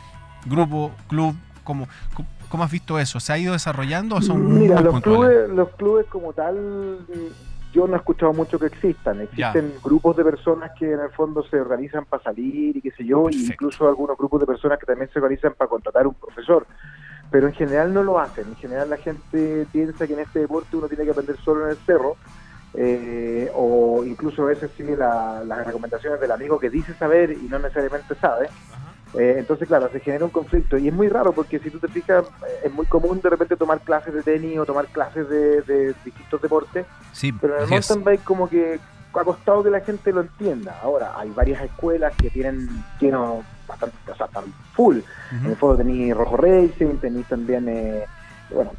grupo, 0.45 0.93
club, 1.09 1.35
como, 1.65 1.89
¿Cómo 2.47 2.63
has 2.63 2.71
visto 2.71 2.99
eso? 2.99 3.19
¿Se 3.19 3.33
ha 3.33 3.37
ido 3.37 3.51
desarrollando 3.51 4.15
o 4.15 4.21
son 4.21 4.59
Mira, 4.59 4.79
los 4.79 5.01
clubes, 5.01 5.49
los 5.49 5.69
clubes 5.71 6.05
como 6.07 6.31
tal 6.31 6.99
yo 7.75 7.87
no 7.87 7.95
he 7.95 7.97
escuchado 7.97 8.31
mucho 8.31 8.57
que 8.57 8.67
existan. 8.67 9.19
Existen 9.19 9.73
grupos 9.83 10.15
de 10.15 10.23
personas 10.23 10.71
que 10.79 10.93
en 10.93 10.99
el 11.01 11.09
fondo 11.09 11.43
se 11.43 11.59
organizan 11.59 12.05
para 12.05 12.23
salir 12.23 12.77
y 12.77 12.81
qué 12.81 12.91
sé 12.91 13.03
yo, 13.03 13.27
e 13.27 13.35
incluso 13.35 13.85
algunos 13.85 14.17
grupos 14.17 14.39
de 14.39 14.47
personas 14.47 14.79
que 14.79 14.85
también 14.85 15.09
se 15.11 15.19
organizan 15.19 15.53
para 15.55 15.67
contratar 15.67 16.07
un 16.07 16.13
profesor. 16.13 16.65
Pero 17.29 17.47
en 17.47 17.53
general 17.53 17.93
no 17.93 18.01
lo 18.01 18.17
hacen. 18.17 18.45
En 18.47 18.55
general 18.55 18.89
la 18.89 18.95
gente 18.95 19.67
piensa 19.73 20.07
que 20.07 20.13
en 20.13 20.19
este 20.19 20.39
deporte 20.39 20.77
uno 20.77 20.87
tiene 20.87 21.03
que 21.03 21.11
aprender 21.11 21.35
solo 21.43 21.65
en 21.65 21.71
el 21.71 21.77
cerro. 21.77 22.15
Eh, 22.77 23.49
o 23.53 24.03
incluso 24.05 24.43
a 24.43 24.47
veces 24.47 24.69
sigue 24.75 24.95
las 24.97 25.65
recomendaciones 25.65 26.19
del 26.19 26.31
amigo 26.31 26.59
que 26.59 26.69
dice 26.69 26.93
saber 26.93 27.31
y 27.31 27.47
no 27.49 27.59
necesariamente 27.59 28.15
sabe. 28.15 28.47
Eh, 29.17 29.35
entonces, 29.37 29.67
claro, 29.67 29.89
se 29.91 29.99
genera 29.99 30.25
un 30.25 30.31
conflicto 30.31 30.77
y 30.77 30.87
es 30.87 30.93
muy 30.93 31.07
raro 31.07 31.31
porque 31.31 31.59
si 31.59 31.69
tú 31.69 31.79
te 31.79 31.87
fijas, 31.87 32.25
es 32.63 32.73
muy 32.73 32.85
común 32.85 33.21
de 33.21 33.29
repente 33.29 33.55
tomar 33.55 33.79
clases 33.79 34.13
de 34.13 34.23
tenis 34.23 34.57
o 34.59 34.65
tomar 34.65 34.87
clases 34.87 35.29
de, 35.29 35.93
distintos 36.03 36.41
deportes, 36.41 36.85
sí, 37.13 37.31
pero 37.31 37.57
en 37.57 37.63
el 37.63 37.69
mountain 37.69 38.03
bike 38.03 38.23
como 38.23 38.49
que 38.49 38.79
ha 39.13 39.23
costado 39.23 39.63
que 39.63 39.69
la 39.69 39.79
gente 39.79 40.11
lo 40.11 40.21
entienda. 40.21 40.77
Ahora, 40.83 41.13
hay 41.17 41.29
varias 41.29 41.61
escuelas 41.61 42.13
que 42.15 42.29
tienen 42.29 42.67
lleno 42.99 43.43
bastante, 43.67 43.95
o 44.11 44.15
sea, 44.15 44.25
están 44.25 44.43
full. 44.73 44.97
En 45.31 45.45
el 45.45 45.55
fondo 45.55 45.77
tenéis 45.77 46.15
Rojo 46.15 46.37
Racing, 46.37 46.97
tenéis 46.97 47.27
también... 47.27 47.67
Eh, 47.69 48.05
bueno, 48.49 48.71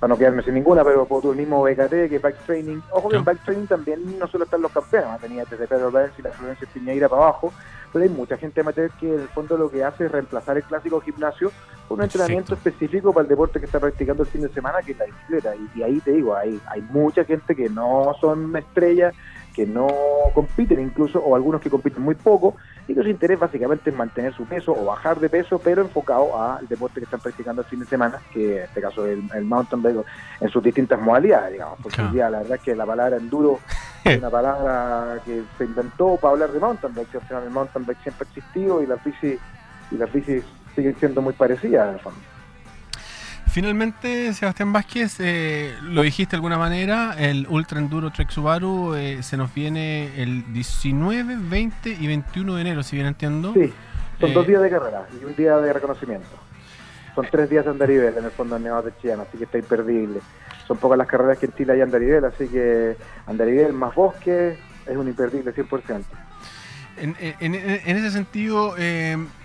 para 0.00 0.08
no 0.08 0.18
quedarme 0.18 0.42
sin 0.42 0.54
ninguna, 0.54 0.82
pero 0.82 1.04
por 1.04 1.20
tu 1.20 1.34
mismo 1.34 1.62
BKT, 1.62 2.08
que 2.08 2.18
Bike 2.22 2.46
Training. 2.46 2.80
Ojo 2.92 3.10
que 3.10 3.16
en 3.16 3.24
Bike 3.24 3.44
Training 3.44 3.66
también 3.66 4.18
no 4.18 4.26
solo 4.26 4.44
están 4.44 4.62
los 4.62 4.72
campeones, 4.72 5.20
tenía 5.20 5.44
desde 5.44 5.66
Pedro 5.66 5.90
Benz 5.90 6.12
y 6.18 6.22
la 6.22 6.30
Florencia 6.30 6.66
Piñeira 6.72 7.08
para 7.08 7.24
abajo, 7.24 7.52
pero 7.92 8.04
hay 8.04 8.10
mucha 8.10 8.36
gente 8.36 8.60
amateur 8.60 8.90
que 8.98 9.14
en 9.14 9.20
el 9.20 9.28
fondo 9.28 9.56
lo 9.56 9.70
que 9.70 9.84
hace 9.84 10.06
es 10.06 10.12
reemplazar 10.12 10.56
el 10.56 10.62
clásico 10.64 11.00
gimnasio 11.00 11.52
con 11.88 11.98
un 11.98 12.04
entrenamiento 12.04 12.54
específico 12.54 13.12
para 13.12 13.24
el 13.24 13.28
deporte 13.28 13.60
que 13.60 13.66
está 13.66 13.78
practicando 13.78 14.22
el 14.22 14.28
fin 14.28 14.42
de 14.42 14.48
semana, 14.48 14.78
que 14.84 14.92
es 14.92 14.98
la 14.98 15.04
bicicleta. 15.04 15.54
Y, 15.74 15.82
ahí 15.82 16.00
te 16.00 16.12
digo, 16.12 16.34
hay, 16.34 16.60
hay 16.66 16.80
mucha 16.80 17.24
gente 17.24 17.54
que 17.54 17.68
no 17.68 18.14
son 18.20 18.56
estrellas 18.56 19.14
que 19.52 19.66
no 19.66 19.88
compiten 20.34 20.80
incluso, 20.80 21.18
o 21.20 21.36
algunos 21.36 21.60
que 21.60 21.70
compiten 21.70 22.02
muy 22.02 22.14
poco, 22.14 22.56
y 22.88 22.94
que 22.94 23.02
su 23.02 23.08
interés 23.08 23.38
básicamente 23.38 23.90
es 23.90 23.96
mantener 23.96 24.34
su 24.34 24.44
peso 24.44 24.72
o 24.72 24.84
bajar 24.84 25.20
de 25.20 25.28
peso, 25.28 25.58
pero 25.58 25.82
enfocado 25.82 26.40
al 26.40 26.66
deporte 26.68 27.00
que 27.00 27.04
están 27.04 27.20
practicando 27.20 27.62
el 27.62 27.68
fin 27.68 27.80
de 27.80 27.86
semana, 27.86 28.20
que 28.32 28.58
en 28.58 28.62
este 28.64 28.80
caso 28.80 29.06
es 29.06 29.18
el, 29.34 29.44
mountain 29.44 29.82
bike 29.82 30.04
en 30.40 30.48
sus 30.48 30.62
distintas 30.62 31.00
modalidades, 31.00 31.52
digamos, 31.52 31.78
porque 31.82 32.02
hoy 32.02 32.12
día 32.12 32.30
la 32.30 32.38
verdad 32.38 32.56
es 32.56 32.62
que 32.62 32.74
la 32.74 32.86
palabra 32.86 33.16
enduro 33.16 33.60
es 34.04 34.18
una 34.18 34.30
palabra 34.30 35.20
que 35.24 35.42
se 35.58 35.64
inventó 35.64 36.16
para 36.16 36.32
hablar 36.32 36.52
de 36.52 36.60
mountain 36.60 36.94
bike, 36.94 37.14
el 37.30 37.50
mountain 37.50 37.84
bike 37.86 38.02
siempre 38.02 38.26
ha 38.26 38.28
existido 38.28 38.82
y 38.82 38.86
las 38.86 39.02
bicis, 39.04 39.38
y 39.90 39.96
las 39.96 40.12
bicis 40.12 40.44
siguen 40.74 40.96
siendo 40.98 41.20
muy 41.20 41.34
parecidas 41.34 41.88
en 41.88 41.94
el 41.94 42.00
fondo. 42.00 42.31
Finalmente, 43.52 44.32
Sebastián 44.32 44.72
Vázquez, 44.72 45.16
eh, 45.20 45.74
lo 45.82 46.00
dijiste 46.00 46.30
de 46.30 46.36
alguna 46.36 46.56
manera, 46.56 47.14
el 47.18 47.46
Ultra 47.50 47.80
Enduro 47.80 48.10
Trek 48.10 48.30
Subaru 48.30 48.94
eh, 48.94 49.22
se 49.22 49.36
nos 49.36 49.52
viene 49.52 50.22
el 50.22 50.54
19, 50.54 51.36
20 51.38 51.90
y 52.00 52.06
21 52.06 52.54
de 52.54 52.60
enero, 52.62 52.82
si 52.82 52.96
bien 52.96 53.08
entiendo. 53.08 53.52
Sí, 53.52 53.70
son 54.18 54.32
dos 54.32 54.46
eh, 54.46 54.48
días 54.48 54.62
de 54.62 54.70
carrera 54.70 55.06
y 55.20 55.22
un 55.26 55.36
día 55.36 55.58
de 55.58 55.70
reconocimiento. 55.70 56.30
Son 57.14 57.26
tres 57.30 57.50
días 57.50 57.66
de 57.66 57.72
andarivel 57.72 58.16
en 58.16 58.24
el 58.24 58.30
fondo 58.30 58.54
de 58.54 58.62
Nevado 58.62 58.84
de 58.84 58.96
Chillán, 59.02 59.20
así 59.20 59.36
que 59.36 59.44
está 59.44 59.58
imperdible. 59.58 60.20
Son 60.66 60.78
pocas 60.78 60.96
las 60.96 61.06
carreras 61.06 61.36
que 61.36 61.44
en 61.44 61.52
Chile 61.52 61.74
hay 61.74 61.82
andarivel, 61.82 62.24
así 62.24 62.48
que 62.48 62.96
andarivel 63.26 63.74
más 63.74 63.94
bosque 63.94 64.56
es 64.86 64.96
un 64.96 65.08
imperdible 65.08 65.54
100%. 65.54 66.04
En, 66.96 67.14
en, 67.20 67.54
en 67.54 67.96
ese 67.98 68.12
sentido, 68.12 68.76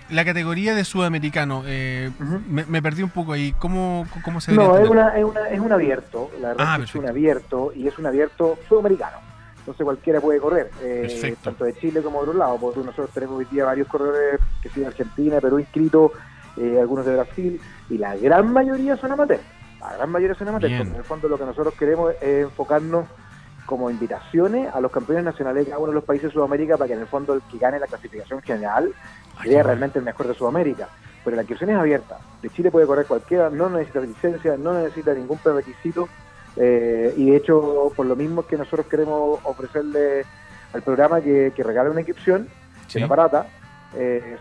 la 0.09 0.25
categoría 0.25 0.75
de 0.75 0.85
sudamericano, 0.85 1.63
eh, 1.65 2.11
me, 2.49 2.81
perdí 2.81 3.03
un 3.03 3.09
poco 3.09 3.33
ahí. 3.33 3.53
¿Cómo, 3.59 4.05
cómo 4.23 4.39
se 4.41 4.51
No, 4.53 4.77
es, 4.77 4.89
una, 4.89 5.17
es, 5.17 5.23
una, 5.23 5.49
es 5.49 5.59
un 5.59 5.71
abierto, 5.71 6.31
la 6.41 6.49
verdad 6.49 6.65
ah, 6.67 6.79
es, 6.83 6.95
un 6.95 7.07
abierto 7.07 7.71
y 7.75 7.87
es 7.87 7.97
un 7.97 8.05
abierto 8.05 8.57
sudamericano. 8.67 9.17
Entonces 9.59 9.83
cualquiera 9.83 10.21
puede 10.21 10.39
correr, 10.39 10.71
eh, 10.81 11.35
tanto 11.43 11.65
de 11.65 11.73
Chile 11.77 12.01
como 12.01 12.19
de 12.23 12.29
otro 12.29 12.39
lado. 12.39 12.57
Porque 12.57 12.79
nosotros 12.79 13.09
tenemos 13.13 13.37
hoy 13.37 13.45
día 13.51 13.65
varios 13.65 13.87
corredores 13.87 14.39
que 14.61 14.69
son 14.69 14.83
de 14.83 14.87
Argentina, 14.87 15.41
Perú 15.41 15.59
inscritos, 15.59 16.11
eh, 16.55 16.77
algunos 16.79 17.05
de 17.05 17.13
Brasil, 17.13 17.61
y 17.89 17.97
la 17.97 18.15
gran 18.15 18.51
mayoría 18.53 18.95
son 18.95 19.11
amateurs. 19.11 19.43
La 19.81 19.97
gran 19.97 20.09
mayoría 20.09 20.35
son 20.35 20.47
amateurs. 20.47 20.73
En 20.73 20.95
el 20.95 21.03
fondo 21.03 21.27
lo 21.27 21.37
que 21.37 21.45
nosotros 21.45 21.73
queremos 21.77 22.13
es 22.21 22.45
enfocarnos 22.45 23.07
como 23.65 23.91
invitaciones 23.91 24.73
a 24.73 24.79
los 24.79 24.91
campeones 24.91 25.25
nacionales 25.25 25.65
de 25.65 25.71
cada 25.71 25.79
uno 25.79 25.89
de 25.89 25.95
los 25.95 26.05
países 26.05 26.29
de 26.29 26.33
Sudamérica 26.33 26.77
para 26.77 26.87
que 26.87 26.93
en 26.93 27.01
el 27.01 27.07
fondo 27.07 27.33
el 27.33 27.41
que 27.51 27.57
gane 27.57 27.77
la 27.77 27.87
clasificación 27.87 28.41
general 28.41 28.93
sería 29.41 29.63
realmente 29.63 29.99
el 29.99 30.05
mejor 30.05 30.27
de 30.27 30.33
Sudamérica. 30.33 30.87
Pero 31.23 31.35
la 31.35 31.41
inscripción 31.41 31.69
es 31.71 31.77
abierta. 31.77 32.17
De 32.41 32.49
Chile 32.49 32.71
puede 32.71 32.87
correr 32.87 33.05
cualquiera, 33.05 33.49
no 33.49 33.69
necesita 33.69 33.99
licencia, 33.99 34.55
no 34.57 34.73
necesita 34.73 35.13
ningún 35.13 35.37
prerequisito. 35.37 36.07
Eh, 36.55 37.13
y 37.17 37.31
de 37.31 37.37
hecho, 37.37 37.91
por 37.95 38.05
lo 38.05 38.15
mismo 38.15 38.45
que 38.45 38.57
nosotros 38.57 38.87
queremos 38.87 39.39
ofrecerle 39.43 40.25
al 40.73 40.81
programa 40.81 41.21
que, 41.21 41.51
que 41.55 41.63
regale 41.63 41.89
una 41.89 42.01
inscripción, 42.01 42.47
que 42.91 42.99
no 42.99 43.07
barata, 43.07 43.47
eh, 43.95 44.37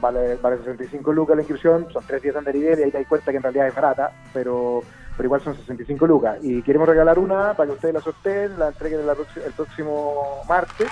vale, 0.00 0.36
vale 0.36 0.58
65 0.58 1.12
lucas 1.12 1.36
la 1.36 1.42
inscripción, 1.42 1.86
son 1.92 2.04
tres 2.06 2.22
días 2.22 2.44
de 2.44 2.52
nivel 2.52 2.78
y 2.78 2.82
ahí 2.82 2.90
te 2.90 2.98
das 2.98 3.06
cuenta 3.06 3.30
que 3.30 3.36
en 3.36 3.42
realidad 3.42 3.68
es 3.68 3.74
barata, 3.74 4.12
pero 4.32 4.82
pero 5.16 5.26
igual 5.26 5.42
son 5.42 5.54
65 5.54 6.06
lucas. 6.06 6.38
Y 6.40 6.62
queremos 6.62 6.88
regalar 6.88 7.18
una 7.18 7.52
para 7.52 7.66
que 7.66 7.74
ustedes 7.74 7.94
la 7.94 8.00
sorteen, 8.00 8.58
la 8.58 8.68
entreguen 8.68 9.00
el 9.00 9.52
próximo 9.52 10.42
martes. 10.48 10.88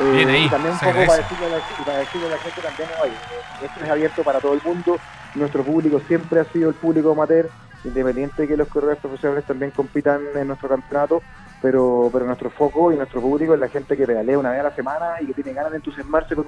Eh, 0.00 0.44
y 0.46 0.48
también 0.48 0.74
un 0.74 0.78
poco 0.78 1.06
para 1.06 1.16
decirle, 1.16 1.46
a 1.46 1.48
la, 1.48 1.84
para 1.84 1.98
decirle, 1.98 2.26
a 2.26 2.30
la, 2.30 2.38
gente 2.38 2.60
también, 2.60 2.88
oye, 3.02 3.12
esto 3.62 3.84
es 3.84 3.90
abierto 3.90 4.22
para 4.22 4.40
todo 4.40 4.54
el 4.54 4.62
mundo, 4.62 4.98
nuestro 5.34 5.64
público 5.64 6.00
siempre 6.06 6.40
ha 6.40 6.44
sido 6.44 6.68
el 6.68 6.76
público 6.76 7.12
amateur, 7.12 7.50
independiente 7.84 8.42
de 8.42 8.48
que 8.48 8.56
los 8.56 8.68
corredores 8.68 9.00
profesionales 9.00 9.44
también 9.44 9.72
compitan 9.72 10.20
en 10.36 10.46
nuestro 10.46 10.68
campeonato, 10.68 11.22
pero, 11.60 12.10
pero 12.12 12.26
nuestro 12.26 12.50
foco 12.50 12.92
y 12.92 12.96
nuestro 12.96 13.20
público 13.20 13.54
es 13.54 13.60
la 13.60 13.68
gente 13.68 13.96
que 13.96 14.06
pedalea 14.06 14.38
una 14.38 14.50
vez 14.50 14.60
a 14.60 14.64
la 14.64 14.74
semana 14.74 15.14
y 15.20 15.26
que 15.26 15.34
tiene 15.34 15.52
ganas 15.52 15.72
de 15.72 15.78
entusiasmarse 15.78 16.36
con, 16.36 16.46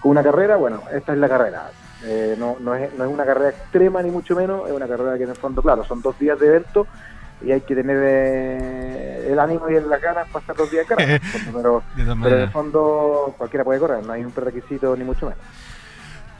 con 0.00 0.10
una 0.10 0.22
carrera, 0.22 0.56
bueno, 0.56 0.82
esta 0.92 1.12
es 1.12 1.18
la 1.18 1.28
carrera. 1.28 1.70
Eh, 2.04 2.36
no, 2.38 2.56
no, 2.60 2.74
es, 2.74 2.92
no 2.94 3.04
es 3.04 3.10
una 3.10 3.24
carrera 3.24 3.50
extrema 3.50 4.02
ni 4.02 4.10
mucho 4.10 4.34
menos, 4.34 4.68
es 4.68 4.74
una 4.74 4.88
carrera 4.88 5.16
que 5.16 5.24
en 5.24 5.30
el 5.30 5.36
fondo, 5.36 5.62
claro, 5.62 5.84
son 5.84 6.02
dos 6.02 6.18
días 6.18 6.38
de 6.38 6.48
evento 6.48 6.86
y 7.40 7.52
hay 7.52 7.60
que 7.60 7.74
tener 7.74 7.96
eh, 8.00 9.28
el 9.30 9.38
ánimo 9.38 9.68
y 9.68 9.74
la 9.80 9.98
ganas 9.98 10.28
para 10.28 10.40
estar 10.40 10.56
dos 10.56 10.70
días 10.70 10.86
carrera. 10.86 11.20
pero, 11.52 11.82
pero 11.96 12.36
en 12.36 12.42
el 12.42 12.50
fondo 12.50 13.34
cualquiera 13.36 13.64
puede 13.64 13.80
correr, 13.80 14.04
no 14.04 14.12
hay 14.12 14.24
un 14.24 14.32
prerequisito 14.32 14.96
ni 14.96 15.04
mucho 15.04 15.26
menos. 15.26 15.40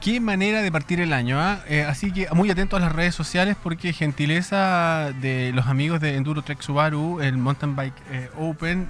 Qué 0.01 0.21
manera 0.21 0.61
de 0.61 0.71
partir 0.71 1.01
el 1.01 1.11
año, 1.11 1.39
¿ah? 1.39 1.59
eh, 1.67 1.83
así 1.83 2.13
que 2.13 2.27
muy 2.31 2.49
atentos 2.49 2.79
a 2.79 2.81
las 2.81 2.93
redes 2.93 3.13
sociales 3.13 3.57
porque 3.61 3.91
gentileza 3.91 5.11
de 5.19 5.51
los 5.53 5.67
amigos 5.67 5.99
de 5.99 6.15
Enduro 6.15 6.41
Trek 6.41 6.61
Subaru, 6.61 7.19
el 7.19 7.37
Mountain 7.37 7.75
Bike 7.75 8.29
Open, 8.37 8.87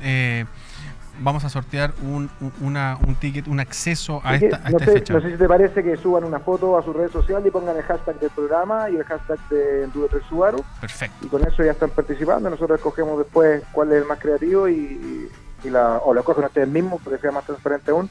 vamos 1.20 1.44
a 1.44 1.50
sortear 1.50 1.94
un, 2.02 2.30
un 2.62 3.16
ticket, 3.16 3.48
un 3.48 3.60
acceso 3.60 4.22
a 4.24 4.36
esta, 4.36 4.60
no 4.70 4.80
sé, 4.80 4.86
fecha. 4.86 5.14
No 5.14 5.22
sé 5.22 5.32
si 5.32 5.38
te 5.38 5.48
parece 5.48 5.84
que 5.84 5.98
suban 5.98 6.24
una 6.24 6.40
foto 6.40 6.78
a 6.78 6.84
sus 6.84 6.96
redes 6.96 7.12
sociales 7.12 7.48
y 7.48 7.52
pongan 7.52 7.78
el 7.78 7.84
hashtag 7.84 8.20
del 8.20 8.30
programa 8.30 8.90
y 8.90 8.96
el 8.96 9.04
hashtag 9.04 9.40
de 9.50 9.84
Enduro 9.84 10.08
3 10.08 10.24
Subaru. 10.28 10.64
Perfecto. 10.82 11.26
Y 11.26 11.30
con 11.30 11.46
eso 11.46 11.64
ya 11.64 11.72
están 11.72 11.90
participando. 11.92 12.50
Nosotros 12.50 12.80
escogemos 12.80 13.20
después 13.20 13.64
cuál 13.72 13.92
es 13.92 14.02
el 14.02 14.06
más 14.06 14.20
creativo 14.20 14.68
y, 14.68 15.30
la, 15.64 15.98
o 15.98 16.14
lo 16.14 16.22
escogen 16.22 16.46
ustedes 16.46 16.68
mismos 16.68 17.02
porque 17.04 17.20
sea 17.20 17.32
más 17.32 17.46
transparente 17.46 17.92
aún. 17.92 18.10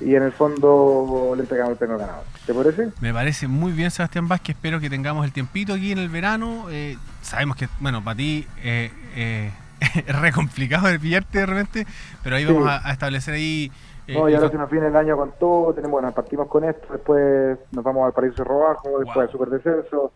Y 0.00 0.16
en 0.16 0.24
el 0.24 0.32
fondo 0.32 1.32
le 1.36 1.42
entregamos 1.42 1.72
el 1.72 1.78
premio 1.78 1.96
ganado. 1.96 2.24
¿Te 2.44 2.52
parece? 2.52 2.88
Me 3.00 3.12
parece 3.12 3.46
muy 3.46 3.72
bien, 3.72 3.90
Sebastián 3.90 4.26
Vázquez. 4.26 4.56
Espero 4.56 4.80
que 4.80 4.90
tengamos 4.90 5.24
el 5.24 5.32
tiempito 5.32 5.74
aquí 5.74 5.92
en 5.92 5.98
el 5.98 6.08
verano. 6.08 6.66
Eh, 6.70 6.98
sabemos 7.20 7.56
que, 7.56 7.68
bueno, 7.78 8.02
para 8.02 8.16
ti 8.16 8.46
eh, 8.64 8.90
eh, 9.14 9.52
es 10.06 10.20
re 10.20 10.32
complicado 10.32 10.88
de 10.88 10.98
pillarte 10.98 11.38
de 11.38 11.46
repente, 11.46 11.86
pero 12.22 12.36
ahí 12.36 12.44
vamos 12.44 12.68
a, 12.68 12.90
establecer 12.90 13.34
ahí. 13.34 13.70
Eh, 14.06 14.14
no, 14.14 14.28
y 14.28 14.34
ahora 14.34 14.50
se 14.50 14.56
nos 14.56 14.70
viene 14.70 14.88
el 14.88 14.96
año 14.96 15.16
con 15.16 15.32
todo, 15.38 15.72
tenemos, 15.74 15.92
bueno, 15.92 16.12
partimos 16.12 16.48
con 16.48 16.64
esto, 16.64 16.92
después 16.92 17.58
nos 17.70 17.84
vamos 17.84 18.06
al 18.06 18.12
Paraíso 18.12 18.42
Robajo, 18.44 18.98
después 18.98 19.28
al 19.28 19.30
Super 19.30 19.48
Descenso, 19.48 20.12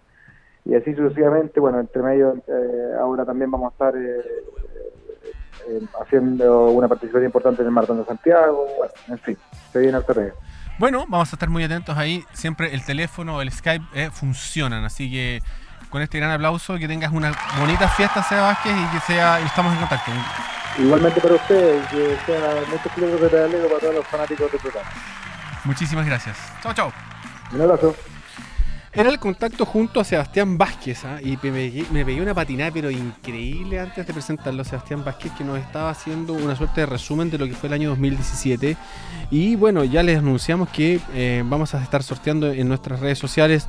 y 0.64 0.74
así 0.74 0.94
sucesivamente, 0.94 1.61
bueno, 1.61 1.79
entre 1.79 2.02
medio, 2.02 2.35
eh, 2.48 2.96
ahora 3.00 3.24
también 3.24 3.50
vamos 3.50 3.70
a 3.70 3.72
estar 3.72 3.94
eh, 3.96 5.81
haciendo 6.00 6.70
una 6.70 6.88
participación 6.88 7.26
importante 7.26 7.62
en 7.62 7.68
el 7.68 7.72
Maratón 7.72 7.98
de 7.98 8.05
Santiago, 8.05 8.66
bueno, 8.76 8.92
en 9.09 9.18
fin, 9.18 9.38
se 9.72 9.79
viene 9.79 9.96
al 9.96 10.05
terreno. 10.05 10.35
Bueno, 10.79 11.07
vamos 11.09 11.33
a 11.33 11.37
estar 11.37 11.48
muy 11.48 11.62
atentos 11.62 11.96
ahí, 11.96 12.24
siempre 12.33 12.74
el 12.74 12.85
teléfono, 12.85 13.40
el 13.40 13.50
Skype 13.52 14.11
funcionan, 14.11 14.85
así 14.85 15.11
que 15.11 15.40
con 15.90 16.03
este 16.03 16.18
gran 16.18 16.31
aplauso, 16.31 16.77
que 16.77 16.88
tengas 16.88 17.12
una 17.12 17.33
bonita 17.59 17.88
fiesta, 17.88 18.22
Seba 18.22 18.42
Vázquez, 18.42 18.72
y 18.77 18.96
que 18.96 19.01
sea, 19.01 19.40
estamos 19.40 19.72
en 19.72 19.81
contacto. 19.81 20.11
Igualmente 20.79 21.20
para 21.20 21.35
ustedes, 21.35 21.87
que 21.88 22.16
sean 22.27 22.70
muchos 22.70 22.92
kilómetros 22.92 23.22
de 23.22 23.29
pedaleo 23.29 23.68
para 23.68 23.81
todos 23.81 23.94
los 23.94 24.07
fanáticos 24.07 24.53
del 24.53 24.61
programa. 24.61 24.90
Muchísimas 25.64 26.07
gracias. 26.07 26.37
Chao, 26.62 26.75
chao. 26.75 26.92
Un 27.53 27.61
abrazo. 27.61 27.94
Era 28.96 29.11
el 29.11 29.18
contacto 29.18 29.66
junto 29.66 30.01
a 30.01 30.05
Sebastián 30.05 30.57
Vázquez 30.57 31.05
¿ah? 31.05 31.18
y 31.20 31.37
me, 31.42 31.70
me 31.92 32.03
pegué 32.03 32.22
una 32.22 32.33
patinada 32.33 32.70
pero 32.70 32.90
increíble 32.90 33.79
antes 33.79 34.07
de 34.07 34.11
presentarlo 34.11 34.62
a 34.62 34.64
Sebastián 34.64 35.05
Vázquez 35.05 35.33
que 35.37 35.44
nos 35.44 35.59
estaba 35.59 35.90
haciendo 35.90 36.33
una 36.33 36.57
suerte 36.57 36.81
de 36.81 36.87
resumen 36.87 37.31
de 37.31 37.37
lo 37.37 37.46
que 37.46 37.53
fue 37.53 37.66
el 37.66 37.75
año 37.75 37.90
2017 37.90 38.75
y 39.31 39.55
bueno 39.55 39.85
ya 39.85 40.03
les 40.03 40.16
anunciamos 40.16 40.70
que 40.70 40.99
eh, 41.12 41.42
vamos 41.44 41.75
a 41.75 41.83
estar 41.83 42.03
sorteando 42.03 42.51
en 42.51 42.68
nuestras 42.68 43.01
redes 43.01 43.18
sociales 43.18 43.68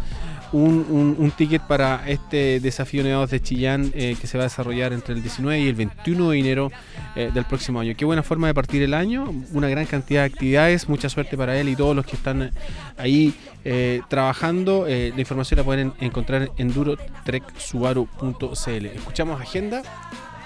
un, 0.51 1.15
un, 1.19 1.31
ticket 1.31 1.61
para 1.61 2.07
este 2.07 2.59
desafío 2.59 3.03
Nevados 3.03 3.31
de 3.31 3.41
Chillán 3.41 3.91
eh, 3.93 4.15
que 4.19 4.27
se 4.27 4.37
va 4.37 4.43
a 4.43 4.47
desarrollar 4.47 4.93
entre 4.93 5.13
el 5.13 5.21
19 5.21 5.59
y 5.59 5.67
el 5.67 5.75
21 5.75 6.29
de 6.29 6.39
enero 6.39 6.71
eh, 7.15 7.31
del 7.33 7.45
próximo 7.45 7.79
año. 7.79 7.93
Qué 7.97 8.05
buena 8.05 8.23
forma 8.23 8.47
de 8.47 8.53
partir 8.53 8.81
el 8.81 8.93
año, 8.93 9.33
una 9.51 9.69
gran 9.69 9.85
cantidad 9.85 10.21
de 10.21 10.27
actividades, 10.27 10.89
mucha 10.89 11.09
suerte 11.09 11.37
para 11.37 11.57
él 11.57 11.69
y 11.69 11.75
todos 11.75 11.95
los 11.95 12.05
que 12.05 12.15
están 12.15 12.51
ahí 12.97 13.33
eh, 13.65 14.01
trabajando. 14.09 14.85
la 14.87 15.19
información 15.19 15.57
la 15.57 15.63
pueden 15.63 15.93
encontrar 15.99 16.43
en 16.43 16.51
endurotreksubaru.cl. 16.57 18.85
Escuchamos 18.85 19.41
agenda, 19.41 19.81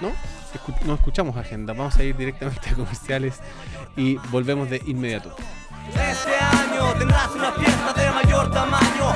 ¿no? 0.00 0.10
no 0.84 0.94
escuchamos 0.94 1.36
agenda, 1.36 1.72
vamos 1.72 1.96
a 1.96 2.04
ir 2.04 2.16
directamente 2.16 2.70
a 2.70 2.74
comerciales 2.74 3.40
y 3.96 4.16
volvemos 4.30 4.68
de 4.68 4.82
inmediato. 4.86 5.34
Este 5.94 6.36
año 6.36 6.92
tendrás 6.98 7.30
una 7.34 7.52
fiesta 7.52 7.92
de 7.94 8.10
mayor 8.10 8.52
tamaño 8.52 9.14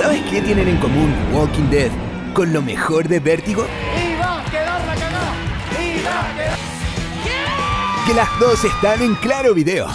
¿Sabes 0.00 0.22
qué 0.30 0.40
tienen 0.40 0.66
en 0.66 0.78
común 0.78 1.14
Walking 1.30 1.68
Dead 1.68 1.90
con 2.32 2.54
lo 2.54 2.62
mejor 2.62 3.06
de 3.06 3.20
Vértigo? 3.20 3.66
Que 8.06 8.14
las 8.14 8.40
dos 8.40 8.64
están 8.64 9.02
en 9.02 9.14
Claro 9.16 9.52
Video. 9.52 9.88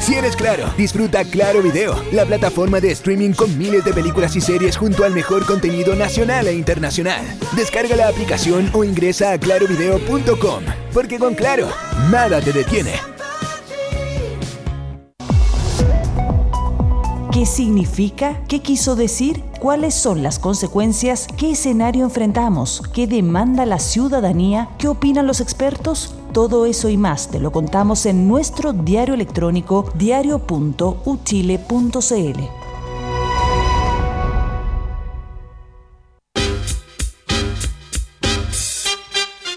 Si 0.00 0.14
eres 0.14 0.34
claro, 0.34 0.72
disfruta 0.78 1.24
Claro 1.24 1.60
Video, 1.60 2.02
la 2.10 2.24
plataforma 2.24 2.80
de 2.80 2.90
streaming 2.92 3.32
con 3.34 3.58
miles 3.58 3.84
de 3.84 3.92
películas 3.92 4.34
y 4.34 4.40
series 4.40 4.78
junto 4.78 5.04
al 5.04 5.12
mejor 5.12 5.44
contenido 5.44 5.94
nacional 5.94 6.46
e 6.46 6.54
internacional. 6.54 7.22
Descarga 7.54 7.96
la 7.96 8.08
aplicación 8.08 8.70
o 8.72 8.82
ingresa 8.82 9.32
a 9.32 9.38
clarovideo.com, 9.38 10.64
porque 10.94 11.18
con 11.18 11.34
Claro, 11.34 11.68
nada 12.10 12.40
te 12.40 12.54
detiene. 12.54 12.92
¿Qué 17.38 17.46
significa? 17.46 18.42
¿Qué 18.48 18.62
quiso 18.62 18.96
decir? 18.96 19.44
¿Cuáles 19.60 19.94
son 19.94 20.24
las 20.24 20.40
consecuencias? 20.40 21.28
¿Qué 21.36 21.52
escenario 21.52 22.04
enfrentamos? 22.04 22.82
¿Qué 22.92 23.06
demanda 23.06 23.64
la 23.64 23.78
ciudadanía? 23.78 24.70
¿Qué 24.76 24.88
opinan 24.88 25.28
los 25.28 25.40
expertos? 25.40 26.16
Todo 26.32 26.66
eso 26.66 26.88
y 26.88 26.96
más 26.96 27.28
te 27.28 27.38
lo 27.38 27.52
contamos 27.52 28.06
en 28.06 28.26
nuestro 28.26 28.72
diario 28.72 29.14
electrónico 29.14 29.88
diario.uchile.cl. 29.94 32.67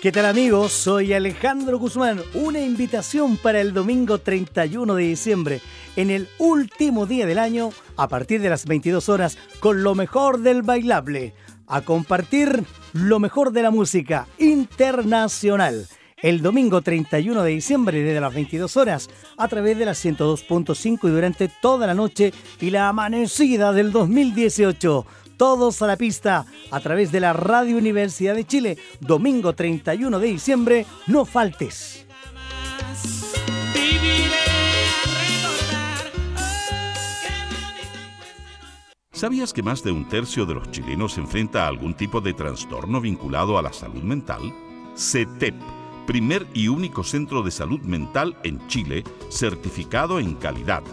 ¿Qué 0.01 0.11
tal 0.11 0.25
amigos? 0.25 0.71
Soy 0.71 1.13
Alejandro 1.13 1.77
Guzmán. 1.77 2.21
Una 2.33 2.59
invitación 2.59 3.37
para 3.37 3.61
el 3.61 3.71
domingo 3.71 4.17
31 4.17 4.95
de 4.95 5.03
diciembre, 5.03 5.61
en 5.95 6.09
el 6.09 6.27
último 6.39 7.05
día 7.05 7.27
del 7.27 7.37
año, 7.37 7.69
a 7.97 8.07
partir 8.07 8.41
de 8.41 8.49
las 8.49 8.65
22 8.65 9.09
horas, 9.09 9.37
con 9.59 9.83
lo 9.83 9.93
mejor 9.93 10.39
del 10.39 10.63
bailable, 10.63 11.35
a 11.67 11.81
compartir 11.81 12.63
lo 12.93 13.19
mejor 13.19 13.51
de 13.51 13.61
la 13.61 13.69
música 13.69 14.27
internacional. 14.39 15.87
El 16.17 16.41
domingo 16.41 16.81
31 16.81 17.43
de 17.43 17.51
diciembre 17.51 18.01
desde 18.01 18.21
las 18.21 18.33
22 18.33 18.77
horas 18.77 19.07
a 19.37 19.47
través 19.47 19.77
de 19.77 19.85
las 19.85 20.03
102.5 20.03 21.09
y 21.09 21.11
durante 21.11 21.47
toda 21.47 21.85
la 21.85 21.93
noche 21.93 22.33
y 22.59 22.71
la 22.71 22.89
amanecida 22.89 23.71
del 23.71 23.91
2018 23.91 25.05
todos 25.41 25.81
a 25.81 25.87
la 25.87 25.97
pista 25.97 26.45
a 26.69 26.79
través 26.81 27.11
de 27.11 27.19
la 27.19 27.33
Radio 27.33 27.75
Universidad 27.75 28.35
de 28.35 28.45
Chile, 28.45 28.77
domingo 28.99 29.53
31 29.53 30.19
de 30.19 30.27
diciembre, 30.27 30.85
no 31.07 31.25
faltes. 31.25 32.05
¿Sabías 39.11 39.51
que 39.51 39.63
más 39.63 39.83
de 39.83 39.91
un 39.91 40.07
tercio 40.07 40.45
de 40.45 40.53
los 40.53 40.69
chilenos 40.69 41.17
enfrenta 41.17 41.67
algún 41.67 41.95
tipo 41.95 42.21
de 42.21 42.35
trastorno 42.35 43.01
vinculado 43.01 43.57
a 43.57 43.63
la 43.63 43.73
salud 43.73 44.03
mental? 44.03 44.41
CETEP, 44.95 45.55
primer 46.05 46.45
y 46.53 46.67
único 46.67 47.03
centro 47.03 47.41
de 47.41 47.49
salud 47.49 47.81
mental 47.81 48.37
en 48.43 48.67
Chile, 48.67 49.03
certificado 49.31 50.19
en 50.19 50.35
calidad 50.35 50.83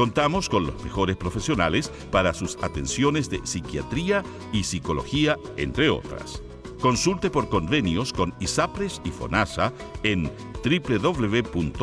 Contamos 0.00 0.48
con 0.48 0.66
los 0.66 0.82
mejores 0.82 1.14
profesionales 1.18 1.92
para 2.10 2.32
sus 2.32 2.56
atenciones 2.62 3.28
de 3.28 3.46
psiquiatría 3.46 4.24
y 4.50 4.64
psicología, 4.64 5.36
entre 5.58 5.90
otras. 5.90 6.42
Consulte 6.80 7.28
por 7.28 7.50
convenios 7.50 8.14
con 8.14 8.32
ISAPRES 8.40 9.02
y 9.04 9.10
FONASA 9.10 9.74
en 10.02 10.32
www.cetep.cl. 10.64 11.82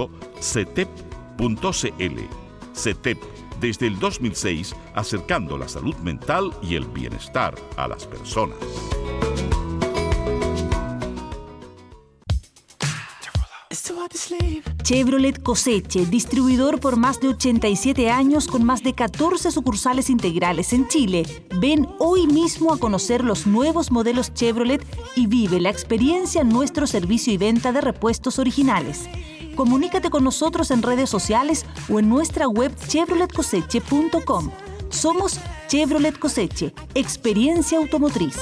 CETEP, 2.73 3.19
desde 3.59 3.85
el 3.85 3.99
2006, 3.99 4.75
acercando 4.95 5.55
la 5.55 5.67
salud 5.67 5.95
mental 5.97 6.51
y 6.63 6.73
el 6.73 6.87
bienestar 6.87 7.53
a 7.75 7.87
las 7.87 8.07
personas. 8.07 8.57
Chevrolet 14.83 15.41
Coseche, 15.41 16.05
distribuidor 16.05 16.79
por 16.79 16.97
más 16.97 17.19
de 17.19 17.29
87 17.29 18.09
años 18.09 18.47
con 18.47 18.63
más 18.63 18.83
de 18.83 18.93
14 18.93 19.51
sucursales 19.51 20.09
integrales 20.09 20.73
en 20.73 20.87
Chile. 20.87 21.25
Ven 21.59 21.87
hoy 21.99 22.27
mismo 22.27 22.73
a 22.73 22.77
conocer 22.77 23.23
los 23.23 23.47
nuevos 23.47 23.91
modelos 23.91 24.33
Chevrolet 24.33 24.85
y 25.15 25.27
vive 25.27 25.59
la 25.59 25.69
experiencia 25.69 26.41
en 26.41 26.49
nuestro 26.49 26.87
servicio 26.87 27.33
y 27.33 27.37
venta 27.37 27.71
de 27.71 27.81
repuestos 27.81 28.39
originales. 28.39 29.09
Comunícate 29.55 30.09
con 30.09 30.23
nosotros 30.23 30.71
en 30.71 30.83
redes 30.83 31.09
sociales 31.09 31.65
o 31.89 31.99
en 31.99 32.09
nuestra 32.09 32.47
web 32.47 32.73
chevroletcoseche.com. 32.87 34.51
Somos 34.89 35.39
Chevrolet 35.67 36.17
Coseche, 36.17 36.73
experiencia 36.93 37.77
automotriz. 37.77 38.37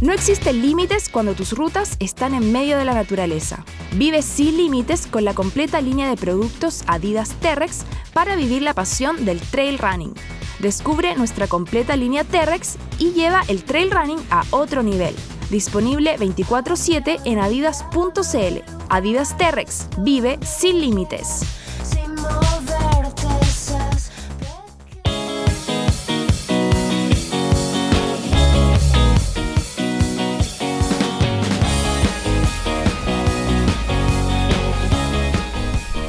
No 0.00 0.14
existen 0.14 0.62
límites 0.62 1.10
cuando 1.10 1.34
tus 1.34 1.52
rutas 1.52 1.96
están 1.98 2.32
en 2.32 2.52
medio 2.52 2.78
de 2.78 2.86
la 2.86 2.94
naturaleza. 2.94 3.66
Vive 3.96 4.22
sin 4.22 4.56
límites 4.56 5.06
con 5.06 5.26
la 5.26 5.34
completa 5.34 5.82
línea 5.82 6.08
de 6.08 6.16
productos 6.16 6.84
Adidas 6.86 7.34
T-Rex 7.40 7.84
para 8.14 8.34
vivir 8.34 8.62
la 8.62 8.72
pasión 8.72 9.26
del 9.26 9.38
trail 9.40 9.78
running. 9.78 10.14
Descubre 10.58 11.14
nuestra 11.16 11.48
completa 11.48 11.96
línea 11.96 12.24
T-Rex 12.24 12.76
y 12.98 13.12
lleva 13.12 13.42
el 13.48 13.62
trail 13.62 13.90
running 13.90 14.20
a 14.30 14.44
otro 14.50 14.82
nivel. 14.82 15.14
Disponible 15.50 16.16
24/7 16.16 17.20
en 17.24 17.38
adidas.cl. 17.38 18.62
Adidas 18.88 19.36
T-Rex. 19.36 19.88
Vive 19.98 20.38
sin 20.42 20.80
límites. 20.80 21.42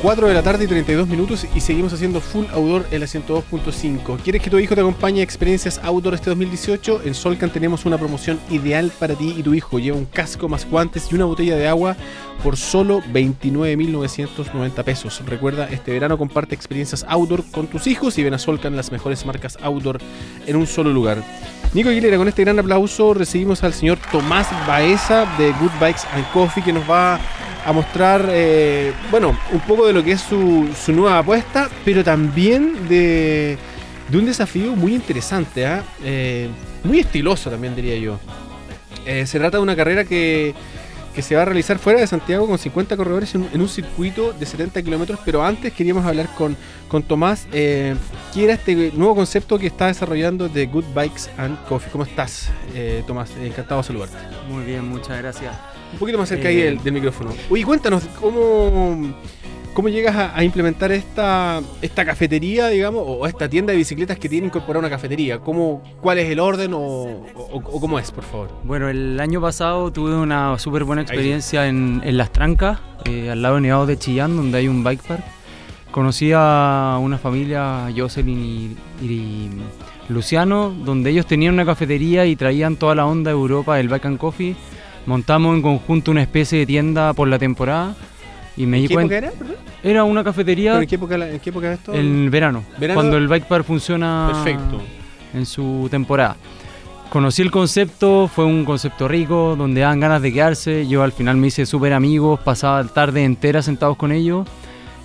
4 0.02 0.28
de 0.28 0.34
la 0.34 0.42
tarde 0.42 0.64
y 0.64 0.68
32 0.68 1.08
minutos 1.08 1.46
y 1.54 1.60
seguimos 1.60 1.94
haciendo 1.94 2.22
full 2.22 2.46
outdoor 2.54 2.88
en 2.90 3.02
la 3.02 3.06
102.5. 3.06 4.18
¿Quieres 4.24 4.42
que 4.42 4.50
tu 4.50 4.58
hijo 4.58 4.74
te 4.74 4.82
acompañe 4.82 5.22
a 5.22 5.24
experiencias 5.24 5.80
outdoor 5.84 6.16
este 6.16 6.32
2018? 6.32 7.02
En 7.06 7.14
Solcan 7.14 7.52
tenemos 7.52 7.86
una 7.86 8.00
promoción 8.00 8.40
ideal 8.50 8.92
para 9.00 9.14
ti 9.14 9.36
y 9.38 9.44
tu 9.44 9.54
hijo. 9.54 9.78
Lleva 9.78 9.98
un 9.98 10.06
casco 10.06 10.50
más 10.50 10.68
guantes 10.68 11.12
y 11.12 11.16
una 11.16 11.26
botella 11.26 11.56
de 11.56 11.68
agua 11.68 11.96
por 12.44 12.58
solo 12.58 13.02
29.990 13.14 14.84
pesos. 14.84 15.22
Recuerda, 15.24 15.70
este 15.70 15.92
verano 15.92 16.18
comparte 16.18 16.56
experiencias 16.56 17.06
outdoor 17.08 17.44
con 17.52 17.68
tus 17.68 17.86
hijos 17.86 18.18
y 18.18 18.24
ven 18.24 18.34
a 18.34 18.40
Solcan 18.40 18.76
las 18.76 18.92
mejores 18.92 19.24
marcas 19.28 19.60
outdoor 19.62 20.00
en 20.48 20.56
un 20.56 20.66
solo 20.66 20.92
lugar. 20.92 21.24
Nico 21.76 21.90
Aguilera, 21.90 22.18
con 22.18 22.28
este 22.28 22.44
gran 22.44 22.58
aplauso 22.58 23.14
recibimos 23.14 23.64
al 23.64 23.74
señor 23.74 24.00
Tomás 24.12 24.48
Baeza 24.68 25.28
de 25.38 25.52
Good 25.52 25.72
Bikes 25.80 26.02
and 26.12 26.26
Coffee 26.34 26.64
que 26.64 26.74
nos 26.74 26.90
va 26.90 27.16
a 27.16 27.20
mostrar, 27.72 28.28
eh, 28.30 28.92
bueno, 29.10 29.38
un 29.52 29.60
poco 29.62 29.86
de 29.86 29.94
lo 29.94 30.04
que 30.04 30.14
es 30.14 30.22
su, 30.22 30.68
nueva 30.88 31.20
apuesta, 31.20 31.70
pero 31.86 32.04
también 32.04 32.88
de, 32.90 33.58
un 34.12 34.26
desafío 34.26 34.76
muy 34.76 34.96
interesante, 34.96 35.66
¿ah? 35.66 35.84
eh, 36.04 36.50
muy 36.84 37.00
estiloso 37.00 37.50
también 37.50 37.76
diría 37.76 37.98
yo. 37.98 38.20
Eh, 39.06 39.26
se 39.26 39.40
trata 39.40 39.58
de 39.58 39.64
una 39.64 39.76
carrera 39.76 40.04
que, 40.06 40.54
se 41.22 41.36
va 41.36 41.44
a 41.44 41.46
realizar 41.46 41.78
fuera 41.78 42.00
de 42.00 42.08
Santiago 42.08 42.48
con 42.48 42.58
50 42.58 42.98
corredores 42.98 43.36
en, 43.36 43.48
un 43.54 43.70
circuito 43.70 44.34
de 44.34 44.46
70 44.46 44.82
kilómetros, 44.82 45.20
pero 45.24 45.44
antes 45.44 45.72
queríamos 45.72 46.06
hablar 46.06 46.28
con, 46.36 46.58
con 46.88 47.04
Tomás, 47.04 47.48
¿qué 47.52 47.96
era 48.36 48.54
este 48.54 48.92
nuevo 48.94 49.16
concepto 49.16 49.60
que 49.60 49.68
está 49.68 49.88
desarrollando 49.88 50.50
de 50.50 50.66
Good 50.66 50.86
Bikes 50.96 51.30
and 51.38 51.64
Coffee? 51.68 51.92
¿Cómo 51.92 52.06
estás, 52.06 52.50
Tomás? 53.06 53.30
Encantado 53.40 53.82
de 53.82 53.88
saludarte. 53.88 54.18
Muy 54.50 54.64
bien, 54.64 54.88
muchas 54.88 55.18
gracias. 55.20 55.81
Un 55.94 56.00
poquito 56.00 56.18
más 56.18 56.30
cerca 56.30 56.48
ahí 56.48 56.62
eh, 56.62 56.78
del, 56.84 56.94
micrófono. 56.94 57.32
Oye, 57.50 57.64
cuéntanos, 57.64 58.04
¿cómo, 58.20 59.14
cómo 59.74 59.90
llegas 59.90 60.16
a, 60.16 60.44
implementar 60.44 60.92
esta, 60.92 61.62
esta 61.82 62.06
cafetería, 62.06 62.68
digamos, 62.68 63.04
o 63.06 63.28
esta 63.28 63.50
tienda 63.50 63.72
de 63.72 63.78
bicicletas 63.78 64.18
que 64.18 64.30
tiene 64.30 64.48
incorporada 64.48 64.80
una 64.80 64.90
cafetería? 64.90 65.40
¿Cómo, 65.40 65.84
¿Cuál 66.02 66.20
es 66.20 66.30
el 66.30 66.40
orden 66.40 66.72
o, 66.74 67.26
cómo 67.64 68.00
es, 68.00 68.12
por 68.12 68.24
favor? 68.24 68.50
Bueno, 68.64 68.90
el 68.90 69.20
año 69.20 69.42
pasado 69.42 69.92
tuve 69.92 70.16
una 70.16 70.58
súper 70.60 70.84
buena 70.84 71.02
experiencia 71.02 71.68
en, 71.68 72.02
Las 72.18 72.32
Trancas, 72.32 72.80
eh, 73.06 73.30
al 73.30 73.42
lado 73.42 73.56
de 73.56 73.62
Nevado 73.62 73.86
de 73.86 73.98
Chillán, 73.98 74.36
donde 74.36 74.58
hay 74.58 74.68
un 74.68 74.84
bike 74.84 75.04
park. 75.04 75.24
Conocí 75.92 76.32
a 76.34 76.98
una 77.02 77.18
familia, 77.18 77.90
Jocelyn 77.96 78.78
y, 79.02 79.50
Luciano, 80.08 80.70
donde 80.70 81.10
ellos 81.10 81.26
tenían 81.26 81.54
una 81.54 81.66
cafetería 81.66 82.26
y 82.26 82.38
traían 82.38 82.78
toda 82.78 82.96
la 82.96 83.06
onda 83.06 83.32
de 83.32 83.36
Europa 83.36 83.76
del 83.76 83.90
Bike 83.90 84.06
and 84.06 84.18
Coffee 84.18 84.56
montamos 85.06 85.56
en 85.56 85.62
conjunto 85.62 86.12
una 86.12 86.22
especie 86.22 86.60
de 86.60 86.66
tienda 86.66 87.14
por 87.14 87.28
la 87.28 87.40
temporada 87.40 87.96
y 88.58 88.66
me 88.66 88.78
¿En 88.78 88.84
di 88.84 88.88
qué 88.88 88.94
cuenta. 88.94 89.18
Época 89.18 89.46
era? 89.46 89.62
Era 89.84 90.04
una 90.04 90.24
cafetería. 90.24 90.80
en, 90.80 90.88
qué 90.88 90.96
época, 90.96 91.16
¿En 91.16 91.40
qué 91.40 91.50
época 91.50 91.74
es 91.74 91.80
esto? 91.80 91.94
En 91.94 92.30
verano, 92.30 92.64
Cuando 92.94 93.18
el 93.18 93.28
bike 93.28 93.48
park 93.48 93.66
funciona. 93.66 94.30
Perfecto. 94.34 94.82
En 95.34 95.46
su 95.46 95.88
temporada. 95.90 96.36
Conocí 97.10 97.42
el 97.42 97.52
concepto, 97.52 98.30
fue 98.34 98.46
un 98.46 98.64
concepto 98.64 99.08
rico, 99.08 99.56
donde 99.58 99.82
daban 99.82 100.00
ganas 100.00 100.22
de 100.22 100.32
quedarse. 100.32 100.88
Yo 100.88 101.04
al 101.04 101.12
final 101.12 101.36
me 101.38 101.48
hice 101.48 101.66
súper 101.66 101.94
amigos, 101.94 102.40
pasaba 102.40 102.84
tarde 102.86 103.24
entera 103.24 103.62
sentados 103.62 103.98
con 103.98 104.12
ellos. 104.12 104.48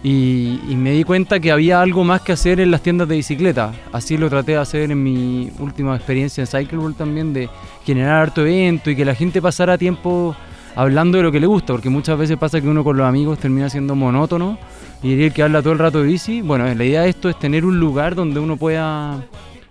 Y, 0.05 0.61
y, 0.69 0.77
me 0.77 0.93
di 0.93 1.03
cuenta 1.03 1.41
que 1.41 1.51
había 1.51 1.81
algo 1.81 2.05
más 2.05 2.21
que 2.21 2.31
hacer 2.31 2.61
en 2.61 2.71
las 2.71 2.83
tiendas 2.83 3.09
de 3.09 3.17
bicicleta. 3.17 3.73
Así 3.93 4.17
lo 4.17 4.29
traté 4.31 4.53
de 4.53 4.59
hacer 4.59 4.93
en 4.93 5.03
mi 5.03 5.51
última 5.59 5.97
experiencia 5.97 6.43
en 6.43 6.47
Cycle 6.47 6.79
World 6.79 6.97
también, 6.97 7.33
de 7.33 7.49
generar 7.87 8.17
harto 8.17 8.41
evento 8.43 8.91
y 8.91 8.97
que 8.97 9.05
la 9.05 9.15
gente 9.15 9.41
pasara 9.41 9.79
tiempo 9.79 10.35
hablando 10.75 11.17
de 11.17 11.23
lo 11.23 11.33
que 11.33 11.41
le 11.41 11.47
gusta, 11.47 11.73
porque 11.73 11.89
muchas 11.89 12.19
veces 12.19 12.37
pasa 12.37 12.61
que 12.61 12.69
uno 12.69 12.85
con 12.85 12.97
los 12.97 13.07
amigos 13.07 13.39
termina 13.39 13.71
siendo 13.71 13.95
monótono 13.95 14.59
y 15.03 15.23
el 15.23 15.33
que 15.33 15.43
habla 15.43 15.63
todo 15.63 15.73
el 15.73 15.79
rato 15.79 16.03
de 16.03 16.09
bici. 16.09 16.43
Bueno, 16.43 16.67
la 16.67 16.85
idea 16.85 17.03
de 17.03 17.09
esto 17.09 17.31
es 17.31 17.39
tener 17.39 17.65
un 17.65 17.79
lugar 17.79 18.15
donde 18.15 18.41
uno 18.41 18.57
pueda 18.57 19.25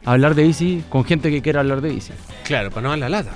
hablar 0.05 0.33
de 0.33 0.43
bici 0.43 0.83
con 0.89 1.03
gente 1.03 1.29
que 1.29 1.41
quiera 1.41 1.59
hablar 1.59 1.81
de 1.81 1.89
bici. 1.89 2.13
Claro, 2.43 2.71
para 2.71 2.83
no 2.83 2.89
dar 2.89 2.99
la 2.99 3.09
lata. 3.09 3.31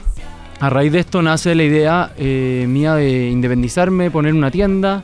A 0.59 0.69
raíz 0.69 0.91
de 0.91 0.99
esto 0.99 1.21
nace 1.21 1.55
la 1.55 1.63
idea 1.63 2.11
eh, 2.17 2.65
mía 2.67 2.95
de 2.95 3.29
independizarme, 3.29 4.11
poner 4.11 4.33
una 4.33 4.51
tienda 4.51 5.03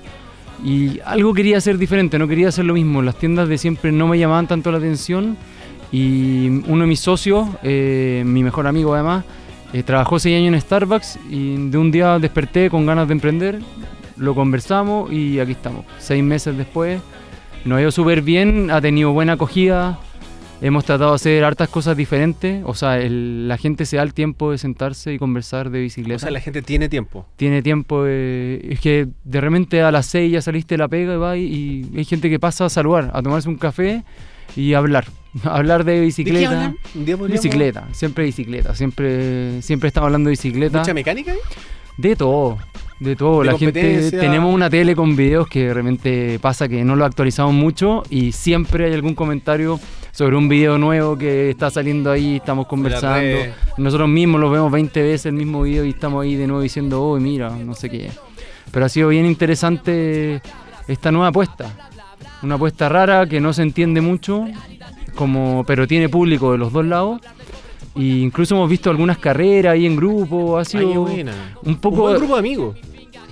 Y 0.64 1.00
algo 1.06 1.34
quería 1.34 1.58
hacer 1.58 1.78
diferente, 1.78 2.20
no 2.20 2.28
quería 2.28 2.50
hacer 2.50 2.66
lo 2.66 2.74
mismo. 2.74 3.02
Las 3.02 3.16
tiendas 3.16 3.48
de 3.48 3.58
siempre 3.58 3.92
no 3.92 4.08
me 4.08 4.18
llamaban 4.18 4.48
tanto 4.48 4.72
la 4.72 4.80
atención. 4.80 5.38
Y 5.92 6.48
uno 6.68 6.82
de 6.82 6.88
mis 6.88 7.00
socios, 7.00 7.48
eh, 7.64 8.24
mi 8.26 8.44
mejor 8.44 8.68
amigo 8.68 8.94
además, 8.96 9.24
eh, 9.74 9.84
trabajó 9.84 10.20
seis 10.20 10.38
años 10.38 10.54
en 10.54 10.62
Starbucks 10.62 11.20
y 11.30 11.70
de 11.70 11.78
un 11.78 11.92
día 11.92 12.18
desperté 12.20 12.70
con 12.70 12.86
ganas 12.86 13.08
de 13.08 13.14
emprender, 13.14 13.60
lo 14.18 14.34
conversamos 14.36 15.12
y 15.12 15.40
aquí 15.40 15.52
estamos. 15.54 15.86
Seis 16.00 16.24
meses 16.24 16.56
después, 16.58 17.02
nos 17.66 17.78
ha 17.78 17.82
ido 17.82 17.92
súper 17.92 18.22
bien, 18.22 18.72
ha 18.72 18.80
tenido 18.80 19.12
buena 19.12 19.34
acogida, 19.34 20.00
hemos 20.62 20.86
tratado 20.86 21.10
de 21.12 21.16
hacer 21.16 21.44
hartas 21.44 21.68
cosas 21.68 21.98
diferentes, 21.98 22.64
o 22.66 22.74
sea, 22.74 22.98
el- 23.00 23.48
la 23.50 23.58
gente 23.58 23.86
se 23.86 23.98
da 23.98 24.04
el 24.04 24.14
tiempo 24.14 24.52
de 24.52 24.58
sentarse 24.58 25.14
y 25.14 25.20
conversar 25.20 25.70
de 25.70 25.82
bicicleta. 25.82 26.16
O 26.16 26.20
sea, 26.20 26.32
la 26.32 26.40
gente 26.40 26.62
tiene 26.62 26.88
tiempo. 26.88 27.26
Tiene 27.36 27.62
tiempo, 27.62 28.04
eh, 28.08 28.66
es 28.72 28.80
que 28.80 29.08
de 29.26 29.42
repente 29.42 29.82
a 29.82 29.92
las 29.92 30.06
6 30.06 30.32
ya 30.32 30.42
saliste 30.42 30.76
de 30.76 30.78
la 30.78 30.88
pega 30.88 31.14
y 31.16 31.18
va 31.18 31.38
y, 31.38 31.90
y 31.94 31.98
hay 31.98 32.06
gente 32.06 32.30
que 32.30 32.40
pasa 32.40 32.66
a 32.66 32.70
saludar, 32.70 33.12
a 33.14 33.22
tomarse 33.22 33.50
un 33.50 33.58
café 33.58 34.04
y 34.56 34.74
hablar. 34.74 35.06
hablar 35.44 35.84
de 35.84 36.02
bicicleta. 36.02 36.74
Bicicleta, 36.94 37.88
siempre 37.92 38.26
bicicleta, 38.26 38.76
siempre, 38.76 39.62
siempre 39.62 39.88
estamos 39.88 40.08
hablando 40.08 40.28
de 40.28 40.32
bicicleta. 40.32 40.80
¿Mucha 40.80 40.94
mecánica? 40.94 41.34
De 41.98 42.16
todo, 42.16 42.58
de 43.00 43.16
todo. 43.16 43.42
De 43.42 43.52
la 43.52 43.58
gente, 43.58 44.12
tenemos 44.12 44.54
una 44.54 44.70
tele 44.70 44.96
con 44.96 45.16
videos 45.16 45.48
que 45.48 45.68
de 45.68 45.74
repente 45.74 46.40
pasa 46.40 46.68
que 46.68 46.84
no 46.84 46.96
lo 46.96 47.06
actualizamos 47.06 47.54
mucho 47.54 48.04
y 48.10 48.32
siempre 48.32 48.86
hay 48.86 48.94
algún 48.94 49.16
comentario 49.16 49.80
sobre 50.12 50.38
un 50.38 50.48
video 50.48 50.78
nuevo 50.78 51.18
que 51.18 51.50
está 51.50 51.70
saliendo 51.70 52.12
ahí, 52.12 52.38
estamos 52.38 52.68
conversando. 52.68 53.38
Nosotros 53.78 54.08
mismos 54.08 54.40
lo 54.40 54.50
vemos 54.50 54.72
20 54.72 55.02
veces 55.02 55.26
el 55.26 55.34
mismo 55.34 55.64
video 55.64 55.84
y 55.84 55.90
estamos 55.90 56.24
ahí 56.24 56.36
de 56.36 56.48
nuevo 56.48 56.62
diciendo, 56.62 57.02
oh, 57.04 57.20
mira, 57.20 57.50
no 57.50 57.74
sé 57.74 57.90
qué. 57.90 58.10
Pero 58.72 58.86
ha 58.86 58.90
sido 58.90 59.10
bien 59.10 59.26
interesante 59.26 60.42
esta 60.88 61.12
nueva 61.12 61.28
apuesta. 61.28 61.92
Una 62.44 62.56
apuesta 62.56 62.90
rara 62.90 63.26
que 63.28 63.40
no 63.40 63.54
se 63.54 63.62
entiende 63.62 64.02
mucho, 64.02 64.46
como, 65.16 65.64
pero 65.66 65.88
tiene 65.88 66.10
público 66.10 66.52
de 66.52 66.58
los 66.60 66.72
dos 66.72 66.86
lados. 66.86 67.22
Y 67.96 68.22
incluso 68.24 68.56
hemos 68.56 68.70
visto 68.70 68.90
algunas 68.90 69.18
carreras 69.18 69.74
ahí 69.74 69.86
en 69.86 69.96
grupo, 69.96 70.58
ha 70.58 70.66
sido 70.66 70.88
Ay, 70.88 70.92
qué 70.94 70.98
buena. 70.98 71.34
un 71.64 71.76
poco... 71.78 72.02
buen 72.02 72.18
grupo 72.18 72.34
de 72.34 72.40
amigos. 72.40 72.78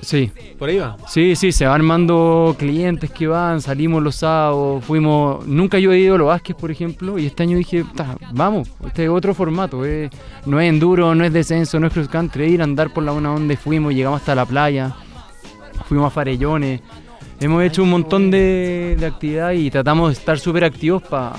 Sí, 0.02 0.30
Por 0.60 0.68
ahí 0.68 0.80
va. 0.80 0.98
sí, 1.08 1.34
sí, 1.36 1.54
se 1.54 1.66
van 1.66 1.76
armando 1.76 2.56
clientes 2.60 3.10
que 3.10 3.26
van, 3.26 3.62
salimos 3.62 4.04
los 4.04 4.16
sábados, 4.16 4.84
fuimos... 4.84 5.46
Nunca 5.48 5.80
yo 5.80 5.94
he 5.94 6.00
ido 6.00 6.16
a 6.16 6.18
los 6.18 6.28
Vázquez, 6.28 6.58
por 6.58 6.72
ejemplo, 6.72 7.18
y 7.18 7.26
este 7.26 7.44
año 7.44 7.58
dije, 7.58 7.86
"Ta, 7.96 8.18
vamos, 8.34 8.70
este 8.86 9.06
es 9.06 9.10
otro 9.10 9.34
formato, 9.34 9.86
eh, 9.86 10.10
no 10.46 10.60
es 10.60 10.68
enduro, 10.68 11.16
no 11.16 11.24
es 11.24 11.32
descenso, 11.32 11.80
no 11.80 11.88
es 11.88 11.94
cross 11.94 12.10
country, 12.10 12.46
ir 12.48 12.60
a 12.62 12.66
andar 12.66 12.92
por 12.94 13.04
la 13.04 13.14
buena 13.14 13.34
onda 13.34 13.54
y 13.54 13.58
fuimos, 13.58 13.94
llegamos 13.94 14.20
hasta 14.20 14.36
la 14.36 14.46
playa, 14.46 14.94
fuimos 15.88 16.08
a 16.08 16.10
Farellones, 16.10 16.82
hemos 17.40 17.64
hecho 17.64 17.84
un 17.84 17.90
montón 17.92 18.30
de, 18.30 18.98
de 19.00 19.06
actividades 19.06 19.58
y 19.62 19.72
tratamos 19.72 20.10
de 20.10 20.14
estar 20.20 20.38
súper 20.38 20.66
activos 20.66 21.02
para 21.04 21.32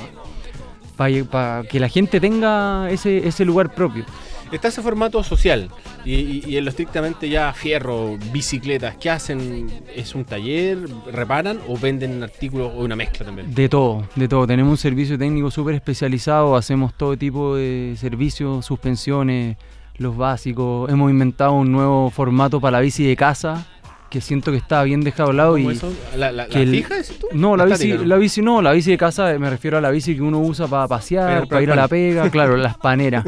que 0.97 1.81
la 1.81 1.89
gente 1.89 2.21
tenga 2.21 2.89
ese, 2.91 3.27
ese 3.27 3.45
lugar 3.45 3.75
propio. 3.75 4.05
Está 4.53 4.69
ese 4.69 4.83
formato 4.83 5.23
social 5.25 5.69
y, 6.05 6.15
y- 6.15 6.45
y 6.47 6.57
en 6.59 6.65
lo 6.65 6.71
estrictamente 6.71 7.29
ya 7.29 7.53
fierro, 7.53 8.17
bicicletas, 8.33 8.95
¿qué 8.99 9.11
hacen? 9.11 9.69
¿Es 9.97 10.15
un 10.15 10.25
taller? 10.25 10.79
¿Reparan 11.11 11.59
o 11.67 11.77
venden 11.77 12.23
artículos 12.23 12.71
o 12.77 12.85
una 12.85 12.95
mezcla 12.95 13.27
también? 13.27 13.53
De 13.53 13.69
todo, 13.69 14.07
de 14.15 14.29
todo. 14.29 14.47
Tenemos 14.47 14.71
un 14.71 14.77
servicio 14.77 15.19
técnico 15.19 15.51
súper 15.51 15.75
especializado, 15.75 16.55
hacemos 16.57 16.95
todo 16.95 17.17
tipo 17.17 17.57
de 17.57 17.95
servicios, 17.99 18.65
suspensiones, 18.65 19.57
los 19.97 20.17
básicos. 20.17 20.89
Hemos 20.91 21.11
inventado 21.11 21.53
un 21.55 21.73
nuevo 21.73 22.11
formato 22.11 22.61
para 22.61 22.73
la 22.79 22.81
bici 22.81 23.05
de 23.05 23.17
casa 23.17 23.67
que 24.15 24.21
siento 24.21 24.53
que 24.53 24.59
está 24.59 24.83
bien 24.85 25.01
dejado 25.01 25.31
de 25.31 25.35
lado. 25.37 25.53
¿Cómo 25.55 25.73
y 25.73 25.75
eso? 25.75 25.93
¿La, 26.17 26.31
la- 26.31 26.47
que 26.47 26.55
la 26.55 26.61
el- 26.63 26.71
fija, 26.71 26.95
tú? 27.21 27.27
No, 27.33 27.57
la 27.57 27.65
bici, 27.65 27.99
la 27.99 28.17
bici 28.17 28.43
no, 28.43 28.63
la 28.63 28.71
bici 28.73 28.93
de 28.93 28.97
casa 28.97 29.37
me 29.41 29.51
refiero 29.51 29.77
a 29.77 29.81
la 29.81 29.91
bici 29.91 30.15
que 30.15 30.23
uno 30.23 30.39
usa 30.39 30.69
para 30.69 30.87
pasear, 30.87 31.49
Para 31.49 31.63
ir 31.63 31.71
a 31.73 31.75
la 31.75 31.89
pega, 31.89 32.31
claro, 32.31 32.57
las 32.57 32.79
paneras. 32.79 33.25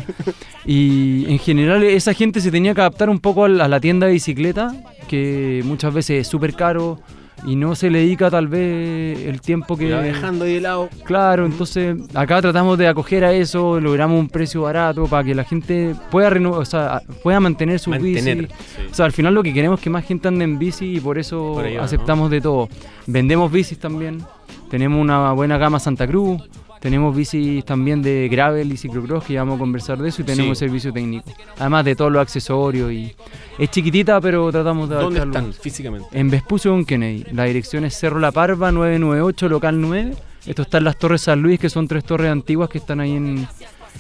Y 0.65 1.25
en 1.29 1.39
general 1.41 1.83
esa 1.83 2.15
gente 2.15 2.41
se 2.41 2.51
tenía 2.51 2.73
que 2.75 2.81
adaptar 2.81 3.11
un 3.11 3.19
poco 3.19 3.45
a 3.45 3.49
la, 3.49 3.65
a 3.65 3.69
la 3.69 3.81
tienda 3.81 4.07
de 4.07 4.13
bicicleta, 4.13 4.73
que 5.09 5.61
muchas 5.65 5.93
veces 5.93 6.21
es 6.23 6.29
súper 6.29 6.55
caro 6.55 7.01
y 7.45 7.55
no 7.57 7.75
se 7.75 7.91
le 7.91 7.99
dedica 8.01 8.31
tal 8.31 8.49
vez 8.49 9.21
el 9.27 9.41
tiempo 9.41 9.77
que... 9.77 9.91
La 9.91 10.01
dejando 10.01 10.45
ahí 10.47 10.55
de 10.55 10.61
lado. 10.63 10.89
Claro, 11.05 11.45
entonces 11.47 11.97
acá 12.15 12.41
tratamos 12.41 12.79
de 12.79 12.89
acoger 12.89 13.25
a 13.25 13.33
eso, 13.33 13.79
logramos 13.81 14.19
un 14.19 14.29
precio 14.29 14.63
barato 14.63 15.07
para 15.07 15.23
que 15.25 15.35
la 15.35 15.45
gente 15.45 15.95
pueda 16.11 16.31
reno- 16.31 16.53
o 16.53 16.65
sea, 16.65 17.03
pueda 17.23 17.39
mantener 17.41 17.79
su 17.79 17.91
Mantener, 17.91 18.39
bici. 18.39 18.55
sí. 18.77 18.83
O 18.91 18.95
sea, 18.95 19.05
al 19.07 19.13
final 19.13 19.35
lo 19.35 19.43
que 19.43 19.53
queremos 19.53 19.79
es 19.81 19.85
que 19.85 19.91
más 19.91 20.05
gente 20.05 20.29
ande 20.29 20.45
en 20.45 20.59
bici 20.59 20.97
y 20.97 21.01
por 21.01 21.19
eso 21.19 21.53
Por 21.55 21.67
aceptamos 21.67 22.31
de 22.31 22.41
todo. 22.41 22.69
Vendemos 23.07 23.53
bicis 23.53 23.79
también, 23.79 24.23
tenemos 24.71 25.01
una 25.01 25.33
buena 25.33 25.59
gama 25.59 25.79
Santa 25.79 26.07
Cruz, 26.07 26.43
tenemos 26.81 27.15
bicis 27.17 27.65
también 27.65 28.03
de 28.03 28.29
gravel 28.31 28.73
y 28.73 28.77
ciclocross 28.77 29.25
que 29.25 29.35
ya 29.35 29.41
vamos 29.41 29.57
a 29.57 29.59
conversar 29.59 29.99
de 29.99 30.09
eso 30.09 30.23
y 30.23 30.25
tenemos 30.25 30.59
Sí. 30.59 30.65
servicio 30.67 30.93
técnico. 30.93 31.31
Además 31.59 31.85
de 31.85 31.97
todos 31.97 32.13
los 32.13 32.21
accesorios 32.23 32.93
y 32.93 33.15
es 33.59 33.71
chiquitita 33.71 34.21
pero 34.21 34.51
tratamos 34.53 34.89
de 34.89 34.97
¿Dónde 34.97 35.21
están 35.23 35.53
físicamente? 35.53 36.09
En 36.13 36.31
Vespucio 36.31 36.71
con 36.73 36.85
Kennedy. 36.85 37.25
La 37.33 37.45
dirección 37.45 37.85
es 37.85 37.95
Cerro 37.99 38.19
La 38.21 38.33
Parva 38.33 38.71
998, 38.73 39.49
local 39.49 39.81
9. 39.81 40.15
Esto 40.47 40.63
está 40.63 40.79
en 40.79 40.85
las 40.85 40.97
Torres 40.99 41.23
San 41.23 41.43
Luis, 41.43 41.59
que 41.59 41.69
son 41.69 41.89
tres 41.89 42.05
torres 42.05 42.31
antiguas 42.31 42.69
que 42.69 42.79
están 42.79 43.01
ahí 43.01 43.17
en, 43.17 43.49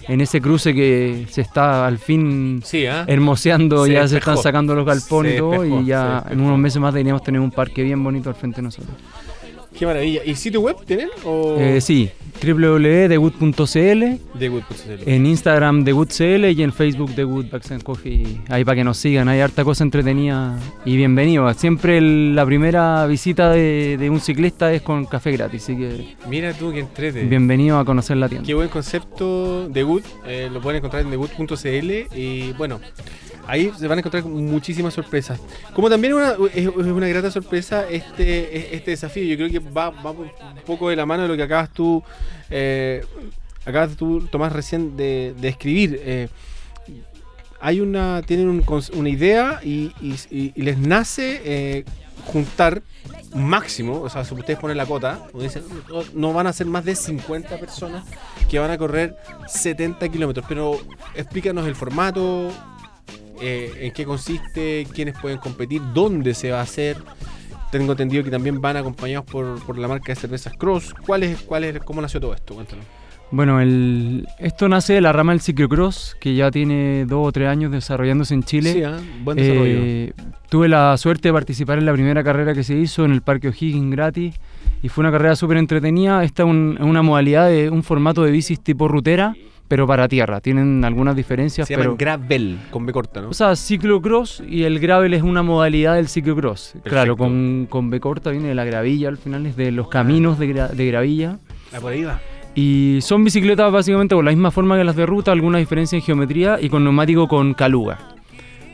en 0.07 0.21
ese 0.21 0.41
cruce 0.41 0.73
que 0.75 1.27
se 1.29 1.41
está 1.41 1.87
al 1.89 1.99
fin 1.99 2.61
Sí, 2.65 2.87
¿ah? 2.87 3.05
hermoseando. 3.09 3.85
Se 3.87 3.93
ya 3.95 4.07
se 4.07 4.19
están 4.19 4.39
sacando 4.39 4.75
los 4.77 4.87
galpones 4.87 5.35
y 5.35 5.39
todo. 5.39 5.51
despejó, 5.51 5.81
y 5.81 5.87
ya 5.87 6.25
en 6.31 6.41
unos 6.41 6.59
meses 6.59 6.81
más 6.81 6.95
deberíamos 6.95 7.23
tener 7.25 7.41
un 7.41 7.51
parque 7.51 7.83
bien 7.83 8.05
bonito 8.05 8.29
al 8.29 8.37
frente 8.37 8.57
de 8.59 8.62
nosotros. 8.62 8.95
Qué 9.77 9.85
maravilla. 9.85 10.23
¿Y 10.25 10.35
sitio 10.37 10.61
web 10.61 10.77
tienen? 10.87 11.09
O... 11.25 11.57
Eh, 11.59 11.81
sí, 11.81 12.11
www.dewood.cl. 12.42 14.38
De 14.38 14.49
Wood.cl. 14.49 15.03
En 15.09 15.27
Instagram 15.27 15.85
de 15.85 15.92
WoodCL 15.92 16.44
y 16.51 16.62
en 16.62 16.72
Facebook 16.72 17.14
de 17.14 17.25
Wood 17.25 17.46
Bags 17.51 17.70
and 17.72 17.83
Coffee. 17.83 18.40
Ahí 18.49 18.64
para 18.64 18.77
que 18.77 18.85
nos 18.85 18.96
sigan, 18.99 19.29
hay 19.29 19.40
harta 19.40 19.64
cosa 19.64 19.85
entretenida 19.85 20.59
y 20.85 20.96
bienvenido. 20.96 21.53
Siempre 21.55 21.99
el- 21.99 22.35
la 22.35 22.44
primera 22.46 23.07
visita 23.07 23.51
de, 23.51 23.96
de 23.99 24.11
un 24.11 24.20
ciclista 24.20 24.72
es 24.72 24.83
con 24.83 25.05
café 25.07 25.33
gratis, 25.33 25.62
así 25.64 25.77
que 25.77 26.14
Mira 26.29 26.53
tú 26.53 26.72
que 26.72 26.81
entrete. 26.81 27.22
bienvenido 27.25 27.79
a 27.79 27.85
conocer 27.85 28.16
la 28.16 28.29
tienda. 28.29 28.46
Qué 28.46 28.55
buen 28.55 28.68
concepto 28.68 29.68
de 29.68 29.85
Wood. 29.85 30.03
eh, 30.27 30.49
lo 30.53 30.61
pueden 30.61 30.79
encontrar 30.79 31.03
en 31.03 31.11
thewood.cl 31.11 32.14
y 32.16 32.53
bueno, 32.53 32.81
ahí 33.47 33.73
se 33.79 33.87
van 33.87 33.99
a 33.99 34.01
encontrar 34.01 34.23
con 34.23 34.33
muchísimas 34.47 34.95
sorpresas. 34.95 35.41
Como 35.73 35.89
también 35.89 36.15
una, 36.15 36.35
es, 36.55 36.67
una 36.69 37.09
grata 37.09 37.31
sorpresa 37.31 37.87
este, 37.89 38.75
este 38.75 38.91
desafío. 38.93 39.25
Yo 39.25 39.37
creo 39.37 39.51
que 39.51 39.59
va, 39.71 39.91
un 39.91 40.31
poco 40.67 40.89
de 40.91 40.97
la 40.97 41.07
mano 41.07 41.23
de 41.23 41.29
lo 41.29 41.37
que 41.37 41.43
acabas 41.43 41.71
tú, 41.71 42.03
eh, 42.51 43.05
acabas 43.65 43.97
tú, 43.97 44.27
Tomás, 44.31 44.53
recién 44.53 44.97
de, 44.97 45.35
de 45.39 45.49
escribir. 45.49 46.01
eh, 46.03 46.29
hay 47.59 47.81
una, 47.81 48.23
tienen 48.23 48.49
un 48.49 48.65
una 48.95 49.09
idea 49.09 49.61
y, 49.65 49.93
y- 50.31 50.53
les 50.61 50.77
nace 50.79 51.41
eh, 51.45 51.85
juntar 52.27 52.83
un 53.33 53.47
máximo, 53.49 54.01
o 54.03 54.09
sea, 54.11 54.25
si 54.25 54.35
ustedes 54.35 54.59
ponen 54.59 54.77
la 54.77 54.85
cota, 54.87 55.27
no 56.15 56.33
van 56.33 56.47
a 56.47 56.53
ser 56.53 56.67
más 56.67 56.85
de 56.85 56.95
50 56.95 57.59
personas 57.59 58.05
que 58.49 58.59
van 58.59 58.71
a 58.71 58.79
correr 58.79 59.17
70 59.49 60.09
kilómetros, 60.11 60.45
pero 60.49 60.79
explícanos 61.15 61.67
el 61.67 61.75
formato, 61.75 62.51
eh, 63.40 63.72
en 63.81 63.92
qué 63.92 64.05
consiste, 64.05 64.87
quiénes 64.94 65.18
pueden 65.18 65.38
competir, 65.38 65.83
dónde 65.94 66.35
se 66.35 66.51
va 66.51 66.59
a 66.61 66.62
hacer. 66.62 66.96
Tengo 67.72 67.92
entendido 67.92 68.22
que 68.25 68.31
también 68.31 68.61
van 68.61 68.77
acompañados 68.77 69.27
por, 69.27 69.61
por 69.64 69.77
la 69.77 69.88
marca 69.88 70.12
de 70.12 70.16
cervezas 70.16 70.55
Cross. 70.57 70.94
¿Cuál 71.07 71.25
es, 71.25 71.40
cuál 71.42 71.64
es, 71.64 71.79
¿Cómo 71.81 72.01
nació 72.01 72.20
todo 72.20 72.33
esto? 72.35 72.55
Cuéntanos. 72.55 72.85
Bueno, 73.33 73.61
el, 73.61 74.25
esto 74.38 74.68
nace 74.68 74.92
de 74.94 75.01
la 75.01 75.12
rama 75.12 75.33
del 75.33 75.40
ciclocross, 75.40 76.16
que 76.20 76.37
ya 76.37 76.49
tiene 76.53 77.07
dos 77.07 77.27
o 77.27 77.33
tres 77.33 77.49
años 77.49 77.72
desarrollándose 77.72 78.35
en 78.35 78.44
Chile. 78.44 78.72
Sí, 78.72 78.83
ah, 78.85 78.99
buen 79.25 79.37
desarrollo. 79.37 79.79
Eh, 79.83 80.12
tuve 80.49 80.68
la 80.68 80.96
suerte 80.96 81.29
de 81.29 81.33
participar 81.33 81.79
en 81.79 81.87
la 81.87 81.92
primera 81.92 82.22
carrera 82.22 82.55
que 82.55 82.62
se 82.62 82.77
hizo 82.77 83.05
en 83.05 83.11
el 83.11 83.22
Parque 83.22 83.49
O'Higgins 83.49 83.90
gratis 83.90 84.37
y 84.81 84.88
fue 84.88 85.03
una 85.03 85.11
carrera 85.11 85.35
súper 85.35 85.57
entretenida. 85.57 86.22
Esta 86.22 86.44
es 86.44 86.49
un- 86.49 86.79
una 86.81 87.03
modalidad 87.03 87.49
de 87.49 87.68
un 87.68 87.83
formato 87.83 88.22
de 88.22 88.31
bicis 88.31 88.61
tipo 88.61 88.87
rutera, 88.87 89.35
pero 89.68 89.87
para 89.87 90.09
tierra. 90.09 90.40
Tienen 90.40 90.85
algunas 90.85 91.16
diferencias, 91.16 91.67
Se 91.69 91.75
pero... 91.75 91.85
llaman 91.85 91.96
Gravel, 91.98 92.58
con 92.71 92.87
B 92.87 92.92
corta, 92.92 93.21
¿no? 93.21 93.31
O 93.31 93.35
sea, 93.35 93.56
ciclocross 93.56 94.42
y 94.48 94.62
el 94.64 94.79
gravel 94.79 95.14
es 95.14 95.23
una 95.23 95.42
modalidad 95.42 95.94
del 95.96 96.08
ciclocross. 96.08 96.75
Claro, 96.85 97.17
con, 97.17 97.67
con 97.69 97.90
B 97.90 97.98
corta 98.00 98.31
viene 98.31 98.48
de 98.48 98.54
la 98.54 98.64
gravilla 98.64 99.08
al 99.08 99.19
final, 99.19 99.46
es 99.46 99.56
de 99.56 99.73
los 99.73 99.88
caminos 99.88 100.38
de, 100.38 100.54
gra- 100.54 100.71
de 100.71 100.87
gravilla. 100.87 101.38
Ah, 101.75 101.79
por 101.81 101.92
ahí 101.92 102.02
va. 102.04 102.21
Y 102.54 103.00
son 103.02 103.23
bicicletas 103.25 103.71
básicamente 103.71 104.14
con 104.14 104.25
la 104.25 104.31
misma 104.31 104.50
forma 104.50 104.79
que 104.79 104.85
las 104.85 104.96
de 104.96 105.04
ruta, 105.04 105.31
alguna 105.33 105.58
diferencia 105.58 105.96
en 105.96 106.02
geometría 106.02 106.58
y 106.60 106.69
con 106.71 106.85
neumático 106.85 107.29
con 107.29 107.52
caluga. 107.54 107.98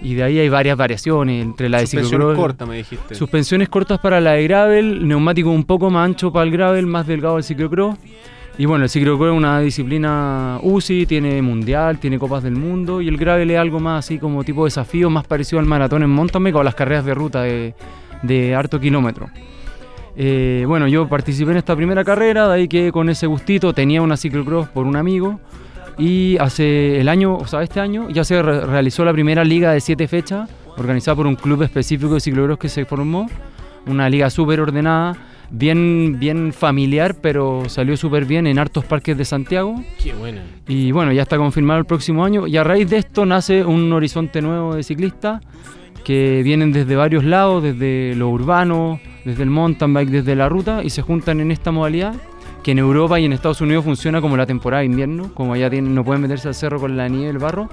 Y 0.04 0.14
de 0.14 0.22
ahí 0.24 0.38
hay 0.40 0.48
varias 0.48 0.76
variaciones 0.76 1.42
entre 1.42 1.68
la 1.68 1.78
de 1.78 1.86
Suspensión 1.86 2.20
ciclocross. 2.20 2.36
corta, 2.38 2.66
me 2.66 2.76
dijiste. 2.76 3.14
Suspensiones 3.14 3.68
cortas 3.68 3.98
para 4.00 4.20
la 4.20 4.32
de 4.32 4.42
gravel, 4.44 5.06
neumático 5.06 5.50
un 5.50 5.64
poco 5.64 5.90
más 5.90 6.04
ancho 6.06 6.32
para 6.32 6.44
el 6.44 6.50
gravel, 6.52 6.86
más 6.86 7.06
delgado 7.06 7.38
el 7.38 7.44
ciclocross. 7.44 7.96
Y 8.58 8.66
bueno, 8.66 8.84
el 8.84 8.90
ciclocross 8.90 9.32
es 9.32 9.36
una 9.36 9.60
disciplina 9.60 10.58
UCI, 10.62 11.06
tiene 11.06 11.40
mundial, 11.40 11.98
tiene 11.98 12.18
copas 12.18 12.42
del 12.42 12.54
mundo 12.54 13.00
y 13.00 13.08
el 13.08 13.16
gravel 13.16 13.50
es 13.50 13.58
algo 13.58 13.80
más 13.80 14.04
así 14.04 14.18
como 14.18 14.44
tipo 14.44 14.66
desafío, 14.66 15.08
más 15.08 15.26
parecido 15.26 15.58
al 15.58 15.64
maratón 15.66 16.02
en 16.02 16.10
mountain 16.10 16.54
o 16.54 16.60
a 16.60 16.64
las 16.64 16.74
carreras 16.74 17.04
de 17.06 17.14
ruta 17.14 17.42
de, 17.42 17.74
de 18.22 18.54
harto 18.54 18.78
kilómetro. 18.78 19.30
Eh, 20.14 20.64
bueno, 20.66 20.86
yo 20.86 21.08
participé 21.08 21.52
en 21.52 21.56
esta 21.56 21.74
primera 21.74 22.04
carrera, 22.04 22.46
de 22.46 22.54
ahí 22.54 22.68
que 22.68 22.92
con 22.92 23.08
ese 23.08 23.26
gustito 23.26 23.72
tenía 23.72 24.02
una 24.02 24.18
ciclocross 24.18 24.68
por 24.68 24.84
un 24.84 24.96
amigo 24.96 25.40
y 25.96 26.36
hace 26.38 27.00
el 27.00 27.08
año, 27.08 27.34
o 27.34 27.46
sea, 27.46 27.62
este 27.62 27.80
año 27.80 28.10
ya 28.10 28.22
se 28.22 28.42
re- 28.42 28.66
realizó 28.66 29.02
la 29.06 29.12
primera 29.14 29.44
liga 29.44 29.72
de 29.72 29.80
siete 29.80 30.06
fechas 30.08 30.50
organizada 30.76 31.16
por 31.16 31.26
un 31.26 31.36
club 31.36 31.62
específico 31.62 32.14
de 32.14 32.20
ciclocross 32.20 32.58
que 32.58 32.68
se 32.68 32.84
formó, 32.84 33.30
una 33.86 34.10
liga 34.10 34.28
súper 34.28 34.60
ordenada, 34.60 35.16
bien, 35.52 36.16
bien 36.18 36.52
familiar, 36.52 37.16
pero 37.20 37.68
salió 37.68 37.96
súper 37.96 38.24
bien 38.24 38.46
en 38.46 38.58
hartos 38.58 38.84
parques 38.84 39.16
de 39.16 39.24
Santiago. 39.24 39.76
Qué 40.02 40.12
buena. 40.14 40.42
Y 40.66 40.90
bueno, 40.90 41.12
ya 41.12 41.22
está 41.22 41.36
confirmado 41.36 41.78
el 41.78 41.84
próximo 41.84 42.24
año. 42.24 42.46
Y 42.46 42.56
a 42.56 42.64
raíz 42.64 42.88
de 42.90 42.96
esto 42.96 43.24
nace 43.26 43.64
un 43.64 43.92
horizonte 43.92 44.42
nuevo 44.42 44.74
de 44.74 44.82
ciclistas 44.82 45.42
que 46.04 46.42
vienen 46.42 46.72
desde 46.72 46.96
varios 46.96 47.22
lados, 47.22 47.62
desde 47.62 48.16
lo 48.16 48.28
urbano, 48.28 48.98
desde 49.24 49.44
el 49.44 49.50
mountain 49.50 49.94
bike, 49.94 50.10
desde 50.10 50.34
la 50.34 50.48
ruta, 50.48 50.82
y 50.82 50.90
se 50.90 51.02
juntan 51.02 51.40
en 51.40 51.52
esta 51.52 51.70
modalidad 51.70 52.14
que 52.62 52.70
en 52.70 52.78
Europa 52.78 53.18
y 53.18 53.24
en 53.24 53.32
Estados 53.32 53.60
Unidos 53.60 53.84
funciona 53.84 54.20
como 54.20 54.36
la 54.36 54.46
temporada 54.46 54.80
de 54.80 54.86
invierno, 54.86 55.34
como 55.34 55.54
allá 55.54 55.68
tienen, 55.68 55.94
no 55.94 56.04
pueden 56.04 56.22
meterse 56.22 56.48
al 56.48 56.54
cerro 56.54 56.78
con 56.78 56.96
la 56.96 57.08
nieve 57.08 57.26
y 57.26 57.28
el 57.30 57.38
barro. 57.38 57.68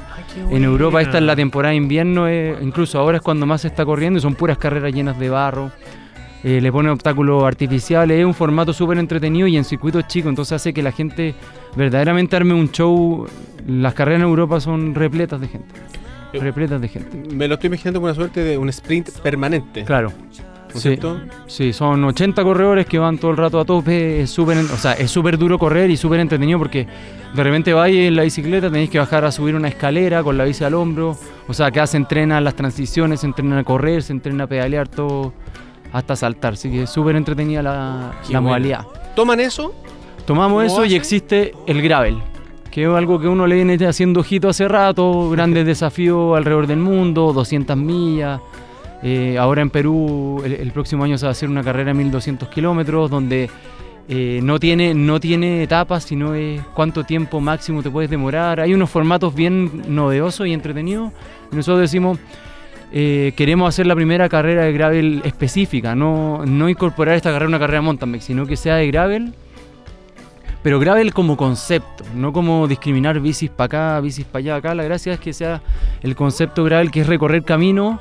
En 0.50 0.64
Europa 0.64 1.02
esta 1.02 1.20
es 1.20 1.24
la 1.24 1.36
temporada 1.36 1.72
de 1.72 1.78
invierno, 1.78 2.28
eh, 2.28 2.58
incluso 2.62 3.00
ahora 3.00 3.18
es 3.18 3.24
cuando 3.24 3.46
más 3.46 3.62
se 3.62 3.68
está 3.68 3.86
corriendo 3.86 4.18
y 4.18 4.22
son 4.22 4.34
puras 4.34 4.58
carreras 4.58 4.92
llenas 4.92 5.20
de 5.20 5.30
barro. 5.30 5.72
Eh, 6.44 6.62
le 6.62 6.72
ponen 6.72 6.92
obstáculos 6.92 7.44
artificiales, 7.44 8.20
es 8.20 8.26
un 8.26 8.34
formato 8.34 8.72
súper 8.72 8.98
entretenido 8.98 9.46
y 9.48 9.58
en 9.58 9.66
circuitos 9.66 10.08
chicos, 10.08 10.30
entonces 10.30 10.54
hace 10.54 10.74
que 10.74 10.82
la 10.82 10.92
gente 10.94 11.36
verdaderamente 11.76 12.36
arme 12.36 12.54
un 12.54 12.72
show. 12.72 13.28
Las 13.68 13.94
carreras 13.94 14.22
en 14.22 14.28
Europa 14.28 14.60
son 14.62 14.96
repletas 14.96 15.42
de 15.42 15.48
gente. 15.50 15.76
Repletas 16.34 16.80
de 16.80 16.88
gente. 16.88 17.34
Me 17.34 17.48
lo 17.48 17.56
estoy 17.56 17.68
imaginando 17.68 18.00
como 18.00 18.06
una 18.08 18.16
suerte 18.16 18.42
de 18.44 18.58
un 18.58 18.70
sprint 18.70 19.10
permanente. 19.20 19.84
Claro. 19.84 20.14
¿No 20.74 20.76
Sí, 20.76 20.90
cierto? 20.90 21.20
sí, 21.48 21.74
son 21.74 22.04
80 22.04 22.44
corredores 22.44 22.86
que 22.86 23.00
van 23.00 23.18
todo 23.18 23.32
el 23.32 23.38
rato 23.38 23.60
a 23.60 23.66
tope. 23.66 24.22
Es 24.22 24.30
súper, 24.30 24.60
o 24.60 24.78
sea, 24.78 24.94
es 24.94 25.10
súper 25.10 25.38
duro 25.38 25.58
correr 25.58 25.90
y 25.90 25.98
súper 25.98 26.20
entretenido 26.20 26.60
porque 26.60 26.86
de 27.34 27.44
repente 27.44 27.74
vais 27.74 27.96
en 28.08 28.16
la 28.16 28.22
bicicleta, 28.22 28.70
tenéis 28.70 28.92
que 28.92 29.00
bajar 29.00 29.26
a 29.26 29.32
subir 29.32 29.56
una 29.56 29.68
escalera 29.68 30.22
con 30.22 30.38
la 30.38 30.44
bici 30.46 30.64
al 30.64 30.76
hombro. 30.76 31.18
O 31.48 31.54
sea, 31.56 31.66
acá 31.68 31.88
se 31.88 31.98
entrenan 31.98 32.44
las 32.44 32.56
transiciones, 32.56 33.22
se 33.22 33.26
entrenan 33.26 33.58
a 33.58 33.64
correr, 33.64 34.04
se 34.04 34.14
entrena 34.14 34.44
a 34.44 34.48
pedalear 34.48 34.88
todo 34.88 35.34
hasta 35.92 36.16
saltar. 36.16 36.54
Así 36.54 36.70
que 36.70 36.84
es 36.84 36.90
súper 36.90 37.16
entretenida 37.16 37.62
la, 37.64 38.42
modalidad. 38.42 38.86
¿Toman 39.16 39.40
eso? 39.40 39.74
Tomamos 40.26 40.64
¿Cómo 40.64 40.84
eso 40.84 40.86
y 40.86 40.96
existe 40.96 41.54
el 41.66 41.82
gravel, 41.82 42.20
que 42.70 42.84
es 42.84 42.90
algo 42.90 43.20
que 43.20 43.28
uno 43.28 43.48
le 43.48 43.56
viene 43.56 43.84
haciendo 43.86 44.20
ojito 44.20 44.50
hace 44.50 44.68
rato, 44.68 45.30
grandes 45.32 45.66
desafíos 45.66 46.38
alrededor 46.38 46.68
del 46.68 46.80
mundo, 46.80 47.34
200 47.34 47.76
millas. 47.76 48.40
Eh, 49.02 49.38
ahora 49.38 49.62
en 49.62 49.70
Perú 49.70 50.42
el, 50.44 50.54
el 50.54 50.72
próximo 50.72 51.06
año 51.06 51.18
se 51.18 51.26
va 51.26 51.30
a 51.30 51.32
hacer 51.32 51.50
una 51.50 51.64
carrera 51.64 51.92
de 51.92 51.94
1200 51.94 52.50
kilómetros 52.50 53.10
donde 53.10 53.50
eh, 54.12 54.40
no, 54.42 54.60
tiene, 54.60 54.96
no 54.96 55.20
tiene 55.20 55.62
etapas, 55.62 56.04
sino 56.04 56.34
es 56.34 56.60
cuánto 56.74 57.04
tiempo 57.04 57.40
máximo 57.40 57.84
te 57.84 57.92
puedes 57.92 58.10
demorar. 58.10 58.60
Hay 58.60 58.74
unos 58.74 58.90
formatos 58.90 59.36
bien 59.36 59.84
novedosos 59.88 60.48
y 60.48 60.54
entretenidos. 60.54 61.12
Y 61.52 61.56
nosotros 61.56 61.82
decimos, 61.82 62.18
eh, 62.92 63.34
queremos 63.36 63.70
hacer 63.70 63.86
la 63.86 63.96
primera 63.96 64.30
carrera 64.30 64.64
de 64.64 64.74
gravel 64.74 65.22
específica, 65.24 65.96
no, 65.96 66.46
no 66.46 66.70
incorporar 66.70 67.16
esta 67.16 67.32
carrera 67.32 67.46
a 67.46 67.50
una 67.50 67.60
carrera 67.60 67.82
mountain 67.82 68.12
bike, 68.12 68.24
sino 68.24 68.46
que 68.46 68.56
sea 68.56 68.76
de 68.76 68.88
gravel 68.88 69.34
pero 70.62 70.80
gravel 70.80 71.14
como 71.14 71.38
concepto, 71.38 72.04
no 72.16 72.34
como 72.34 72.68
discriminar 72.68 73.20
bicis 73.20 73.50
para 73.50 73.66
acá, 73.66 74.02
bicis 74.02 74.26
para 74.26 74.40
allá. 74.40 74.56
Acá 74.58 74.76
la 74.76 74.84
gracia 74.84 75.14
es 75.14 75.20
que 75.20 75.32
sea 75.32 75.62
el 76.04 76.16
concepto 76.16 76.64
gravel 76.66 76.92
que 76.92 77.02
es 77.02 77.08
recorrer 77.08 77.44
camino 77.44 78.00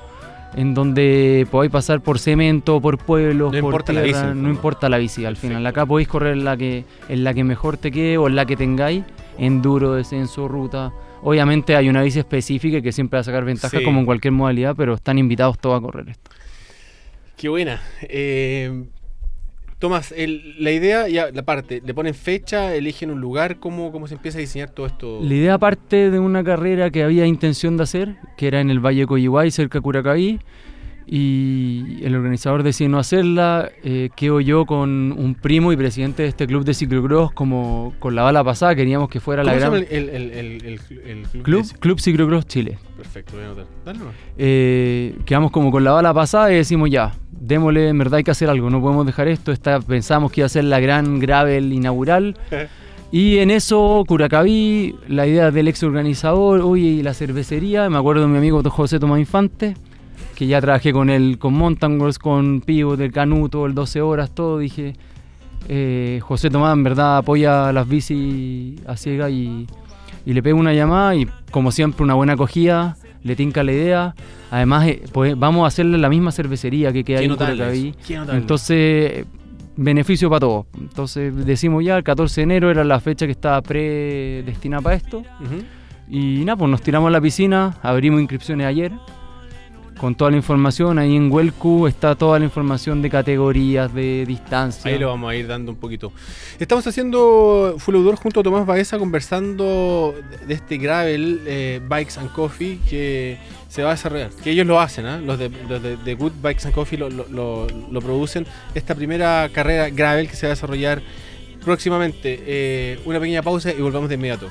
en 0.56 0.74
donde 0.74 1.46
podáis 1.50 1.70
pasar 1.70 2.00
por 2.00 2.18
cemento, 2.18 2.80
por 2.80 2.98
pueblos, 2.98 3.52
No 3.52 3.60
por 3.60 3.68
importa 3.68 3.92
la 3.92 4.00
bici, 4.00 4.20
no 4.34 4.48
importa 4.48 4.88
la 4.88 4.98
bici 4.98 5.24
al 5.24 5.36
final. 5.36 5.64
Acá 5.66 5.86
podéis 5.86 6.08
correr 6.08 6.32
en 6.32 6.44
la 6.44 6.56
que 6.56 6.84
en 7.08 7.22
la 7.22 7.32
que 7.32 7.44
mejor 7.44 7.76
te 7.76 7.92
quede 7.92 8.18
o 8.18 8.26
en 8.26 8.34
la 8.34 8.44
que 8.44 8.56
tengáis, 8.56 9.04
enduro, 9.38 9.94
descenso, 9.94 10.48
ruta. 10.48 10.90
Obviamente 11.22 11.74
hay 11.76 11.88
una 11.88 12.02
bici 12.02 12.18
específica 12.18 12.80
que 12.80 12.92
siempre 12.92 13.16
va 13.16 13.20
a 13.20 13.24
sacar 13.24 13.44
ventaja 13.44 13.78
Sí. 13.78 13.84
como 13.84 14.00
en 14.00 14.06
cualquier 14.06 14.32
modalidad, 14.32 14.74
pero 14.76 14.94
están 14.94 15.18
invitados 15.18 15.58
todos 15.58 15.78
a 15.78 15.80
correr 15.80 16.08
esto. 16.10 16.30
Qué 17.36 17.48
buena. 17.48 17.80
Eh, 18.02 18.84
Tomás, 19.78 20.10
el- 20.16 20.56
la 20.58 20.72
idea, 20.72 21.06
ya 21.08 21.30
la 21.30 21.44
parte, 21.44 21.80
le 21.86 21.94
ponen 21.94 22.12
fecha, 22.12 22.74
eligen 22.74 23.12
un 23.12 23.20
lugar, 23.20 23.60
¿cómo, 23.60 23.92
cómo 23.92 24.08
se 24.08 24.14
empieza 24.14 24.38
a 24.38 24.40
diseñar 24.40 24.70
todo 24.70 24.86
esto? 24.86 25.20
La 25.22 25.32
idea 25.32 25.56
parte 25.56 26.10
de 26.10 26.18
una 26.18 26.42
carrera 26.42 26.90
que 26.90 27.04
había 27.04 27.26
intención 27.26 27.76
de 27.76 27.84
hacer, 27.84 28.16
que 28.36 28.48
era 28.48 28.60
en 28.60 28.70
el 28.70 28.80
Valle 28.84 29.06
Coyihuay, 29.06 29.52
cerca 29.52 29.78
de 29.78 29.82
Curacaví, 29.82 30.40
y 31.10 32.04
el 32.04 32.14
organizador 32.14 32.62
decide 32.62 32.88
no 32.90 32.98
hacerla. 32.98 33.70
Eh, 33.82 34.10
quedo 34.14 34.40
yo 34.40 34.66
con 34.66 35.12
un 35.12 35.34
primo 35.34 35.72
y 35.72 35.76
presidente 35.76 36.22
de 36.22 36.28
este 36.28 36.46
club 36.46 36.64
de 36.64 36.74
ciclocross 36.74 37.32
como 37.32 37.94
con 37.98 38.14
la 38.14 38.22
bala 38.22 38.44
pasada, 38.44 38.74
queríamos 38.74 39.08
que 39.08 39.18
fuera 39.20 39.42
la 39.42 39.52
¿Cómo 39.52 39.76
se 39.76 39.84
gran... 39.84 39.86
el, 39.90 40.08
el- 40.10 40.30
el- 40.32 40.62
el- 41.06 41.22
club? 41.28 41.42
Club, 41.42 41.78
Club 41.80 42.00
Ciclocross 42.00 42.46
Chile. 42.46 42.78
Perfecto, 42.96 43.32
voy 43.36 43.42
a 43.42 43.46
anotar. 43.46 43.66
Dale. 43.84 43.98
Eh, 44.36 45.16
quedamos 45.24 45.50
como 45.50 45.70
con 45.70 45.82
la 45.82 45.92
bala 45.92 46.12
pasada 46.12 46.52
y 46.52 46.56
decimos 46.56 46.90
ya, 46.90 47.14
démosle, 47.32 47.88
en 47.88 47.98
verdad 47.98 48.18
hay 48.18 48.24
que 48.24 48.30
hacer 48.30 48.50
algo, 48.50 48.68
no 48.68 48.80
podemos 48.80 49.06
dejar 49.06 49.28
esto. 49.28 49.50
Esta, 49.52 49.80
pensamos 49.80 50.30
que 50.30 50.42
iba 50.42 50.46
a 50.46 50.50
ser 50.50 50.64
la 50.64 50.78
gran 50.80 51.18
gravel 51.18 51.72
inaugural. 51.72 52.36
Y 53.10 53.38
en 53.38 53.50
eso, 53.50 54.04
Curacaví, 54.06 54.94
la 55.08 55.26
idea 55.26 55.50
del 55.50 55.66
ex 55.68 55.82
organizador, 55.82 56.60
oye, 56.60 56.88
y 56.88 57.02
la 57.02 57.14
cervecería, 57.14 57.88
me 57.88 57.96
acuerdo 57.96 58.20
de 58.20 58.28
mi 58.28 58.36
amigo 58.36 58.62
José 58.68 59.00
Tomás 59.00 59.18
Infante, 59.18 59.74
que 60.38 60.46
ya 60.46 60.60
trabajé 60.60 60.92
con 60.92 61.10
él, 61.10 61.36
con 61.36 61.52
Mountain 61.54 62.00
Wars, 62.00 62.16
con 62.16 62.60
Pivot, 62.60 63.00
el 63.00 63.10
Canuto, 63.10 63.66
el 63.66 63.74
12 63.74 64.00
horas, 64.02 64.30
todo, 64.30 64.60
dije, 64.60 64.94
eh, 65.68 66.20
José 66.22 66.48
Tomás 66.48 66.74
en 66.74 66.84
verdad 66.84 67.16
apoya 67.16 67.72
las 67.72 67.88
bicis 67.88 68.80
a 68.86 68.96
ciega 68.96 69.28
y, 69.30 69.66
y 70.24 70.32
le 70.32 70.40
pego 70.40 70.60
una 70.60 70.72
llamada 70.72 71.16
y 71.16 71.26
como 71.50 71.72
siempre 71.72 72.04
una 72.04 72.14
buena 72.14 72.34
acogida, 72.34 72.96
le 73.24 73.34
tinca 73.34 73.64
la 73.64 73.72
idea. 73.72 74.14
Además, 74.52 74.86
eh, 74.86 75.02
pues, 75.12 75.36
vamos 75.36 75.64
a 75.64 75.66
hacerle 75.66 75.98
la 75.98 76.08
misma 76.08 76.30
cervecería 76.30 76.92
que 76.92 77.02
queda 77.02 77.18
ahí 77.18 77.24
en. 77.24 78.30
Entonces, 78.30 79.26
beneficio 79.74 80.30
para 80.30 80.38
todos. 80.38 80.66
Entonces, 80.78 81.34
decimos 81.46 81.84
ya, 81.84 81.96
el 81.96 82.04
14 82.04 82.42
de 82.42 82.44
enero 82.44 82.70
era 82.70 82.84
la 82.84 83.00
fecha 83.00 83.26
que 83.26 83.32
estaba 83.32 83.60
predestinada 83.60 84.82
para 84.82 84.94
esto. 84.94 85.18
Ujú. 85.18 85.64
Y 86.08 86.44
nada, 86.44 86.54
pues 86.58 86.70
nos 86.70 86.80
tiramos 86.80 87.08
a 87.08 87.10
la 87.10 87.20
piscina, 87.20 87.76
abrimos 87.82 88.20
inscripciones 88.20 88.68
ayer. 88.68 88.92
Con 89.98 90.14
toda 90.14 90.30
la 90.30 90.36
información, 90.36 90.98
ahí 90.98 91.16
en 91.16 91.30
Welcu 91.30 91.88
está 91.88 92.14
toda 92.14 92.38
la 92.38 92.44
información 92.44 93.02
de 93.02 93.10
categorías, 93.10 93.92
de 93.92 94.24
distancia. 94.26 94.90
Ahí 94.90 94.98
lo 94.98 95.08
vamos 95.08 95.30
a 95.30 95.34
ir 95.34 95.48
dando 95.48 95.72
un 95.72 95.76
poquito. 95.76 96.12
Estamos 96.58 96.86
haciendo 96.86 97.74
Full 97.78 97.96
Outdoor 97.96 98.16
junto 98.16 98.40
a 98.40 98.42
Tomás 98.44 98.64
Baeza 98.64 98.96
conversando 98.98 100.14
de 100.46 100.54
este 100.54 100.76
gravel 100.76 101.42
eh, 101.46 101.80
Bikes 101.88 102.18
and 102.18 102.32
Coffee 102.32 102.78
que 102.88 103.38
se 103.68 103.82
va 103.82 103.90
a 103.90 103.94
desarrollar. 103.94 104.30
Que 104.30 104.52
ellos 104.52 104.66
lo 104.66 104.80
hacen, 104.80 105.04
¿ah? 105.06 105.18
los, 105.18 105.36
de, 105.38 106.14
Good 106.14 106.32
Bikes 106.40 106.66
and 106.66 106.74
Coffee 106.74 106.98
lo 106.98 108.00
producen. 108.00 108.46
Esta 108.74 108.94
primera 108.94 109.50
carrera 109.52 109.90
gravel 109.90 110.28
que 110.28 110.36
se 110.36 110.46
va 110.46 110.52
a 110.52 110.54
desarrollar 110.54 111.02
próximamente. 111.64 112.40
Eh, 112.46 113.00
una 113.04 113.18
pequeña 113.18 113.42
pausa 113.42 113.72
y 113.72 113.80
volvamos 113.80 114.08
de 114.08 114.14
inmediato. 114.14 114.48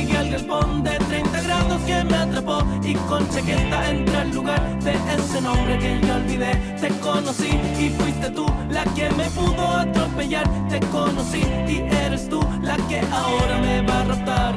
Llegué 0.00 0.16
al 0.16 0.30
galpón 0.30 0.82
de 0.82 0.90
30 0.90 1.40
grados 1.42 1.82
que 1.82 2.04
me 2.04 2.16
atrapó. 2.16 2.58
Y 2.82 2.94
con 3.08 3.28
chaqueta 3.30 3.90
entré 3.90 4.16
al 4.16 4.30
lugar 4.30 4.82
de 4.82 4.92
ese 4.92 5.40
nombre 5.40 5.78
que 5.78 6.00
yo 6.06 6.14
olvidé. 6.14 6.54
Te 6.80 6.88
conocí 7.00 7.50
y 7.78 7.88
fuiste 7.90 8.30
tú 8.30 8.46
la 8.70 8.84
que 8.94 9.08
me 9.10 9.24
pudo 9.30 9.66
atropellar. 9.68 10.46
Te 10.68 10.80
conocí 10.88 11.42
y 11.68 11.78
eres 12.04 12.28
tú 12.28 12.40
la 12.62 12.76
que 12.88 13.00
ahora 13.10 13.58
me 13.58 13.82
va 13.82 14.00
a 14.00 14.04
raptar. 14.04 14.54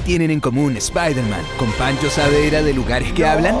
Tienen 0.00 0.30
en 0.30 0.40
común 0.40 0.76
Spider-Man 0.76 1.42
con 1.58 1.70
Pancho 1.72 2.08
Savera 2.08 2.62
de 2.62 2.72
Lugares 2.72 3.12
que 3.12 3.26
Hablan? 3.26 3.56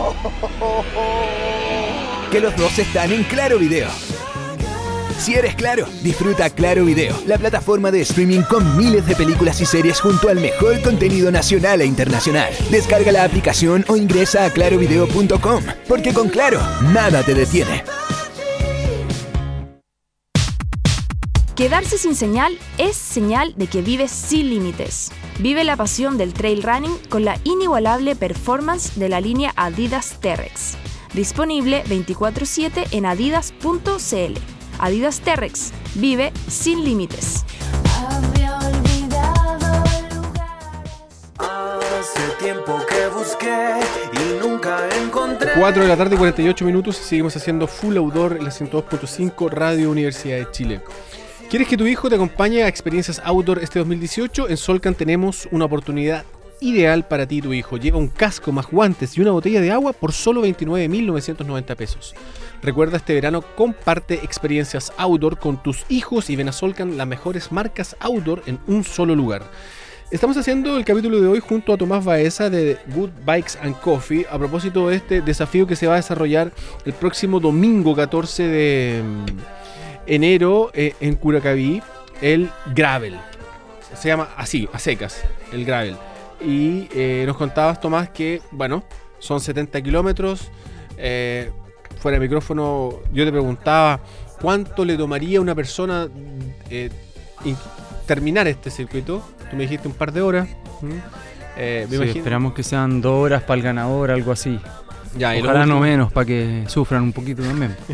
Que 2.30 2.40
los 2.40 2.56
dos 2.56 2.78
están 2.78 3.12
en 3.12 3.24
Claro 3.24 3.58
Video. 3.58 3.88
Si 5.18 5.34
eres 5.34 5.54
claro, 5.54 5.86
disfruta 6.02 6.50
Claro 6.50 6.84
Video, 6.84 7.14
la 7.26 7.38
plataforma 7.38 7.90
de 7.90 8.00
streaming 8.00 8.42
con 8.42 8.76
miles 8.76 9.06
de 9.06 9.14
películas 9.14 9.60
y 9.60 9.66
series 9.66 10.00
junto 10.00 10.28
al 10.28 10.40
mejor 10.40 10.80
contenido 10.82 11.30
nacional 11.30 11.80
e 11.80 11.86
internacional. 11.86 12.52
Descarga 12.70 13.12
la 13.12 13.24
aplicación 13.24 13.84
o 13.88 13.96
ingresa 13.96 14.44
a 14.44 14.50
clarovideo.com, 14.50 15.62
porque 15.86 16.12
con 16.12 16.28
Claro, 16.28 16.60
nada 16.92 17.22
te 17.22 17.34
detiene. 17.34 17.84
Quedarse 21.54 21.98
sin 21.98 22.16
señal 22.16 22.58
es 22.78 22.96
señal 22.96 23.54
de 23.56 23.66
que 23.66 23.82
vives 23.82 24.10
sin 24.10 24.48
límites. 24.48 25.12
Vive 25.38 25.64
la 25.64 25.76
pasión 25.76 26.18
del 26.18 26.34
trail 26.34 26.62
running 26.62 26.96
con 27.08 27.24
la 27.24 27.38
inigualable 27.44 28.14
performance 28.14 28.98
de 28.98 29.08
la 29.08 29.20
línea 29.20 29.52
Adidas 29.56 30.18
T-Rex. 30.20 30.76
Disponible 31.14 31.82
24/7 31.84 32.86
en 32.92 33.06
adidas.cl. 33.06 34.38
Adidas 34.78 35.20
T-Rex. 35.20 35.72
Vive 35.94 36.32
sin 36.48 36.84
límites. 36.84 37.44
Hace 41.38 42.20
tiempo 42.40 42.80
que 42.88 43.08
busqué 43.08 43.80
y 44.12 44.44
nunca 44.44 44.88
encontré. 45.02 45.52
4 45.58 45.82
de 45.82 45.88
la 45.88 45.96
tarde, 45.96 46.16
48 46.16 46.64
minutos 46.64 47.00
y 47.00 47.04
seguimos 47.04 47.36
haciendo 47.36 47.66
Full 47.66 47.96
Outdoor 47.96 48.36
en 48.38 48.44
la 48.44 48.50
102.5 48.50 49.48
Radio 49.50 49.90
Universidad 49.90 50.38
de 50.38 50.50
Chile. 50.50 50.80
¿Quieres 51.52 51.68
que 51.68 51.76
tu 51.76 51.86
hijo 51.86 52.08
te 52.08 52.14
acompañe 52.14 52.62
a 52.62 52.66
experiencias 52.66 53.20
outdoor 53.22 53.58
este 53.58 53.78
2018? 53.78 54.48
En 54.48 54.56
Solcan 54.56 54.94
tenemos 54.94 55.46
una 55.50 55.66
oportunidad 55.66 56.24
ideal 56.62 57.06
para 57.06 57.26
ti 57.26 57.36
y 57.36 57.42
tu 57.42 57.52
hijo. 57.52 57.76
Lleva 57.76 57.98
un 57.98 58.08
casco 58.08 58.52
más 58.52 58.70
guantes 58.70 59.18
y 59.18 59.20
una 59.20 59.32
botella 59.32 59.60
de 59.60 59.70
agua 59.70 59.92
por 59.92 60.12
solo 60.12 60.42
29.990 60.46 61.76
pesos. 61.76 62.14
Recuerda 62.62 62.96
este 62.96 63.12
verano 63.12 63.42
comparte 63.42 64.14
experiencias 64.14 64.94
outdoor 64.96 65.38
con 65.38 65.62
tus 65.62 65.84
hijos 65.90 66.30
y 66.30 66.36
ven 66.36 66.48
a 66.48 66.52
Solcan 66.52 66.96
las 66.96 67.06
mejores 67.06 67.52
marcas 67.52 67.96
outdoor 68.00 68.42
en 68.46 68.58
un 68.66 68.82
solo 68.82 69.14
lugar. 69.14 69.42
Estamos 70.10 70.38
haciendo 70.38 70.78
el 70.78 70.86
capítulo 70.86 71.20
de 71.20 71.26
hoy 71.26 71.40
junto 71.40 71.74
a 71.74 71.76
Tomás 71.76 72.02
Baeza 72.02 72.48
de 72.48 72.78
Good 72.94 73.10
Bikes 73.26 73.58
and 73.60 73.78
Coffee 73.78 74.24
a 74.30 74.38
propósito 74.38 74.88
de 74.88 74.96
este 74.96 75.20
desafío 75.20 75.66
que 75.66 75.76
se 75.76 75.86
va 75.86 75.92
a 75.92 75.96
desarrollar 75.96 76.50
el 76.86 76.94
próximo 76.94 77.40
domingo 77.40 77.94
14 77.94 78.42
de 78.42 79.02
enero 80.06 80.70
eh, 80.74 80.94
en 81.00 81.16
Curacaví, 81.16 81.82
el 82.20 82.50
Gravel. 82.74 83.18
Se 83.94 84.08
llama 84.08 84.28
así, 84.36 84.68
a 84.72 84.78
secas, 84.78 85.22
el 85.52 85.64
Gravel. 85.64 85.96
Y 86.40 86.88
eh, 86.94 87.24
nos 87.26 87.36
contabas, 87.36 87.80
Tomás, 87.80 88.08
que, 88.10 88.40
bueno, 88.50 88.82
son 89.18 89.40
70 89.40 89.80
kilómetros. 89.82 90.50
eh, 90.96 91.50
fuera 92.00 92.18
de 92.18 92.24
micrófono, 92.24 92.98
yo 93.12 93.24
te 93.24 93.30
preguntaba 93.30 94.00
cuánto 94.40 94.84
le 94.84 94.96
tomaría 94.96 95.38
a 95.38 95.40
una 95.40 95.54
persona 95.54 96.08
in- 97.44 97.56
terminar 98.06 98.48
este 98.48 98.70
circuito. 98.70 99.22
Tú 99.50 99.56
me 99.56 99.62
dijiste 99.64 99.86
un 99.86 99.94
par 99.94 100.10
de 100.12 100.20
horas. 100.20 100.48
¿m? 100.82 100.94
Eh, 101.56 101.86
me 101.88 101.98
Sí, 101.98 102.18
esperamos 102.18 102.54
que 102.54 102.62
sean 102.64 103.00
dos 103.00 103.12
horas 103.24 103.42
para 103.42 103.56
el 103.58 103.62
ganador, 103.62 104.10
algo 104.10 104.32
así. 104.32 104.58
Ya, 105.18 105.36
y 105.36 105.42
Ojalá 105.42 105.66
no 105.66 105.78
menos, 105.80 106.10
para 106.10 106.24
que 106.24 106.64
sufran 106.68 107.02
un 107.02 107.12
poquito 107.12 107.42
también. 107.42 107.76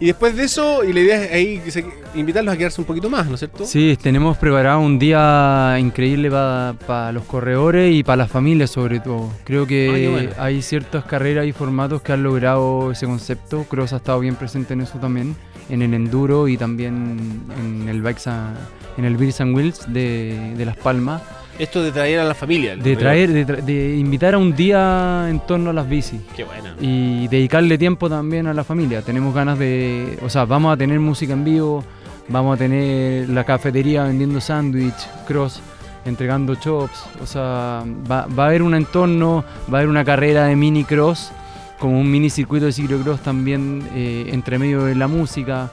Y 0.00 0.06
después 0.06 0.34
de 0.36 0.42
eso, 0.44 0.82
y 0.82 0.92
la 0.92 0.98
idea 1.00 1.22
es 1.24 1.32
ahí 1.32 1.58
que 1.60 1.84
invitarlos 2.18 2.52
a 2.52 2.56
quedarse 2.58 2.80
un 2.80 2.86
poquito 2.88 3.08
más, 3.08 3.24
¿no 3.28 3.34
es 3.34 3.38
cierto? 3.38 3.64
Sí, 3.64 3.96
tenemos 4.02 4.36
preparado 4.36 4.80
un 4.80 4.98
día 4.98 5.76
increíble 5.78 6.28
para 6.28 7.12
los 7.12 7.22
corredores 7.22 7.94
y 7.94 8.02
para 8.02 8.16
las 8.16 8.30
familias 8.30 8.70
sobre 8.70 8.98
todo. 8.98 9.30
Creo 9.44 9.62
Ah, 9.62 9.66
qué 9.68 9.86
que 10.02 10.08
bueno. 10.10 10.30
hay 10.38 10.60
ciertas 10.60 11.04
carreras 11.04 11.46
y 11.46 11.52
formatos 11.52 12.02
que 12.02 12.12
han 12.12 12.24
logrado 12.24 12.90
ese 12.90 13.06
concepto. 13.06 13.62
Cross 13.62 13.92
ha 13.92 13.96
estado 13.98 14.18
bien 14.18 14.34
presente 14.34 14.72
en 14.74 14.80
eso 14.80 14.98
también, 14.98 15.36
en 15.70 15.82
el 15.82 15.94
enduro 15.94 16.48
y 16.48 16.56
también 16.56 17.44
en 17.60 17.88
el 17.88 18.02
bikes 18.02 18.28
a- 18.28 18.54
en 18.98 19.04
el 19.04 19.16
Beers 19.16 19.40
and 19.40 19.54
Wheels 19.56 19.84
de, 19.92 20.54
de 20.56 20.64
Las 20.66 20.76
Palmas. 20.78 21.22
Esto 21.58 21.82
de 21.82 21.92
traer 21.92 22.20
a 22.20 22.24
la 22.24 22.34
familia. 22.34 22.76
De 22.76 22.96
traer, 22.96 23.30
de, 23.30 23.44
de, 23.44 23.96
invitar 23.96 24.34
a 24.34 24.38
un 24.38 24.54
día 24.54 25.26
en 25.28 25.40
torno 25.40 25.70
a 25.70 25.72
las 25.72 25.88
bicis. 25.88 26.20
Qué 26.34 26.44
buena. 26.44 26.74
Y 26.80 27.28
dedicarle 27.28 27.76
tiempo 27.78 28.08
también 28.08 28.46
a 28.46 28.54
la 28.54 28.64
familia. 28.64 29.02
Tenemos 29.02 29.34
ganas 29.34 29.58
de, 29.58 30.18
o 30.22 30.28
sea, 30.28 30.44
vamos 30.44 30.72
a 30.72 30.76
tener 30.76 30.98
música 30.98 31.34
en 31.34 31.44
vivo, 31.44 31.84
vamos 32.28 32.54
a 32.54 32.58
tener 32.58 33.28
la 33.28 33.44
cafetería 33.44 34.04
vendiendo 34.04 34.40
sándwich, 34.40 35.08
cross, 35.26 35.60
entregando 36.04 36.54
chops. 36.54 37.04
O 37.22 37.26
sea, 37.26 37.84
va, 38.10 38.26
va, 38.26 38.44
a 38.44 38.46
haber 38.46 38.62
un 38.62 38.74
entorno, 38.74 39.44
va 39.72 39.78
a 39.78 39.80
haber 39.80 39.88
una 39.88 40.04
carrera 40.04 40.46
de 40.46 40.56
mini 40.56 40.84
cross, 40.84 41.32
como 41.78 41.98
un 41.98 42.10
mini 42.10 42.30
circuito 42.30 42.66
de 42.66 42.72
ciclocross 42.72 43.20
también 43.20 43.86
eh, 43.94 44.30
entre 44.32 44.58
medio 44.58 44.84
de 44.84 44.94
la 44.94 45.06
música. 45.06 45.70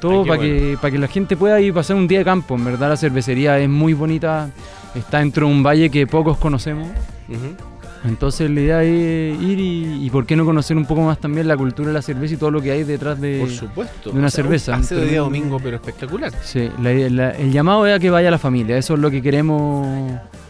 Todo 0.00 0.24
para 0.24 0.38
bueno. 0.38 0.42
que, 0.42 0.78
para 0.80 0.90
que 0.90 0.98
la 0.98 1.08
gente 1.08 1.36
pueda 1.36 1.60
ir 1.60 1.72
a 1.72 1.74
pasar 1.74 1.96
un 1.96 2.08
día 2.08 2.20
de 2.20 2.24
campo. 2.24 2.54
En 2.54 2.64
verdad 2.64 2.88
la 2.88 2.96
cervecería 2.96 3.58
es 3.58 3.68
muy 3.68 3.92
bonita 3.92 4.50
está 4.94 5.18
dentro 5.18 5.46
de 5.46 5.52
un 5.52 5.62
valle 5.62 5.90
que 5.90 6.06
pocos 6.06 6.38
conocemos. 6.38 6.88
Uh 7.28 7.32
-huh. 7.32 7.70
Entonces 8.04 8.50
la 8.50 8.60
idea 8.60 8.82
es 8.82 9.40
ir 9.42 9.60
y, 9.60 10.06
y, 10.06 10.10
por 10.10 10.24
qué 10.24 10.34
no 10.34 10.46
conocer 10.46 10.76
un 10.76 10.86
poco 10.86 11.02
más 11.02 11.18
también 11.18 11.46
la 11.46 11.56
cultura 11.56 11.88
de 11.88 11.94
la 11.94 12.02
cerveza 12.02 12.34
y 12.34 12.36
todo 12.38 12.50
lo 12.50 12.62
que 12.62 12.70
hay 12.70 12.84
detrás 12.84 13.20
de, 13.20 13.40
por 13.40 13.50
supuesto. 13.50 14.10
de 14.10 14.18
una 14.18 14.28
o 14.28 14.30
sea, 14.30 14.42
cerveza. 14.42 14.72
Paseo 14.72 15.00
de 15.00 15.06
día 15.06 15.20
domingo, 15.20 15.58
pero 15.62 15.76
espectacular. 15.76 16.32
Sí, 16.42 16.70
la, 16.80 16.92
la, 17.10 17.30
el 17.32 17.52
llamado 17.52 17.86
es 17.86 17.94
a 17.94 17.98
que 17.98 18.08
vaya 18.08 18.30
la 18.30 18.38
familia, 18.38 18.78
eso 18.78 18.94
es 18.94 19.00
lo 19.00 19.10
que 19.10 19.20
queremos. 19.20 19.86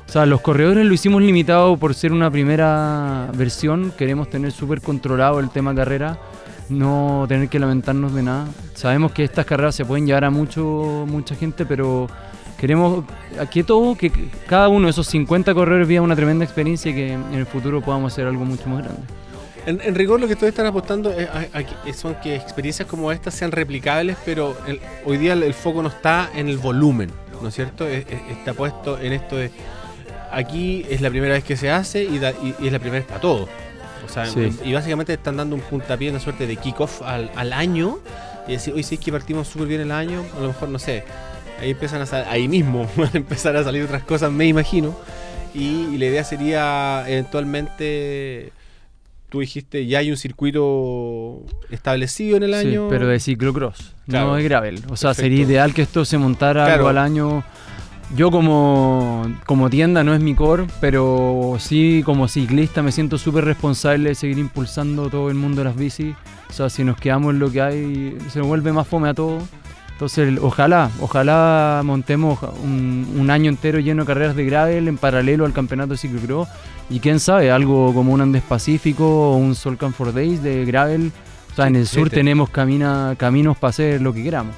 O 0.09 0.13
sea, 0.13 0.27
los 0.27 0.41
corredores 0.41 0.87
lo 0.87 0.95
hicimos 0.95 1.23
limitado 1.23 1.77
por 1.77 1.95
ser 1.95 2.13
una 2.13 2.31
primera 2.31 3.29
versión, 3.37 3.93
queremos 3.97 4.31
tener 4.31 4.53
súper 4.53 4.81
controlado 4.81 5.41
el 5.41 5.51
tema 5.51 5.75
carrera, 5.75 6.19
no 6.69 7.27
tener 7.29 7.49
que 7.49 7.59
lamentarnos 7.59 8.15
de 8.15 8.23
nada. 8.23 8.47
Sabemos 8.75 9.13
que 9.13 9.25
estas 9.25 9.45
carreras 9.45 9.75
se 9.75 9.85
pueden 9.85 10.07
llevar 10.07 10.25
a 10.25 10.31
mucho, 10.31 11.05
mucha 11.09 11.35
gente, 11.35 11.67
pero 11.67 12.09
queremos 12.61 13.05
aquí 13.41 13.63
todo 13.63 13.95
que 13.95 14.13
cada 14.47 14.69
uno 14.69 14.87
de 14.87 14.91
esos 14.91 15.07
50 15.07 15.55
corredores 15.55 15.89
viva 15.89 16.03
una 16.03 16.15
tremenda 16.15 16.45
experiencia 16.45 16.91
y 16.91 16.95
que 16.95 17.13
en 17.15 17.33
el 17.33 17.47
futuro 17.47 17.81
podamos 17.81 18.13
hacer 18.13 18.27
algo 18.27 18.45
mucho 18.45 18.69
más 18.69 18.85
grande. 18.85 19.01
En, 19.65 19.81
en 19.83 19.95
rigor 19.95 20.21
lo 20.21 20.27
que 20.27 20.35
ustedes 20.35 20.53
están 20.53 20.67
apostando 20.67 21.11
es, 21.11 21.29
a, 21.29 21.47
a, 21.59 21.93
son 21.95 22.17
que 22.17 22.37
experiencias 22.37 22.87
como 22.87 23.13
estas 23.13 23.35
sean 23.35 23.51
replicables, 23.51 24.17
pero 24.25 24.57
el, 24.67 24.79
hoy 25.07 25.17
día 25.17 25.33
el, 25.33 25.43
el, 25.43 25.55
foco 25.55 25.83
no 25.83 25.89
está 25.89 26.31
en 26.35 26.49
el 26.49 26.59
volumen, 26.59 27.11
¿no 27.41 27.49
es 27.49 27.55
cierto? 27.55 27.87
Es, 27.87 28.05
está 28.31 28.53
puesto 28.53 28.99
en 28.99 29.13
esto 29.13 29.37
de 29.37 29.51
aquí 30.31 30.87
es 30.89 31.01
la 31.01 31.11
primera 31.11 31.35
vez 31.35 31.45
que 31.45 31.57
se 31.57 31.71
hace 31.71 32.05
y, 32.05 32.19
da, 32.19 32.31
y, 32.31 32.55
y 32.59 32.67
es 32.67 32.73
la 32.73 32.79
primera 32.79 33.01
vez 33.01 33.09
para 33.09 33.21
todo. 33.21 33.49
O 34.05 34.13
sea, 34.13 34.27
sí. 34.27 34.51
y 34.65 34.73
básicamente 34.73 35.15
están 35.15 35.37
dando 35.37 35.57
un 35.57 35.63
puntapié, 35.63 36.11
una 36.11 36.21
suerte 36.21 36.47
de 36.47 36.57
kickoff 36.57 37.03
al, 37.03 37.31
al 37.37 37.53
año 37.53 37.99
y 38.49 38.53
decir, 38.53 38.75
hoy 38.75 38.83
sí 38.83 38.97
es 38.97 39.01
que 39.01 39.13
partimos 39.13 39.49
súper 39.49 39.69
bien 39.69 39.81
el 39.83 39.93
año, 39.93 40.25
a 40.37 40.41
lo 40.41 40.49
mejor 40.49 40.69
no 40.69 40.79
sé, 40.79 41.05
ahí 41.61 41.71
empiezan 41.71 42.03
a 42.03 42.31
ahí 42.31 42.49
mismo 42.49 42.89
van 42.97 43.11
a 43.13 43.17
empezar 43.17 43.57
a 43.57 43.65
salir 43.65 43.83
otras 43.85 44.03
cosas, 44.03 44.33
me 44.33 44.47
imagino. 44.47 44.97
Y, 45.55 45.89
y, 45.93 45.99
la 45.99 46.07
idea 46.07 46.23
sería 46.25 47.05
eventualmente, 47.09 48.53
tú 49.29 49.41
dijiste, 49.41 49.85
ya 49.87 49.99
hay 49.99 50.11
un 50.11 50.17
circuito 50.17 51.43
establecido 51.71 52.37
en 52.37 52.45
el 52.45 52.55
sí, 52.55 52.69
año. 52.69 52.89
pero 52.89 53.09
de 53.09 53.19
ciclocross, 53.19 53.95
claro. 54.07 54.29
no 54.29 54.35
de 54.37 54.45
gravel. 54.45 54.77
O 54.91 54.97
sea, 54.97 55.11
Perfecto. 55.11 55.15
sería 55.15 55.43
ideal 55.45 55.75
que 55.75 55.83
esto 55.83 56.05
se 56.05 56.19
montara 56.19 56.67
claro. 56.67 56.75
algo 56.75 56.89
al 56.89 56.99
año. 56.99 57.45
Yo 58.17 58.33
como, 58.33 59.25
como 59.47 59.71
tienda 59.71 60.03
no 60.03 60.15
es 60.15 60.21
mi 60.21 60.35
core, 60.35 60.67
pero 60.81 61.57
sí 61.61 62.03
como 62.05 62.27
ciclista 62.27 62.83
me 62.83 62.91
siento 62.91 63.19
súper 63.19 63.45
responsable 63.45 64.09
de 64.09 64.15
seguir 64.17 64.39
impulsando 64.39 65.09
todo 65.09 65.31
el 65.31 65.37
mundo 65.37 65.59
de 65.59 65.65
las 65.65 65.77
bicis. 65.77 66.15
O 66.49 66.53
sea, 66.53 66.71
si 66.71 66.83
nos 66.83 66.97
quedamos 66.97 67.33
en 67.35 67.39
lo 67.39 67.53
que 67.53 67.63
hay, 67.63 68.19
se 68.29 68.41
nos 68.41 68.49
vuelve 68.49 68.73
más 68.73 68.89
fome 68.89 69.09
a 69.09 69.15
todo. 69.15 69.39
Entonces, 70.01 70.39
ojalá, 70.41 70.91
ojalá 70.99 71.83
montemos 71.85 72.39
un, 72.65 73.07
un, 73.19 73.29
año 73.29 73.51
entero 73.51 73.81
lleno 73.81 74.05
de 74.05 74.07
carreras 74.07 74.35
de 74.35 74.47
gravel 74.47 74.89
en 74.89 74.97
paralelo 74.97 75.45
al 75.45 75.53
campeonato 75.53 75.91
de 75.91 75.99
ciclocross. 75.99 76.49
Y 76.89 77.01
quién 77.01 77.21
sabe, 77.21 77.51
algo 77.51 77.93
como 77.93 78.15
un 78.15 78.23
Andes 78.23 78.43
Pacífico 78.43 79.05
o 79.05 79.37
un 79.37 79.55
Solcan 79.55 79.93
for 79.93 80.15
Days 80.15 80.43
de 80.43 80.65
gravel. 80.65 81.13
O 81.53 81.55
sea, 81.55 81.67
en 81.67 81.77
el 81.77 81.87
sur 81.87 82.09
tenemos 82.09 82.49
camina, 82.49 83.15
caminos 83.19 83.59
para 83.59 83.69
hacer 83.69 84.01
lo 84.01 84.15
que 84.15 84.23
queramos. 84.23 84.57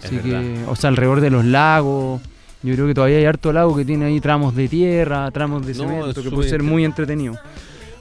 Así 0.00 0.16
que, 0.18 0.60
o 0.68 0.76
sea, 0.76 0.90
alrededor 0.90 1.20
de 1.20 1.30
los 1.30 1.44
lagos. 1.44 2.22
Yo 2.62 2.74
creo 2.74 2.86
que 2.86 2.94
todavía 2.94 3.16
hay 3.16 3.24
harto 3.24 3.52
lago 3.52 3.74
que 3.74 3.84
tiene 3.84 4.04
ahí 4.04 4.20
tramos 4.20 4.54
de 4.54 4.68
tierra, 4.68 5.28
tramos 5.32 5.66
de 5.66 5.74
cemento, 5.74 6.22
que 6.22 6.30
puede 6.30 6.48
ser 6.48 6.62
muy 6.62 6.84
entretenido. 6.84 7.34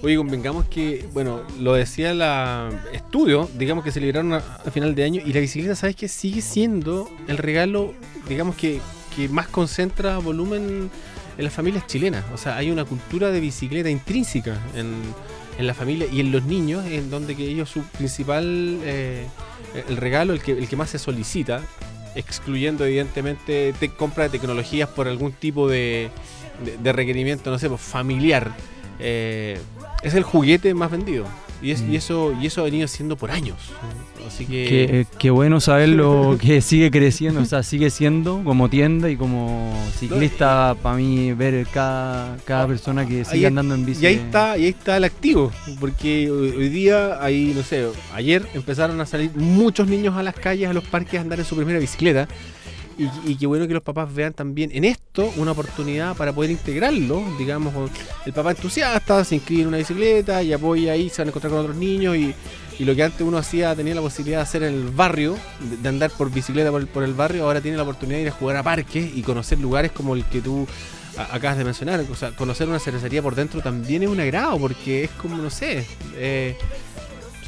Oye, 0.04 0.18
convengamos 0.18 0.66
que, 0.66 1.08
bueno, 1.14 1.44
lo 1.62 1.76
decía 1.76 2.14
la 2.14 2.70
estudio, 2.92 3.50
digamos 3.58 3.86
que 3.86 3.92
se 3.94 4.02
liberaron 4.02 4.34
a, 4.34 4.42
final 4.70 4.96
de 4.96 5.06
año 5.06 5.22
y 5.26 5.32
la 5.32 5.40
bicicleta, 5.40 5.78
¿sabes 5.78 5.96
qué? 5.96 6.10
Sigue 6.10 6.42
siendo 6.42 7.10
el 7.30 7.38
regalo, 7.38 7.94
digamos 8.28 8.58
que, 8.58 8.82
que 9.16 9.30
más 9.30 9.48
concentra 9.48 10.18
volumen 10.18 10.92
en 11.38 11.44
las 11.44 11.54
familias 11.54 11.88
chilenas. 11.88 12.26
O 12.34 12.38
sea, 12.38 12.58
hay 12.58 12.70
una 12.70 12.84
cultura 12.84 13.32
de 13.32 13.40
bicicleta 13.40 13.90
intrínseca 13.90 14.58
en, 14.76 14.94
en 15.58 15.68
la 15.68 15.74
familia 15.74 16.06
y 16.12 16.20
en 16.20 16.34
los 16.34 16.44
niños, 16.44 16.86
en 16.86 17.10
donde 17.10 17.38
que 17.38 17.48
ellos 17.48 17.70
su 17.70 17.82
principal, 17.84 18.80
eh, 18.84 19.26
el 19.88 19.96
regalo, 19.96 20.34
el 20.34 20.42
que, 20.42 20.52
el 20.52 20.68
que 20.68 20.76
más 20.76 20.90
se 20.90 21.00
solicita, 21.00 21.62
excluyendo 22.14 22.86
evidentemente 22.86 23.74
te 23.80 23.88
compra 23.88 24.26
de 24.26 24.32
tecnologías 24.32 24.90
por 24.90 25.08
algún 25.08 25.32
tipo 25.32 25.70
de, 25.70 26.10
de, 26.66 26.78
de 26.78 26.92
requerimiento, 26.92 27.50
no 27.52 27.58
sé, 27.58 27.70
pues, 27.70 27.80
familiar. 27.80 28.54
Eh, 29.00 29.58
es 30.04 30.14
el 30.14 30.24
juguete 30.24 30.74
más 30.74 30.92
vendido. 30.92 31.26
Y, 31.62 31.72
es, 31.72 31.82
mm. 31.82 31.94
y, 31.94 31.96
eso 31.96 32.34
y 32.40 32.46
eso 32.46 32.62
ha 32.62 32.66
venido 32.66 32.88
siendo 32.90 33.16
por 33.16 33.32
años. 33.32 33.58
Así 34.28 34.46
que. 34.46 34.66
Qué, 34.68 35.08
qué 35.18 35.30
bueno 35.30 35.62
saberlo 35.62 36.38
que 36.42 36.60
sigue 36.60 36.92
creciendo, 36.92 37.42
o 37.42 37.46
sea, 37.46 37.64
sigue 37.64 37.90
siendo 37.90 38.44
como 38.44 38.70
tienda 38.70 39.10
y 39.10 39.16
como 39.16 39.74
ciclista, 39.98 40.76
para 40.82 40.98
mí, 40.98 41.32
ver 41.32 41.66
cada, 41.68 42.36
cada 42.46 42.68
persona 42.68 43.06
que 43.06 43.24
sigue 43.24 43.38
ahí, 43.38 43.46
andando 43.46 43.76
en 43.76 43.86
bici. 43.86 44.04
Y 44.04 44.08
ahí 44.08 44.16
está, 44.16 44.58
y 44.58 44.64
ahí 44.66 44.70
está 44.70 44.98
el 44.98 45.06
activo, 45.06 45.52
porque 45.80 46.30
hoy, 46.30 46.50
hoy, 46.50 46.70
día, 46.70 47.24
ahí, 47.24 47.54
no 47.56 47.64
sé, 47.64 47.88
ayer 48.14 48.46
empezaron 48.54 49.00
a 49.00 49.06
salir 49.06 49.32
muchos 49.36 49.88
niños 49.88 50.16
a 50.18 50.24
las 50.24 50.36
calles, 50.36 50.70
a 50.70 50.74
los 50.74 50.84
parques 50.84 51.18
a 51.18 51.22
andar 51.22 51.40
en 51.40 51.46
su 51.46 51.56
primera 51.56 51.80
bicicleta. 51.80 52.28
Y, 52.98 53.10
y, 53.32 53.36
qué 53.36 53.48
bueno 53.48 53.68
que 53.68 53.74
los 53.74 53.84
papás 53.84 54.14
vean 54.14 54.34
también 54.34 54.70
en 54.74 54.84
esto 54.84 55.32
una 55.38 55.52
oportunidad 55.52 56.16
para 56.16 56.34
poder 56.34 56.52
integrarlo. 56.52 57.24
Digamos, 57.38 57.92
el 58.26 58.34
papá 58.34 58.52
entusiasta 58.52 59.24
se 59.24 59.36
inscribe 59.36 59.64
en 59.64 59.68
una 59.70 59.78
bicicleta 59.78 60.44
y 60.44 60.54
apoya 60.54 60.94
ahí, 60.94 61.10
se 61.10 61.22
van 61.22 61.28
a 61.28 61.32
encontrar 61.32 61.52
con 61.52 61.62
otros 61.62 61.76
niños. 61.76 62.16
Y, 62.16 62.34
y 62.80 62.86
lo 62.86 62.96
que 62.96 63.04
antes 63.04 63.22
uno 63.22 63.38
hacía, 63.38 63.76
tenía 63.76 63.96
la 63.96 64.02
posibilidad 64.02 64.40
de 64.40 64.44
hacer 64.44 64.64
en 64.64 64.74
el 64.74 64.90
barrio, 64.90 65.38
de, 65.82 65.90
andar 65.90 66.12
por 66.12 66.32
bicicleta 66.32 66.72
por 66.72 66.82
el, 66.82 66.88
por 66.88 67.04
el, 67.04 67.14
barrio, 67.14 67.44
ahora 67.44 67.62
tiene 67.62 67.78
la 67.78 67.84
oportunidad 67.84 68.18
de 68.18 68.24
ir 68.24 68.30
a 68.30 68.32
jugar 68.32 68.58
a 68.58 68.64
parques 68.64 69.16
y 69.16 69.22
conocer 69.22 69.60
lugares 69.60 69.92
como 69.92 70.16
el 70.16 70.24
que 70.26 70.42
tú 70.42 70.68
acabas 71.18 71.58
de 71.58 71.64
mencionar. 71.64 72.04
O 72.12 72.16
sea, 72.16 72.32
conocer 72.32 72.68
una 72.68 72.80
cervecería 72.80 73.22
por 73.22 73.36
dentro 73.36 73.62
también 73.62 74.04
es 74.04 74.10
un 74.10 74.20
agrado, 74.20 74.58
porque 74.58 75.04
es 75.04 75.12
como, 75.12 75.38
no 75.38 75.50
sé. 75.50 75.86
Eh, 76.16 76.56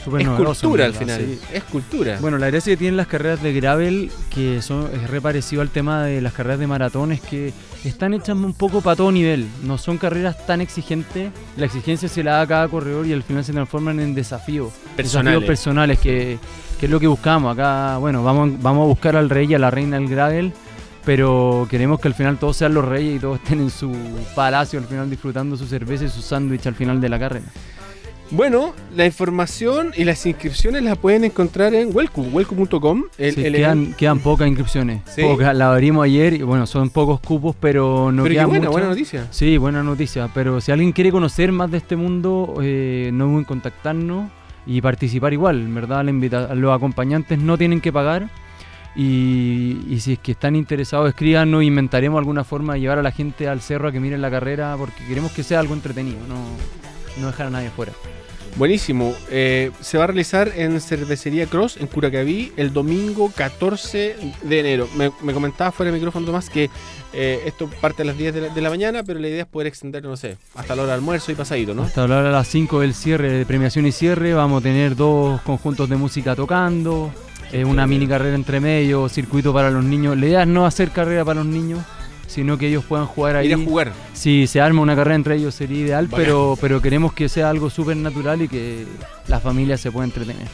Super 0.05 0.21
es 0.21 0.27
cultura 0.27 0.85
al 0.85 0.93
final, 0.93 1.19
sí. 1.19 1.39
es 1.51 1.63
cultura. 1.63 2.19
Bueno, 2.21 2.37
la 2.37 2.47
gracia 2.47 2.73
que 2.73 2.77
tienen 2.77 2.95
las 2.95 3.07
carreras 3.07 3.41
de 3.41 3.53
gravel, 3.53 4.11
que 4.29 4.61
son, 4.61 4.87
es 4.93 5.09
reparecido 5.09 5.63
al 5.63 5.69
tema 5.69 6.03
de 6.03 6.21
las 6.21 6.31
carreras 6.31 6.59
de 6.59 6.67
maratón, 6.67 7.11
es 7.11 7.21
que 7.21 7.53
están 7.83 8.13
hechas 8.13 8.35
un 8.35 8.53
poco 8.53 8.81
para 8.81 8.95
todo 8.95 9.11
nivel. 9.11 9.47
No 9.63 9.79
son 9.79 9.97
carreras 9.97 10.45
tan 10.45 10.61
exigentes, 10.61 11.31
la 11.57 11.65
exigencia 11.65 12.07
se 12.07 12.23
la 12.23 12.33
da 12.33 12.41
a 12.41 12.47
cada 12.47 12.67
corredor 12.67 13.07
y 13.07 13.13
al 13.13 13.23
final 13.23 13.43
se 13.43 13.51
transforman 13.51 13.99
en 13.99 14.13
desafíos. 14.13 14.73
Personales. 14.95 15.41
Desafíos 15.41 15.47
personales, 15.47 15.99
que, 15.99 16.37
que, 16.79 16.85
es 16.85 16.91
lo 16.91 16.99
que 16.99 17.07
buscamos. 17.07 17.53
Acá, 17.53 17.97
bueno, 17.97 18.23
vamos, 18.23 18.61
vamos 18.61 18.83
a 18.83 18.87
buscar 18.87 19.15
al 19.15 19.27
rey 19.27 19.47
y 19.49 19.55
a 19.55 19.59
la 19.59 19.71
reina 19.71 19.97
del 19.97 20.07
gravel, 20.07 20.53
pero 21.03 21.67
queremos 21.67 21.99
que 21.99 22.09
al 22.09 22.13
final 22.13 22.37
todos 22.37 22.57
sean 22.57 22.75
los 22.75 22.85
reyes 22.85 23.15
y 23.15 23.19
todos 23.19 23.39
estén 23.39 23.59
en 23.59 23.71
su 23.71 23.91
palacio 24.35 24.77
al 24.77 24.85
final 24.85 25.09
disfrutando 25.09 25.57
su 25.57 25.65
cerveza 25.65 26.05
y 26.05 26.09
su 26.09 26.21
sándwich 26.21 26.67
al 26.67 26.75
final 26.75 27.01
de 27.01 27.09
la 27.09 27.17
carrera. 27.17 27.47
Bueno, 28.31 28.73
la 28.95 29.05
información 29.05 29.93
y 29.95 30.03
las 30.03 30.25
inscripciones 30.25 30.81
las 30.81 30.97
pueden 30.97 31.23
encontrar 31.23 31.75
en 31.75 31.95
welcome, 31.95 32.29
welcome.com. 32.29 33.03
Sí, 33.17 33.35
quedan, 33.35 33.93
quedan, 33.93 34.19
pocas 34.19 34.47
inscripciones. 34.47 35.01
¿Sí? 35.05 35.21
Pocas, 35.21 35.55
la 35.55 35.71
abrimos 35.71 36.05
ayer 36.05 36.33
y 36.33 36.41
bueno, 36.41 36.65
son 36.65 36.89
pocos 36.89 37.19
cupos, 37.19 37.55
pero 37.59 38.11
no 38.11 38.23
pero 38.23 38.33
quedan 38.33 38.47
buena, 38.47 38.59
muchas. 38.61 38.71
buena 38.71 38.87
noticia. 38.89 39.27
Sí, 39.29 39.57
buena 39.57 39.83
noticia. 39.83 40.29
Pero 40.33 40.59
si 40.59 40.71
alguien 40.71 40.91
quiere 40.91 41.11
conocer 41.11 41.51
más 41.51 41.69
de 41.69 41.77
este 41.77 41.95
mundo, 41.95 42.55
eh, 42.63 43.11
no 43.13 43.27
deben 43.27 43.43
contactarnos 43.43 44.31
y 44.65 44.81
participar 44.81 45.31
igual, 45.33 45.61
en 45.61 45.75
verdad. 45.75 46.03
La 46.03 46.09
invita 46.09 46.55
los 46.55 46.75
acompañantes 46.75 47.37
no 47.37 47.59
tienen 47.59 47.79
que 47.79 47.93
pagar. 47.93 48.29
Y, 48.95 49.81
y, 49.89 49.99
si 49.99 50.13
es 50.13 50.19
que 50.19 50.31
están 50.31 50.55
interesados, 50.55 51.09
escríbanos, 51.09 51.63
inventaremos 51.63 52.17
alguna 52.17 52.45
forma 52.45 52.75
de 52.75 52.79
llevar 52.79 52.97
a 52.97 53.03
la 53.03 53.11
gente 53.11 53.47
al 53.49 53.59
cerro 53.59 53.89
a 53.89 53.91
que 53.91 53.99
miren 53.99 54.21
la 54.21 54.31
carrera, 54.31 54.73
porque 54.77 55.05
queremos 55.05 55.33
que 55.33 55.43
sea 55.43 55.59
algo 55.59 55.73
entretenido, 55.73 56.19
no, 56.29 56.37
no 57.17 57.27
dejar 57.27 57.47
a 57.47 57.49
nadie 57.49 57.69
fuera. 57.69 57.93
Buenísimo. 58.57 59.13
Eh, 59.29 59.71
se 59.81 59.97
va 59.97 60.05
a 60.05 60.07
realizar 60.07 60.53
en 60.55 60.79
Cervecería 60.79 61.45
Cross, 61.45 61.75
en 61.77 61.87
Curacaví, 61.87 62.53
el 62.55 62.71
domingo 62.71 63.29
14 63.35 64.15
de 64.43 64.59
enero. 64.59 64.87
Me, 64.95 65.11
me 65.21 65.33
comentaba 65.33 65.73
fuera 65.73 65.91
del 65.91 65.99
micrófono, 65.99 66.25
Tomás, 66.25 66.49
que 66.49 66.69
eh, 67.11 67.41
esto 67.45 67.69
parte 67.81 68.03
a 68.03 68.05
las 68.05 68.17
10 68.17 68.33
de 68.33 68.41
la, 68.41 68.49
de 68.53 68.61
la, 68.61 68.69
mañana, 68.69 69.03
pero 69.03 69.19
la 69.19 69.27
idea 69.27 69.41
es 69.41 69.47
poder 69.47 69.67
extender, 69.67 70.03
no 70.03 70.15
sé, 70.15 70.37
hasta 70.55 70.75
la 70.75 70.83
hora 70.83 70.91
de 70.93 70.95
almuerzo 70.95 71.33
y 71.33 71.35
pasadito, 71.35 71.73
¿no? 71.73 71.83
Hasta 71.83 72.07
la 72.07 72.19
hora 72.19 72.27
de 72.27 72.33
las 72.33 72.47
5 72.47 72.79
del 72.79 72.93
cierre, 72.93 73.29
de 73.29 73.45
premiación 73.45 73.85
y 73.87 73.91
cierre. 73.91 74.33
Vamos 74.33 74.61
a 74.61 74.63
tener 74.63 74.95
dos 74.95 75.41
conjuntos 75.41 75.89
de 75.89 75.97
música 75.97 76.33
tocando, 76.33 77.11
eh, 77.51 77.65
una 77.65 77.85
mini 77.87 78.07
carrera 78.07 78.35
entre 78.35 78.59
medio, 78.59 79.09
circuito 79.09 79.53
para 79.53 79.69
los 79.69 79.83
niños. 79.83 80.17
La 80.17 80.27
idea 80.27 80.41
es 80.43 80.47
no 80.47 80.65
hacer 80.65 80.91
carrera 80.91 81.25
para 81.25 81.43
los 81.43 81.47
niños, 81.47 81.79
sino 82.35 82.57
que 82.57 82.67
ellos 82.67 82.83
puedan 82.83 83.05
jugar 83.05 83.37
ahí. 83.37 83.47
Ir 83.47 83.53
a 83.53 83.57
jugar. 83.57 83.93
Si 84.11 84.45
se 84.45 84.59
arma 84.59 84.81
una 84.81 84.93
carrera 84.93 85.15
entre 85.15 85.35
ellos 85.37 85.55
sería 85.55 85.79
ideal, 85.79 86.09
pero, 86.13 86.57
pero 86.59 86.81
queremos 86.81 87.13
que 87.13 87.29
sea 87.29 87.49
algo 87.49 87.69
súper 87.69 87.95
natural 87.95 88.41
y 88.41 88.49
que 88.49 88.85
la 89.27 89.39
familia 89.39 89.77
se 89.77 89.89
pueda 89.89 90.03
entretener. 90.03 90.45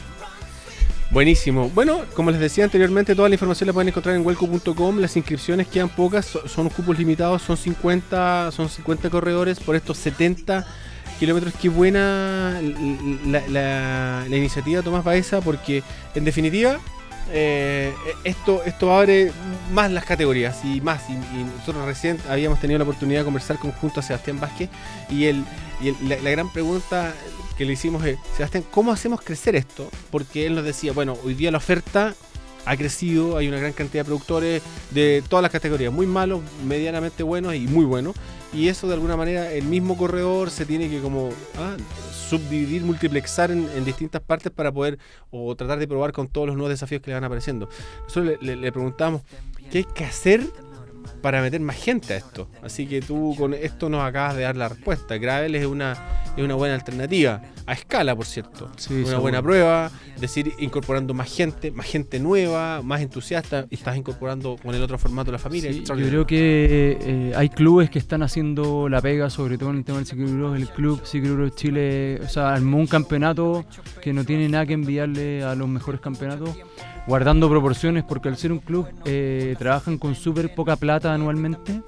Buenísimo. 1.10 1.70
Bueno, 1.74 2.02
como 2.14 2.30
les 2.30 2.38
decía 2.38 2.62
anteriormente, 2.62 3.16
toda 3.16 3.28
la 3.28 3.34
información 3.34 3.66
la 3.66 3.72
pueden 3.72 3.88
encontrar 3.88 4.14
en 4.14 4.24
welco.com. 4.24 4.98
Las 4.98 5.16
inscripciones 5.16 5.66
quedan 5.66 5.88
pocas, 5.88 6.38
son 6.46 6.68
cupos 6.68 6.96
limitados, 6.96 7.42
son 7.42 7.56
50, 7.56 8.52
son 8.52 8.68
50 8.68 9.10
corredores 9.10 9.58
por 9.58 9.74
estos 9.74 9.98
70 9.98 10.64
kilómetros. 11.18 11.52
Qué 11.60 11.68
buena 11.68 12.60
la, 13.26 14.24
iniciativa 14.28 14.78
de 14.78 14.84
Tomás 14.84 15.02
Baeza, 15.02 15.40
porque 15.40 15.82
en 16.14 16.24
definitiva 16.24 16.78
eh, 17.30 17.94
esto, 18.24 18.62
esto 18.64 18.92
abre 18.92 19.32
más 19.72 19.90
las 19.90 20.04
categorías 20.04 20.64
y 20.64 20.80
más. 20.80 21.02
Y, 21.08 21.14
nosotros 21.58 21.84
recién 21.86 22.18
habíamos 22.28 22.60
tenido 22.60 22.78
la 22.78 22.84
oportunidad 22.84 23.20
de 23.20 23.24
conversar 23.24 23.58
conjunto 23.58 24.00
a 24.00 24.02
Sebastián 24.02 24.40
Vázquez 24.40 24.70
y, 25.08 25.26
el, 25.26 25.44
y 25.80 25.92
la, 26.06 26.30
gran 26.30 26.52
pregunta 26.52 27.14
que 27.56 27.64
le 27.64 27.74
hicimos 27.74 28.04
es, 28.04 28.18
Sebastián, 28.36 28.64
¿cómo 28.70 28.92
hacemos 28.92 29.20
crecer 29.20 29.56
esto? 29.56 29.88
Porque 30.10 30.46
él 30.46 30.54
nos 30.54 30.64
decía, 30.64 30.92
bueno, 30.92 31.16
hoy 31.24 31.34
día 31.34 31.50
la 31.50 31.58
oferta 31.58 32.14
ha 32.64 32.76
crecido, 32.76 33.36
hay 33.36 33.48
una 33.48 33.58
gran 33.58 33.72
cantidad 33.72 34.02
de 34.02 34.06
productores 34.06 34.62
de 34.90 35.22
todas 35.28 35.42
las 35.42 35.50
categorías, 35.50 35.92
muy 35.92 36.06
malos, 36.06 36.40
medianamente 36.66 37.22
buenos 37.22 37.54
y 37.54 37.66
muy 37.66 37.84
buenos. 37.84 38.14
Y 38.52 38.68
eso 38.68 38.86
de 38.86 38.94
alguna 38.94 39.16
manera 39.16 39.50
el 39.52 39.64
mismo 39.64 39.96
corredor 39.96 40.50
se 40.50 40.66
tiene 40.66 40.90
que 40.90 41.00
como 41.00 41.30
ah, 41.58 41.76
subdividir, 42.12 42.82
multiplexar 42.82 43.50
en, 43.50 43.84
distintas 43.84 44.20
partes 44.20 44.52
para 44.52 44.70
poder 44.70 44.98
o 45.30 45.54
tratar 45.56 45.78
de 45.78 45.88
probar 45.88 46.12
con 46.12 46.28
todos 46.28 46.46
los 46.46 46.56
nuevos 46.56 46.70
desafíos 46.70 47.00
que 47.00 47.10
le 47.10 47.14
van 47.14 47.24
apareciendo. 47.24 47.68
Nosotros 48.04 48.38
le, 48.40 48.56
le 48.56 48.72
preguntamos, 48.72 49.22
¿qué 49.70 49.78
hay 49.78 49.84
que 49.84 50.04
hacer 50.04 50.42
para 51.22 51.40
meter 51.40 51.60
más 51.60 51.76
gente 51.76 52.14
a 52.14 52.16
esto. 52.16 52.48
Así 52.62 52.86
que 52.86 53.00
tú 53.00 53.34
con 53.38 53.54
esto 53.54 53.88
nos 53.88 54.02
acabas 54.02 54.36
de 54.36 54.42
dar 54.42 54.56
la 54.56 54.68
respuesta. 54.68 55.16
Gravel 55.16 55.54
es 55.54 55.64
una, 55.64 55.92
es 56.36 56.44
una 56.44 56.54
buena 56.54 56.74
alternativa, 56.74 57.40
a 57.64 57.72
escala, 57.72 58.14
por 58.14 58.26
cierto. 58.26 58.70
una 58.90 59.18
buena 59.18 59.40
prueba, 59.40 59.90
decir, 60.20 60.52
incorporando 60.58 61.14
más 61.14 61.34
gente, 61.34 61.70
más 61.70 61.86
gente 61.86 62.18
nueva, 62.18 62.82
más 62.82 63.00
entusiasta, 63.00 63.66
y 63.70 63.76
estás 63.76 63.96
incorporando 63.96 64.56
con 64.62 64.74
el 64.74 64.82
otro 64.82 64.98
formato 64.98 65.30
la 65.30 65.38
familia. 65.38 65.70
yo 65.70 65.94
creo 65.94 66.26
que 66.26 66.98
eh, 67.00 67.32
hay 67.36 67.48
clubes 67.48 67.88
que 67.88 67.98
están 67.98 68.22
haciendo 68.22 68.88
la 68.88 69.00
pega, 69.00 69.30
sobre 69.30 69.56
todo 69.56 69.70
en 69.70 69.78
el 69.78 69.84
tema 69.84 69.98
del 69.98 70.06
ciclocross. 70.06 70.56
El 70.56 70.68
club 70.68 71.00
Ciclocross 71.04 71.54
Chile, 71.54 72.20
o 72.22 72.28
sea, 72.28 72.52
armó 72.52 72.78
un 72.78 72.86
campeonato 72.86 73.64
que 74.00 74.12
no 74.12 74.24
tiene 74.24 74.48
nada 74.48 74.66
que 74.66 74.74
enviarle 74.74 75.44
a 75.44 75.54
los 75.54 75.68
mejores 75.68 76.00
campeonatos 76.00 76.56
guardando 77.06 77.48
proporciones, 77.48 78.04
porque 78.04 78.28
al 78.28 78.36
ser 78.36 78.52
un 78.52 78.58
club 78.58 78.86
eh, 79.04 79.56
trabajan 79.58 79.98
con 79.98 80.14
súper 80.14 80.54
poca 80.54 80.76
plata 80.76 81.12
anualmente. 81.12 81.82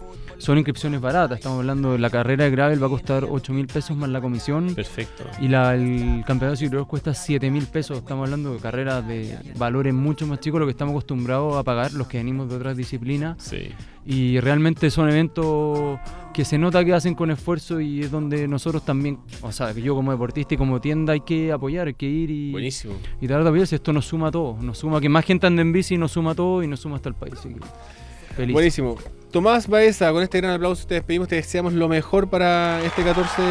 Son 0.45 0.59
inscripciones 0.59 1.01
baratas, 1.01 1.39
estamos 1.39 1.61
hablando 1.61 1.93
de 1.93 1.99
la 1.99 2.11
carrera 2.11 2.45
de 2.45 2.51
gravel 2.51 2.83
va 2.83 2.87
a 2.87 2.91
costar 2.91 3.25
8 3.25 3.55
mil 3.55 3.67
pesos 3.67 3.97
más 3.97 4.11
la 4.11 4.21
comisión. 4.21 4.75
Perfecto. 4.75 5.25
Y 5.41 5.49
la, 5.49 5.75
el 5.75 6.23
campeonato 6.27 6.61
de 6.69 6.85
cuesta 6.85 7.15
7 7.15 7.51
mil 7.51 7.67
pesos. 7.67 7.97
Estamos 7.97 8.27
hablando 8.27 8.53
de 8.53 8.59
carreras 8.59 9.09
de 9.09 9.39
valores 9.57 9.95
mucho 9.95 10.27
más 10.27 10.41
chicos, 10.41 10.61
lo 10.61 10.67
que 10.67 10.73
estamos 10.73 10.93
acostumbrados 10.93 11.57
a 11.57 11.63
pagar 11.63 11.95
los 11.95 12.09
que 12.09 12.19
venimos 12.19 12.51
de 12.51 12.57
otras 12.57 12.77
disciplinas. 12.77 13.43
Sí. 13.43 13.71
Y 14.05 14.39
realmente 14.41 14.91
son 14.91 15.09
eventos 15.09 15.99
que 16.35 16.45
se 16.45 16.59
nota 16.59 16.85
que 16.85 16.93
hacen 16.93 17.15
con 17.15 17.31
esfuerzo 17.31 17.81
y 17.81 18.03
es 18.03 18.11
donde 18.11 18.47
nosotros 18.47 18.85
también, 18.85 19.21
o 19.41 19.51
sea, 19.51 19.73
que 19.73 19.81
yo 19.81 19.95
como 19.95 20.13
deportista 20.13 20.53
y 20.53 20.57
como 20.59 20.79
tienda 20.79 21.15
hay 21.15 21.21
que 21.21 21.53
apoyar, 21.53 21.87
hay 21.87 21.95
que 21.95 22.05
ir 22.05 22.31
y, 22.31 22.53
Buenísimo. 22.53 22.93
y 23.19 23.27
tratar 23.27 23.51
de 23.51 23.63
esto 23.63 23.95
nos 23.95 24.05
suma 24.05 24.29
a 24.29 24.31
todo, 24.31 24.59
nos 24.61 24.77
suma 24.77 25.01
que 25.01 25.09
más 25.09 25.25
gente 25.25 25.47
ande 25.47 25.63
en 25.63 25.73
bici, 25.73 25.97
nos 25.97 26.13
suma 26.13 26.33
a 26.33 26.35
todo 26.35 26.63
y 26.63 26.67
nos 26.67 26.81
suma 26.81 26.97
hasta 26.97 27.09
el 27.09 27.15
país. 27.15 27.33
Feliz. 28.37 28.53
Buenísimo. 28.53 28.99
Tomás 29.35 29.67
Baeza, 29.67 30.13
con 30.13 30.23
este 30.23 30.39
gran 30.41 30.53
aplauso 30.53 30.87
te 30.87 30.95
despedimos, 30.95 31.27
te 31.27 31.35
deseamos 31.35 31.73
lo 31.73 31.89
mejor 31.89 32.31
para 32.31 32.81
este 32.85 33.03
14 33.03 33.43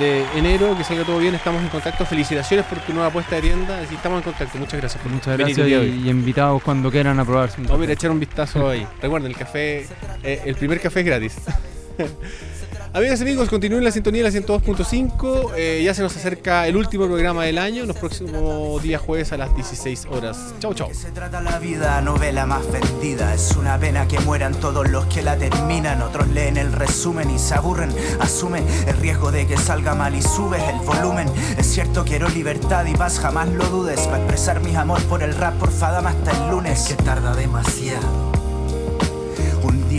de 0.00 0.24
enero, 0.34 0.74
que 0.78 0.82
salga 0.82 1.04
todo 1.04 1.18
bien, 1.18 1.34
estamos 1.34 1.62
en 1.62 1.68
contacto, 1.68 2.06
felicitaciones 2.06 2.64
por 2.64 2.78
tu 2.78 2.94
nueva 2.94 3.08
apuesta 3.08 3.36
de 3.36 3.42
tienda, 3.42 3.82
estamos 3.82 4.20
en 4.20 4.22
contacto, 4.22 4.56
muchas 4.56 4.80
gracias 4.80 5.02
por 5.02 5.12
Muchas 5.12 5.36
gracias 5.36 5.68
y, 5.68 6.08
invitados 6.08 6.62
cuando 6.62 6.90
quieran 6.90 7.20
a 7.20 7.24
probar. 7.26 7.50
Vamos 7.58 7.80
a 7.82 7.84
ir 7.84 7.90
a 7.90 7.92
echar 7.92 8.10
un 8.10 8.18
vistazo 8.18 8.66
ahí. 8.66 8.86
Recuerden, 9.02 9.30
el 9.30 9.36
café, 9.36 9.86
eh, 10.22 10.40
el 10.46 10.54
primer 10.54 10.80
café 10.80 11.00
es 11.00 11.06
gratis. 11.06 11.36
Amigas 12.94 13.20
y 13.20 13.22
amigos, 13.24 13.50
continúen 13.50 13.84
la 13.84 13.90
sintonía 13.90 14.24
de 14.24 14.30
la 14.30 14.40
102.5. 14.40 15.52
Eh, 15.56 15.82
ya 15.84 15.92
se 15.92 16.00
nos 16.00 16.16
acerca 16.16 16.66
el 16.66 16.74
último 16.74 17.04
programa 17.04 17.44
del 17.44 17.58
año, 17.58 17.84
los 17.84 17.96
próximos 17.96 18.82
días 18.82 19.02
jueves 19.02 19.30
a 19.32 19.36
las 19.36 19.54
16 19.54 20.06
horas. 20.06 20.54
Chau, 20.58 20.72
chau. 20.72 20.88
Se 20.94 21.10
trata 21.10 21.42
la 21.42 21.58
vida, 21.58 22.00
novela 22.00 22.46
más 22.46 22.62
vendida. 22.72 23.34
Es 23.34 23.54
una 23.56 23.78
pena 23.78 24.08
que 24.08 24.18
mueran 24.20 24.54
todos 24.54 24.88
los 24.88 25.04
que 25.06 25.20
la 25.20 25.36
terminan. 25.36 26.00
Otros 26.00 26.28
leen 26.28 26.56
el 26.56 26.72
resumen 26.72 27.30
y 27.30 27.38
se 27.38 27.54
aburren. 27.54 27.94
Asumen 28.20 28.64
el 28.86 28.96
riesgo 28.96 29.30
de 29.32 29.46
que 29.46 29.58
salga 29.58 29.94
mal 29.94 30.14
y 30.14 30.22
subes 30.22 30.62
el 30.62 30.78
volumen. 30.78 31.28
Es 31.58 31.66
cierto, 31.66 32.06
quiero 32.06 32.30
libertad 32.30 32.86
y 32.86 32.94
paz, 32.94 33.20
jamás 33.20 33.50
lo 33.50 33.66
dudes. 33.66 34.00
Para 34.00 34.18
expresar 34.18 34.60
mis 34.60 34.76
amor 34.76 35.02
por 35.04 35.22
el 35.22 35.34
rap, 35.34 35.54
por 35.58 35.70
Fadama 35.70 36.08
hasta 36.08 36.30
el 36.30 36.50
lunes. 36.50 36.86
Que 36.88 36.94
tarda 36.94 37.34
demasiado 37.34 38.37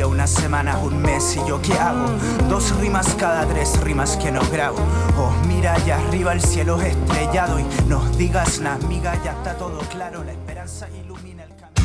una 0.08 0.28
semana, 0.28 0.78
un 0.78 1.02
mes 1.02 1.36
y 1.36 1.48
yo 1.48 1.62
qué 1.62 1.74
hago. 1.74 2.06
Dos 2.48 2.76
rimas 2.78 3.16
cada 3.16 3.46
tres 3.46 3.80
rimas 3.82 4.16
que 4.18 4.32
no 4.32 4.42
grabo. 4.50 4.78
Oh, 5.18 5.32
mira 5.48 5.74
allá 5.74 5.98
arriba 5.98 6.34
el 6.34 6.42
cielo 6.42 6.80
es 6.82 6.96
estrellado 6.96 7.60
y 7.60 7.66
no 7.88 8.08
digas 8.12 8.60
nada, 8.60 8.76
amiga, 8.84 9.20
ya 9.24 9.32
está 9.32 9.58
todo 9.58 9.80
claro. 9.90 10.24
La 10.24 10.32
esperanza 10.32 10.88
ilumina 11.04 11.44
el 11.44 11.56
camino. 11.56 11.80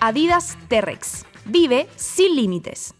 Adidas 0.00 0.56
T-Rex. 0.68 1.24
Vive 1.46 1.88
sin 1.96 2.36
límites. 2.36 2.95